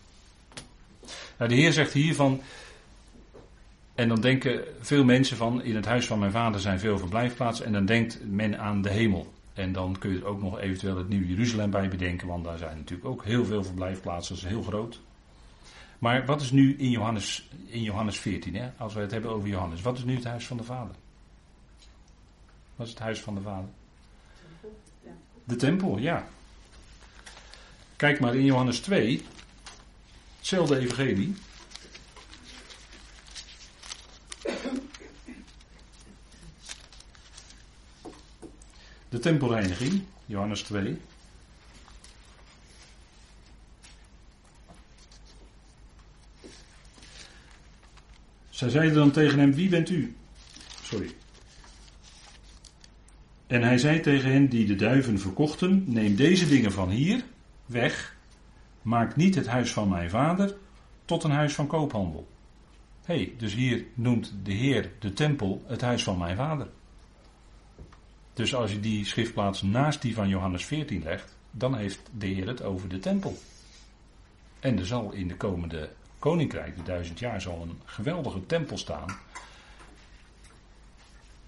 Nou, 1.38 1.50
de 1.50 1.56
Heer 1.56 1.72
zegt 1.72 1.92
hier 1.92 2.14
van. 2.14 2.40
En 3.94 4.08
dan 4.08 4.20
denken 4.20 4.64
veel 4.80 5.04
mensen 5.04 5.36
van, 5.36 5.62
in 5.62 5.76
het 5.76 5.86
huis 5.86 6.06
van 6.06 6.18
mijn 6.18 6.32
vader 6.32 6.60
zijn 6.60 6.78
veel 6.78 6.98
verblijfplaatsen. 6.98 7.66
En 7.66 7.72
dan 7.72 7.86
denkt 7.86 8.18
men 8.24 8.58
aan 8.58 8.82
de 8.82 8.90
hemel. 8.90 9.32
En 9.52 9.72
dan 9.72 9.98
kun 9.98 10.10
je 10.10 10.18
er 10.18 10.24
ook 10.24 10.42
nog 10.42 10.58
eventueel 10.58 10.96
het 10.96 11.08
Nieuw 11.08 11.24
Jeruzalem 11.24 11.70
bij 11.70 11.88
bedenken, 11.88 12.28
want 12.28 12.44
daar 12.44 12.58
zijn 12.58 12.76
natuurlijk 12.76 13.08
ook 13.08 13.24
heel 13.24 13.44
veel 13.44 13.64
verblijfplaatsen, 13.64 14.34
dat 14.34 14.44
is 14.44 14.50
heel 14.50 14.62
groot. 14.62 15.00
Maar 15.98 16.26
wat 16.26 16.40
is 16.40 16.50
nu 16.50 16.76
in 16.76 16.90
Johannes, 16.90 17.48
in 17.66 17.82
Johannes 17.82 18.18
14, 18.18 18.54
hè? 18.54 18.70
als 18.76 18.94
we 18.94 19.00
het 19.00 19.10
hebben 19.10 19.30
over 19.30 19.48
Johannes, 19.48 19.82
wat 19.82 19.98
is 19.98 20.04
nu 20.04 20.14
het 20.14 20.24
huis 20.24 20.46
van 20.46 20.56
de 20.56 20.64
Vader? 20.64 20.94
Wat 22.76 22.86
is 22.86 22.92
het 22.92 23.02
huis 23.02 23.20
van 23.20 23.34
de 23.34 23.40
Vader? 23.40 23.68
De 25.44 25.56
tempel, 25.56 25.98
ja. 25.98 26.26
Kijk 27.96 28.20
maar 28.20 28.34
in 28.34 28.44
Johannes 28.44 28.80
2, 28.80 29.22
hetzelfde 30.38 30.78
evangelie. 30.78 31.34
De 39.12 39.18
tempelreiniging, 39.18 40.02
Johannes 40.26 40.62
2. 40.62 41.00
Zij 48.50 48.68
zeiden 48.68 48.94
dan 48.94 49.10
tegen 49.10 49.38
hem: 49.38 49.54
Wie 49.54 49.68
bent 49.68 49.90
u? 49.90 50.16
Sorry. 50.82 51.10
En 53.46 53.62
hij 53.62 53.78
zei 53.78 54.00
tegen 54.00 54.32
hen 54.32 54.48
die 54.48 54.66
de 54.66 54.76
duiven 54.76 55.18
verkochten: 55.18 55.84
Neem 55.86 56.16
deze 56.16 56.48
dingen 56.48 56.72
van 56.72 56.90
hier 56.90 57.24
weg. 57.66 58.16
Maak 58.82 59.16
niet 59.16 59.34
het 59.34 59.46
huis 59.46 59.72
van 59.72 59.88
mijn 59.88 60.10
vader 60.10 60.56
tot 61.04 61.24
een 61.24 61.30
huis 61.30 61.54
van 61.54 61.66
koophandel. 61.66 62.28
Hé, 63.04 63.14
hey, 63.14 63.34
dus 63.38 63.54
hier 63.54 63.84
noemt 63.94 64.34
de 64.42 64.52
Heer 64.52 64.90
de 64.98 65.12
tempel 65.12 65.62
het 65.66 65.80
huis 65.80 66.02
van 66.02 66.18
mijn 66.18 66.36
vader. 66.36 66.68
Dus 68.34 68.54
als 68.54 68.72
je 68.72 68.80
die 68.80 69.06
schriftplaats 69.06 69.62
naast 69.62 70.02
die 70.02 70.14
van 70.14 70.28
Johannes 70.28 70.64
14 70.64 71.02
legt, 71.02 71.36
dan 71.50 71.76
heeft 71.76 72.00
de 72.18 72.26
Heer 72.26 72.46
het 72.46 72.62
over 72.62 72.88
de 72.88 72.98
tempel. 72.98 73.38
En 74.60 74.78
er 74.78 74.86
zal 74.86 75.12
in 75.12 75.28
de 75.28 75.36
komende 75.36 75.90
koninkrijk, 76.18 76.76
de 76.76 76.82
duizend 76.82 77.18
jaar, 77.18 77.40
zal 77.40 77.62
een 77.62 77.80
geweldige 77.84 78.46
tempel 78.46 78.78
staan. 78.78 79.16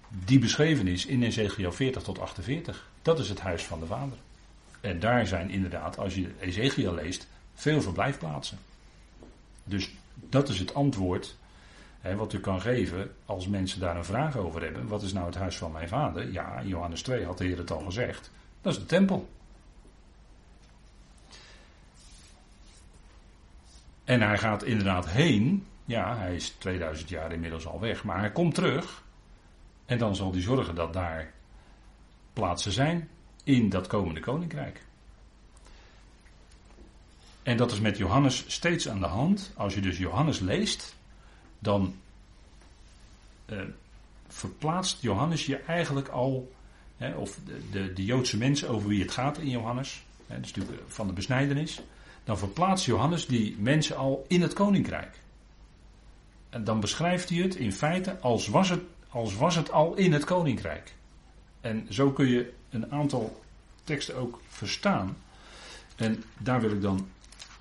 Die 0.09 0.39
beschreven 0.39 0.87
is 0.87 1.05
in 1.05 1.23
Ezekiel 1.23 1.71
40 1.71 2.03
tot 2.03 2.19
48. 2.19 2.89
Dat 3.01 3.19
is 3.19 3.29
het 3.29 3.39
huis 3.39 3.63
van 3.63 3.79
de 3.79 3.85
Vader. 3.85 4.17
En 4.81 4.99
daar 4.99 5.27
zijn 5.27 5.49
inderdaad, 5.49 5.97
als 5.97 6.15
je 6.15 6.31
Ezekiel 6.39 6.93
leest, 6.93 7.27
veel 7.53 7.81
verblijfplaatsen. 7.81 8.57
Dus 9.63 9.91
dat 10.13 10.49
is 10.49 10.59
het 10.59 10.73
antwoord 10.73 11.35
wat 12.13 12.33
u 12.33 12.39
kan 12.39 12.61
geven 12.61 13.15
als 13.25 13.47
mensen 13.47 13.79
daar 13.79 13.95
een 13.95 14.05
vraag 14.05 14.37
over 14.37 14.61
hebben. 14.61 14.87
Wat 14.87 15.01
is 15.01 15.13
nou 15.13 15.25
het 15.25 15.35
huis 15.35 15.57
van 15.57 15.71
mijn 15.71 15.87
vader? 15.87 16.31
Ja, 16.31 16.63
Johannes 16.63 17.01
2 17.01 17.25
had 17.25 17.37
de 17.37 17.45
Heer 17.45 17.57
het 17.57 17.71
al 17.71 17.79
gezegd. 17.79 18.31
Dat 18.61 18.73
is 18.73 18.79
de 18.79 18.85
tempel. 18.85 19.29
En 24.03 24.21
hij 24.21 24.37
gaat 24.37 24.63
inderdaad 24.63 25.09
heen. 25.09 25.65
Ja, 25.85 26.17
hij 26.17 26.35
is 26.35 26.49
2000 26.49 27.09
jaar 27.09 27.31
inmiddels 27.31 27.67
al 27.67 27.79
weg. 27.79 28.03
Maar 28.03 28.19
hij 28.19 28.31
komt 28.31 28.55
terug. 28.55 29.03
En 29.85 29.97
dan 29.97 30.15
zal 30.15 30.31
hij 30.31 30.41
zorgen 30.41 30.75
dat 30.75 30.93
daar 30.93 31.31
plaatsen 32.33 32.71
zijn 32.71 33.09
in 33.43 33.69
dat 33.69 33.87
komende 33.87 34.19
koninkrijk. 34.19 34.81
En 37.43 37.57
dat 37.57 37.71
is 37.71 37.79
met 37.79 37.97
Johannes 37.97 38.43
steeds 38.47 38.89
aan 38.89 38.99
de 38.99 39.05
hand. 39.05 39.51
Als 39.55 39.73
je 39.73 39.81
dus 39.81 39.97
Johannes 39.97 40.39
leest, 40.39 40.95
dan 41.65 41.95
uh, 43.45 43.61
verplaatst 44.27 45.01
Johannes 45.01 45.45
je 45.45 45.57
eigenlijk 45.57 46.07
al, 46.07 46.51
hè, 46.97 47.15
of 47.15 47.39
de, 47.45 47.61
de, 47.71 47.93
de, 47.93 48.05
Joodse 48.05 48.37
mensen 48.37 48.69
over 48.69 48.87
wie 48.87 49.01
het 49.01 49.11
gaat 49.11 49.37
in 49.37 49.49
Johannes, 49.49 50.03
hè, 50.27 50.39
is 50.39 50.53
natuurlijk 50.53 50.81
van 50.87 51.07
de 51.07 51.13
besnijdenis, 51.13 51.81
dan 52.23 52.37
verplaatst 52.37 52.85
Johannes 52.85 53.25
die 53.27 53.55
mensen 53.59 53.97
al 53.97 54.25
in 54.27 54.41
het 54.41 54.53
koninkrijk. 54.53 55.19
En 56.49 56.63
dan 56.63 56.79
beschrijft 56.79 57.29
hij 57.29 57.37
het 57.37 57.55
in 57.55 57.73
feite 57.73 58.19
als 58.19 58.47
was 58.47 58.69
het, 58.69 58.81
als 59.09 59.35
was 59.35 59.55
het 59.55 59.71
al 59.71 59.95
in 59.95 60.13
het 60.13 60.23
koninkrijk. 60.23 60.93
En 61.61 61.87
zo 61.89 62.11
kun 62.11 62.27
je 62.27 62.53
een 62.69 62.91
aantal 62.91 63.41
teksten 63.83 64.15
ook 64.15 64.41
verstaan. 64.47 65.17
En 65.95 66.23
daar 66.37 66.61
wil 66.61 66.71
ik 66.71 66.81
dan 66.81 67.07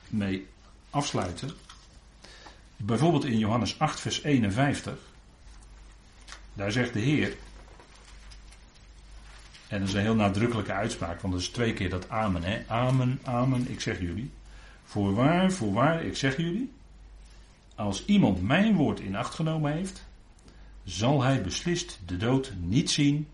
mee 0.09 0.47
afsluiten. 0.91 1.51
Bijvoorbeeld 2.87 3.25
in 3.25 3.39
Johannes 3.39 3.79
8, 3.79 4.01
vers 4.01 4.23
51. 4.23 4.99
Daar 6.55 6.73
zegt 6.73 6.93
de 6.93 7.01
Heer. 7.01 7.37
En 9.69 9.79
dat 9.79 9.89
is 9.89 9.95
een 9.95 10.01
heel 10.01 10.15
nadrukkelijke 10.15 10.73
uitspraak, 10.73 11.21
want 11.21 11.33
dat 11.33 11.43
is 11.43 11.49
twee 11.49 11.73
keer 11.73 11.91
dat 11.91 12.09
amen. 12.09 12.43
Hè? 12.43 12.63
Amen, 12.67 13.21
amen, 13.23 13.71
ik 13.71 13.81
zeg 13.81 14.01
jullie. 14.01 14.31
Voorwaar, 14.85 15.53
voorwaar, 15.53 16.05
ik 16.05 16.17
zeg 16.17 16.37
jullie. 16.37 16.73
Als 17.75 18.05
iemand 18.05 18.43
mijn 18.43 18.75
woord 18.75 19.01
in 19.01 19.17
acht 19.17 19.35
genomen 19.35 19.73
heeft, 19.73 20.07
zal 20.85 21.23
hij 21.23 21.43
beslist 21.43 21.99
de 22.07 22.17
dood 22.17 22.53
niet 22.61 22.91
zien. 22.91 23.29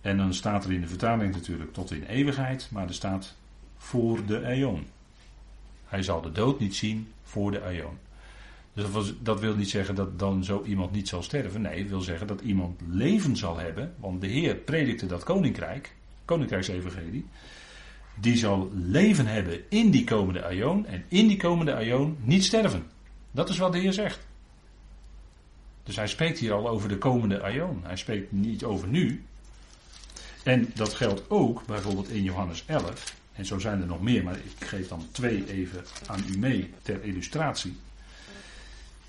En 0.00 0.16
dan 0.16 0.34
staat 0.34 0.64
er 0.64 0.72
in 0.72 0.80
de 0.80 0.88
vertaling 0.88 1.34
natuurlijk 1.34 1.72
tot 1.72 1.90
in 1.90 2.04
eeuwigheid, 2.04 2.68
maar 2.70 2.86
er 2.86 2.94
staat 2.94 3.34
voor 3.76 4.26
de 4.26 4.44
eon. 4.44 4.86
Hij 5.86 6.02
zal 6.02 6.20
de 6.20 6.32
dood 6.32 6.60
niet 6.60 6.76
zien 6.76 7.12
voor 7.22 7.50
de 7.50 7.62
eon. 7.62 7.98
Dus 8.76 9.14
dat, 9.20 9.40
wil 9.40 9.54
niet 9.54 9.70
zeggen 9.70 9.94
dat 9.94 10.18
dan 10.18 10.44
zo 10.44 10.62
iemand 10.64 10.92
niet 10.92 11.08
zal 11.08 11.22
sterven. 11.22 11.60
Nee, 11.60 11.78
het 11.78 11.88
wil 11.88 12.00
zeggen 12.00 12.26
dat 12.26 12.40
iemand 12.40 12.80
leven 12.88 13.36
zal 13.36 13.58
hebben. 13.58 13.94
Want 13.98 14.20
de 14.20 14.26
Heer 14.26 14.54
predikte 14.54 15.06
dat 15.06 15.24
koninkrijk, 15.24 15.94
koninkrijksevangelie. 16.24 17.26
Die 18.20 18.36
zal 18.36 18.70
leven 18.72 19.26
hebben 19.26 19.60
in 19.68 19.90
die 19.90 20.04
komende 20.04 20.44
aion. 20.44 20.86
En 20.86 21.04
in 21.08 21.26
die 21.26 21.36
komende 21.36 21.74
aion 21.74 22.16
niet 22.20 22.44
sterven. 22.44 22.86
Dat 23.30 23.48
is 23.48 23.58
wat 23.58 23.72
de 23.72 23.78
Heer 23.78 23.92
zegt. 23.92 24.26
Dus 25.82 25.96
hij 25.96 26.06
spreekt 26.06 26.38
hier 26.38 26.52
al 26.52 26.68
over 26.68 26.88
de 26.88 26.98
komende 26.98 27.42
aion. 27.42 27.80
Hij 27.82 27.96
spreekt 27.96 28.32
niet 28.32 28.64
over 28.64 28.88
nu. 28.88 29.24
En 30.42 30.70
dat 30.74 30.94
geldt 30.94 31.30
ook 31.30 31.66
bijvoorbeeld 31.66 32.08
in 32.08 32.22
Johannes 32.22 32.64
11. 32.66 33.14
En 33.32 33.46
zo 33.46 33.58
zijn 33.58 33.80
er 33.80 33.86
nog 33.86 34.02
meer, 34.02 34.24
maar 34.24 34.36
ik 34.36 34.66
geef 34.66 34.88
dan 34.88 35.08
twee 35.10 35.50
even 35.50 35.84
aan 36.06 36.24
u 36.28 36.38
mee 36.38 36.70
ter 36.82 37.04
illustratie. 37.04 37.76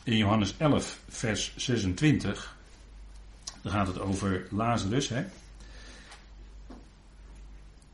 In 0.08 0.18
Johannes 0.18 0.56
11, 0.58 1.00
vers 1.10 1.54
26, 1.56 2.58
dan 3.62 3.72
gaat 3.72 3.88
het 3.88 4.00
over 4.00 4.48
Lazarus. 4.50 5.10
Hè? 5.10 5.24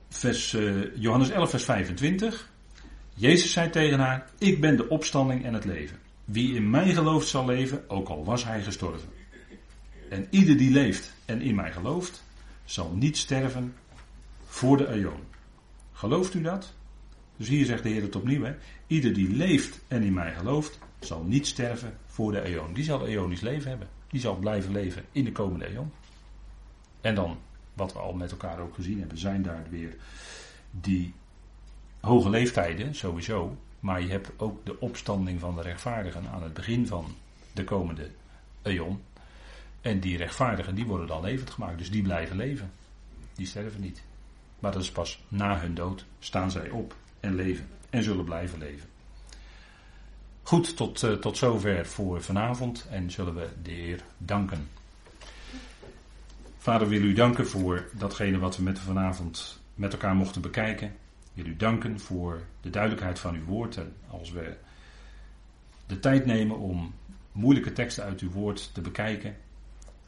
Vers, 0.09 0.53
uh, 0.53 0.95
Johannes 0.95 1.30
11, 1.30 1.49
vers 1.49 1.64
25. 1.64 2.49
Jezus 3.14 3.51
zei 3.51 3.70
tegen 3.70 3.99
haar: 3.99 4.30
Ik 4.38 4.61
ben 4.61 4.78
de 4.78 4.89
opstanding 4.89 5.45
en 5.45 5.53
het 5.53 5.66
leven. 5.66 5.99
Wie 6.26 6.55
in 6.55 6.70
mij 6.70 6.93
gelooft 6.93 7.28
zal 7.28 7.45
leven, 7.45 7.89
ook 7.89 8.09
al 8.09 8.26
was 8.26 8.43
hij 8.43 8.64
gestorven. 8.64 9.09
En 10.09 10.28
ieder 10.30 10.57
die 10.57 10.72
leeft 10.72 11.14
en 11.26 11.41
in 11.41 11.55
mij 11.55 11.72
gelooft, 11.72 12.24
zal 12.66 12.91
niet 12.95 13.18
sterven 13.18 13.76
voor 14.45 14.78
de 14.78 14.88
aion. 14.88 15.24
Gelooft 15.93 16.34
u 16.34 16.41
dat? 16.41 16.74
Dus 17.38 17.47
hier 17.47 17.66
zegt 17.66 17.84
de 17.84 17.89
Heer 17.89 18.01
het 18.01 18.16
opnieuw. 18.16 18.43
Hè? 18.43 18.55
Ieder 18.88 19.14
die 19.14 19.30
leeft 19.30 19.80
en 19.88 20.03
in 20.03 20.14
mij 20.14 20.34
gelooft, 20.34 20.80
zal 21.06 21.24
niet 21.24 21.47
sterven 21.47 21.97
voor 22.06 22.32
de 22.32 22.41
eon. 22.41 22.74
Die 22.74 22.84
zal 22.84 23.08
eonisch 23.08 23.41
leven 23.41 23.70
hebben. 23.70 23.88
Die 24.08 24.22
zal 24.22 24.36
blijven 24.36 24.72
leven 24.72 25.06
in 25.12 25.24
de 25.24 25.32
komende 25.32 25.66
eon. 25.66 25.91
En 27.01 27.16
dan, 27.16 27.38
wat 27.74 27.93
we 27.93 27.99
al 27.99 28.14
met 28.14 28.32
elkaar 28.32 28.60
ook 28.60 28.74
gezien 28.74 28.99
hebben, 28.99 29.18
zijn 29.18 29.41
daar 29.41 29.66
weer 29.70 29.95
die 30.72 31.14
hoge 31.99 32.30
leeftijden, 32.30 32.95
sowieso. 32.95 33.58
Maar 33.80 34.01
je 34.01 34.10
hebt 34.10 34.32
ook 34.38 34.66
de 34.66 34.80
opstanding 34.80 35.39
van 35.39 35.56
de 35.56 35.62
rechtvaardigen 35.62 36.28
aan 36.28 36.43
het 36.43 36.54
begin 36.54 36.88
van 36.88 37.06
de 37.54 37.64
komende 37.64 38.10
eon. 38.62 39.01
En 39.82 39.99
die 39.99 40.18
rechtvaardigen, 40.18 40.76
die 40.76 40.86
worden 40.86 41.08
dan 41.08 41.22
levend 41.22 41.49
gemaakt. 41.49 41.78
Dus 41.78 41.91
die 41.91 42.01
blijven 42.01 42.36
leven. 42.36 42.72
Die 43.36 43.45
sterven 43.45 43.82
niet. 43.82 44.04
Maar 44.60 44.72
dat 44.72 44.82
is 44.82 44.91
pas 44.91 45.24
na 45.28 45.60
hun 45.60 45.76
dood 45.76 46.06
staan 46.20 46.51
zij 46.51 46.70
op 46.70 46.95
en 47.20 47.36
leven. 47.36 47.68
En 47.89 48.04
zullen 48.04 48.26
blijven 48.26 48.60
leven. 48.60 48.89
Goed, 50.46 50.78
tot, 50.78 51.04
uh, 51.04 51.14
tot 51.14 51.38
zover 51.38 51.86
voor 51.86 52.22
vanavond 52.22 52.88
en 52.89 53.12
zullen 53.12 53.36
we 53.36 53.50
de 53.62 53.72
Heer 53.72 54.04
danken. 54.18 54.70
Vader, 56.58 56.88
wil 56.88 57.02
u 57.02 57.14
danken 57.14 57.48
voor 57.48 57.89
datgene 57.91 58.38
wat 58.39 58.58
we 58.58 58.64
met 58.64 58.80
vanavond 58.80 59.60
met 59.76 59.94
elkaar 59.94 60.16
mochten 60.16 60.41
bekijken. 60.41 60.96
Wil 61.34 61.46
u 61.46 61.56
danken 61.56 62.00
voor 62.00 62.41
de 62.62 62.70
duidelijkheid 62.70 63.20
van 63.20 63.36
uw 63.36 63.44
woord. 63.44 63.78
En 63.78 63.94
als 64.10 64.32
we 64.32 64.56
de 65.86 66.00
tijd 66.00 66.26
nemen 66.26 66.58
om 66.58 66.94
moeilijke 67.32 67.74
teksten 67.74 68.04
uit 68.04 68.20
uw 68.20 68.32
woord 68.32 68.74
te 68.74 68.82
bekijken, 68.82 69.36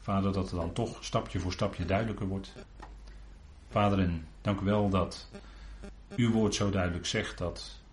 Vader, 0.00 0.32
dat 0.32 0.50
het 0.50 0.60
dan 0.60 0.72
toch 0.72 1.04
stapje 1.04 1.38
voor 1.38 1.52
stapje 1.52 1.84
duidelijker 1.84 2.26
wordt. 2.26 2.52
Vader, 3.68 3.98
en 3.98 4.26
dank 4.40 4.60
u 4.60 4.64
wel 4.64 4.88
dat 4.88 5.30
uw 6.16 6.32
woord 6.32 6.54
zo 6.54 6.70
duidelijk 6.70 7.06
zegt 7.06 7.38
dat 7.38 7.84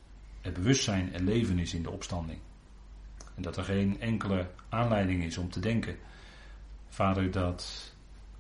er 0.44 0.52
bewustzijn 0.52 1.14
en 1.14 1.24
leven 1.24 1.60
is 1.60 1.74
in 1.74 1.84
de 1.84 1.92
opstanding. 1.92 2.40
En 3.36 3.42
dat 3.42 3.58
er 3.58 3.64
geen 3.64 4.02
enkele 4.02 4.50
aanleiding 4.70 5.24
is 5.24 5.38
om 5.38 5.50
te 5.50 5.60
denken, 5.60 5.98
Vader, 6.88 7.32
dat 7.32 7.94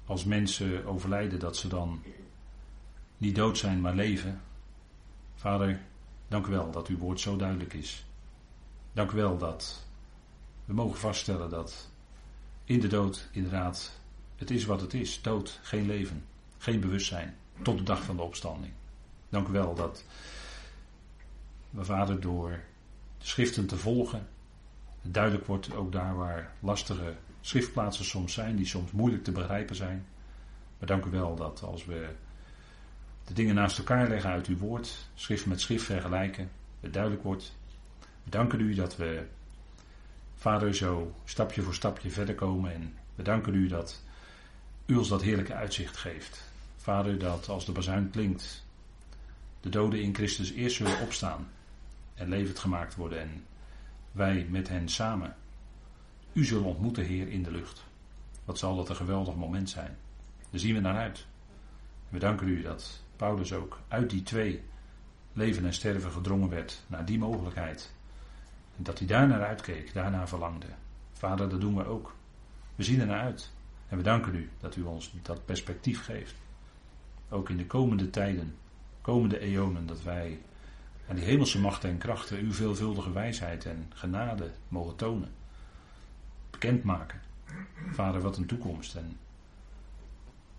als 0.05 0.23
mensen 0.23 0.85
overlijden, 0.85 1.39
dat 1.39 1.57
ze 1.57 1.67
dan 1.67 2.03
niet 3.17 3.35
dood 3.35 3.57
zijn, 3.57 3.81
maar 3.81 3.95
leven. 3.95 4.41
Vader, 5.35 5.81
dank 6.27 6.47
u 6.47 6.51
wel 6.51 6.71
dat 6.71 6.87
uw 6.87 6.97
woord 6.97 7.19
zo 7.19 7.35
duidelijk 7.35 7.73
is. 7.73 8.05
Dank 8.93 9.11
u 9.11 9.15
wel 9.15 9.37
dat 9.37 9.85
we 10.65 10.73
mogen 10.73 10.99
vaststellen 10.99 11.49
dat 11.49 11.89
in 12.63 12.79
de 12.79 12.87
dood 12.87 13.29
inderdaad 13.31 13.99
het 14.35 14.51
is 14.51 14.65
wat 14.65 14.81
het 14.81 14.93
is. 14.93 15.21
Dood, 15.21 15.59
geen 15.63 15.85
leven, 15.85 16.25
geen 16.57 16.79
bewustzijn. 16.79 17.35
Tot 17.61 17.77
de 17.77 17.83
dag 17.83 18.03
van 18.03 18.15
de 18.15 18.21
opstanding. 18.21 18.73
Dank 19.29 19.47
u 19.47 19.51
wel 19.51 19.75
dat 19.75 20.05
we 21.73 21.83
vader 21.83 22.21
door 22.21 22.49
de 23.17 23.25
schriften 23.25 23.67
te 23.67 23.77
volgen 23.77 24.27
duidelijk 25.03 25.45
wordt 25.45 25.75
ook 25.75 25.91
daar 25.91 26.15
waar 26.15 26.51
lastige 26.59 27.13
schriftplaatsen 27.41 28.05
soms 28.05 28.33
zijn, 28.33 28.55
die 28.55 28.65
soms 28.65 28.91
moeilijk 28.91 29.23
te 29.23 29.31
begrijpen 29.31 29.75
zijn. 29.75 30.05
Maar 30.77 30.87
dank 30.87 31.05
u 31.05 31.09
wel 31.09 31.35
dat 31.35 31.63
als 31.63 31.85
we 31.85 32.09
de 33.25 33.33
dingen 33.33 33.55
naast 33.55 33.77
elkaar 33.77 34.09
leggen 34.09 34.29
uit 34.29 34.47
uw 34.47 34.57
woord, 34.57 35.07
schrift 35.13 35.45
met 35.45 35.61
schrift 35.61 35.85
vergelijken, 35.85 36.51
het 36.79 36.93
duidelijk 36.93 37.23
wordt. 37.23 37.55
We 38.23 38.29
danken 38.29 38.59
u 38.59 38.73
dat 38.73 38.97
we, 38.97 39.25
vader, 40.35 40.75
zo 40.75 41.15
stapje 41.25 41.61
voor 41.61 41.73
stapje 41.73 42.09
verder 42.09 42.35
komen 42.35 42.73
en 42.73 42.93
we 43.15 43.23
danken 43.23 43.53
u 43.53 43.67
dat 43.67 44.03
u 44.85 44.95
ons 44.95 45.09
dat 45.09 45.21
heerlijke 45.21 45.53
uitzicht 45.53 45.97
geeft. 45.97 46.51
Vader, 46.77 47.19
dat 47.19 47.49
als 47.49 47.65
de 47.65 47.71
bazuin 47.71 48.09
klinkt, 48.09 48.65
de 49.61 49.69
doden 49.69 50.01
in 50.01 50.15
Christus 50.15 50.51
eerst 50.51 50.75
zullen 50.75 50.99
opstaan 50.99 51.47
en 52.13 52.29
levend 52.29 52.59
gemaakt 52.59 52.95
worden 52.95 53.19
en 53.19 53.45
wij 54.11 54.47
met 54.49 54.69
hen 54.69 54.89
samen 54.89 55.35
u 56.33 56.45
zullen 56.45 56.65
ontmoeten, 56.65 57.05
Heer, 57.05 57.27
in 57.27 57.43
de 57.43 57.51
lucht. 57.51 57.83
Wat 58.45 58.57
zal 58.57 58.75
dat 58.75 58.89
een 58.89 58.95
geweldig 58.95 59.35
moment 59.35 59.69
zijn. 59.69 59.97
Daar 60.49 60.59
zien 60.59 60.73
we 60.73 60.79
naar 60.79 60.97
uit. 60.97 61.25
We 62.09 62.19
danken 62.19 62.47
u 62.47 62.61
dat 62.61 63.03
Paulus 63.15 63.53
ook 63.53 63.79
uit 63.87 64.09
die 64.09 64.23
twee 64.23 64.63
leven 65.33 65.65
en 65.65 65.73
sterven 65.73 66.11
gedrongen 66.11 66.49
werd 66.49 66.83
naar 66.87 67.05
die 67.05 67.17
mogelijkheid. 67.17 67.93
En 68.77 68.83
dat 68.83 68.97
hij 68.97 69.07
daar 69.07 69.27
naar 69.27 69.43
uitkeek, 69.43 69.93
daarna 69.93 70.27
verlangde. 70.27 70.67
Vader, 71.11 71.49
dat 71.49 71.61
doen 71.61 71.75
we 71.75 71.85
ook. 71.85 72.15
We 72.75 72.83
zien 72.83 72.99
er 72.99 73.05
naar 73.05 73.21
uit. 73.21 73.51
En 73.87 73.97
we 73.97 74.03
danken 74.03 74.35
u 74.35 74.49
dat 74.59 74.75
u 74.75 74.81
ons 74.81 75.13
dat 75.21 75.45
perspectief 75.45 76.03
geeft. 76.03 76.35
Ook 77.29 77.49
in 77.49 77.57
de 77.57 77.65
komende 77.65 78.09
tijden, 78.09 78.55
komende 79.01 79.39
eonen, 79.39 79.85
dat 79.85 80.03
wij 80.03 80.41
aan 81.07 81.15
die 81.15 81.25
hemelse 81.25 81.59
machten 81.59 81.89
en 81.89 81.97
krachten 81.97 82.37
uw 82.37 82.53
veelvuldige 82.53 83.11
wijsheid 83.11 83.65
en 83.65 83.91
genade 83.93 84.51
mogen 84.67 84.95
tonen. 84.95 85.31
Bekendmaken. 86.49 87.21
Vader, 87.91 88.21
wat 88.21 88.37
een 88.37 88.45
toekomst. 88.45 88.95
En 88.95 89.17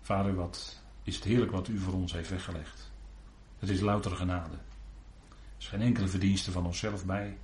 Vader, 0.01 0.35
wat 0.35 0.81
is 1.03 1.15
het 1.15 1.23
heerlijk 1.23 1.51
wat 1.51 1.67
u 1.67 1.77
voor 1.77 1.93
ons 1.93 2.11
heeft 2.11 2.29
weggelegd. 2.29 2.91
Het 3.59 3.69
is 3.69 3.79
louter 3.79 4.11
genade. 4.11 4.55
Er 4.55 5.61
is 5.61 5.67
geen 5.67 5.81
enkele 5.81 6.07
verdienste 6.07 6.51
van 6.51 6.65
onszelf 6.65 7.05
bij. 7.05 7.37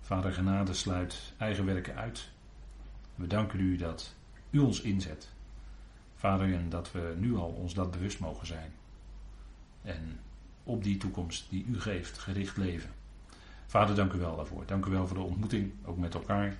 Vader, 0.00 0.32
genade 0.32 0.74
sluit 0.74 1.32
eigen 1.38 1.64
werken 1.64 1.96
uit. 1.96 2.30
We 3.14 3.26
danken 3.26 3.60
u 3.60 3.76
dat 3.76 4.14
u 4.50 4.58
ons 4.58 4.80
inzet. 4.80 5.32
Vader, 6.14 6.54
en 6.54 6.68
dat 6.68 6.92
we 6.92 7.14
nu 7.16 7.36
al 7.36 7.50
ons 7.50 7.74
dat 7.74 7.90
bewust 7.90 8.20
mogen 8.20 8.46
zijn. 8.46 8.72
En 9.82 10.20
op 10.64 10.84
die 10.84 10.96
toekomst 10.96 11.46
die 11.50 11.64
u 11.64 11.80
geeft, 11.80 12.18
gericht 12.18 12.56
leven. 12.56 12.90
Vader, 13.66 13.94
dank 13.94 14.12
u 14.12 14.18
wel 14.18 14.36
daarvoor. 14.36 14.66
Dank 14.66 14.86
u 14.86 14.90
wel 14.90 15.06
voor 15.06 15.16
de 15.16 15.22
ontmoeting, 15.22 15.72
ook 15.84 15.98
met 15.98 16.14
elkaar 16.14 16.56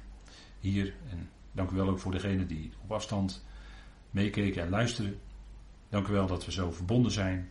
hier. 0.61 0.95
En 1.11 1.31
dank 1.53 1.71
u 1.71 1.75
wel 1.77 1.89
ook 1.89 1.99
voor 1.99 2.13
degenen 2.13 2.47
die 2.47 2.73
op 2.83 2.93
afstand 2.93 3.45
meekeken 4.11 4.63
en 4.63 4.69
luisteren. 4.69 5.19
Dank 5.89 6.09
u 6.09 6.13
wel 6.13 6.27
dat 6.27 6.45
we 6.45 6.53
zo 6.53 6.71
verbonden 6.71 7.13
zijn 7.13 7.51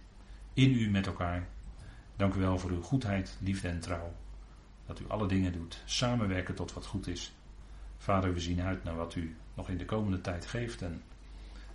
in 0.53 0.73
u 0.73 0.89
met 0.89 1.05
elkaar. 1.05 1.47
Dank 2.15 2.33
u 2.33 2.39
wel 2.39 2.59
voor 2.59 2.71
uw 2.71 2.81
goedheid, 2.81 3.37
liefde 3.39 3.67
en 3.67 3.79
trouw. 3.79 4.13
Dat 4.85 4.99
u 4.99 5.03
alle 5.07 5.27
dingen 5.27 5.51
doet, 5.51 5.81
samenwerken 5.85 6.55
tot 6.55 6.73
wat 6.73 6.85
goed 6.85 7.07
is. 7.07 7.33
Vader, 7.97 8.33
we 8.33 8.39
zien 8.39 8.61
uit 8.61 8.83
naar 8.83 8.95
wat 8.95 9.15
u 9.15 9.35
nog 9.53 9.69
in 9.69 9.77
de 9.77 9.85
komende 9.85 10.21
tijd 10.21 10.45
geeft. 10.45 10.81
En 10.81 11.01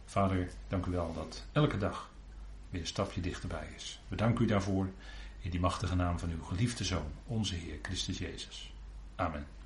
Vader, 0.04 0.50
dank 0.68 0.86
u 0.86 0.90
wel 0.90 1.12
dat 1.14 1.46
elke 1.52 1.78
dag 1.78 2.10
weer 2.70 2.80
een 2.80 2.86
stapje 2.86 3.20
dichterbij 3.20 3.68
is. 3.76 4.00
We 4.08 4.16
danken 4.16 4.44
u 4.44 4.46
daarvoor 4.46 4.88
in 5.40 5.50
die 5.50 5.60
machtige 5.60 5.94
naam 5.94 6.18
van 6.18 6.30
uw 6.30 6.42
geliefde 6.42 6.84
Zoon, 6.84 7.12
onze 7.26 7.54
Heer 7.54 7.78
Christus 7.82 8.18
Jezus. 8.18 8.72
Amen. 9.14 9.57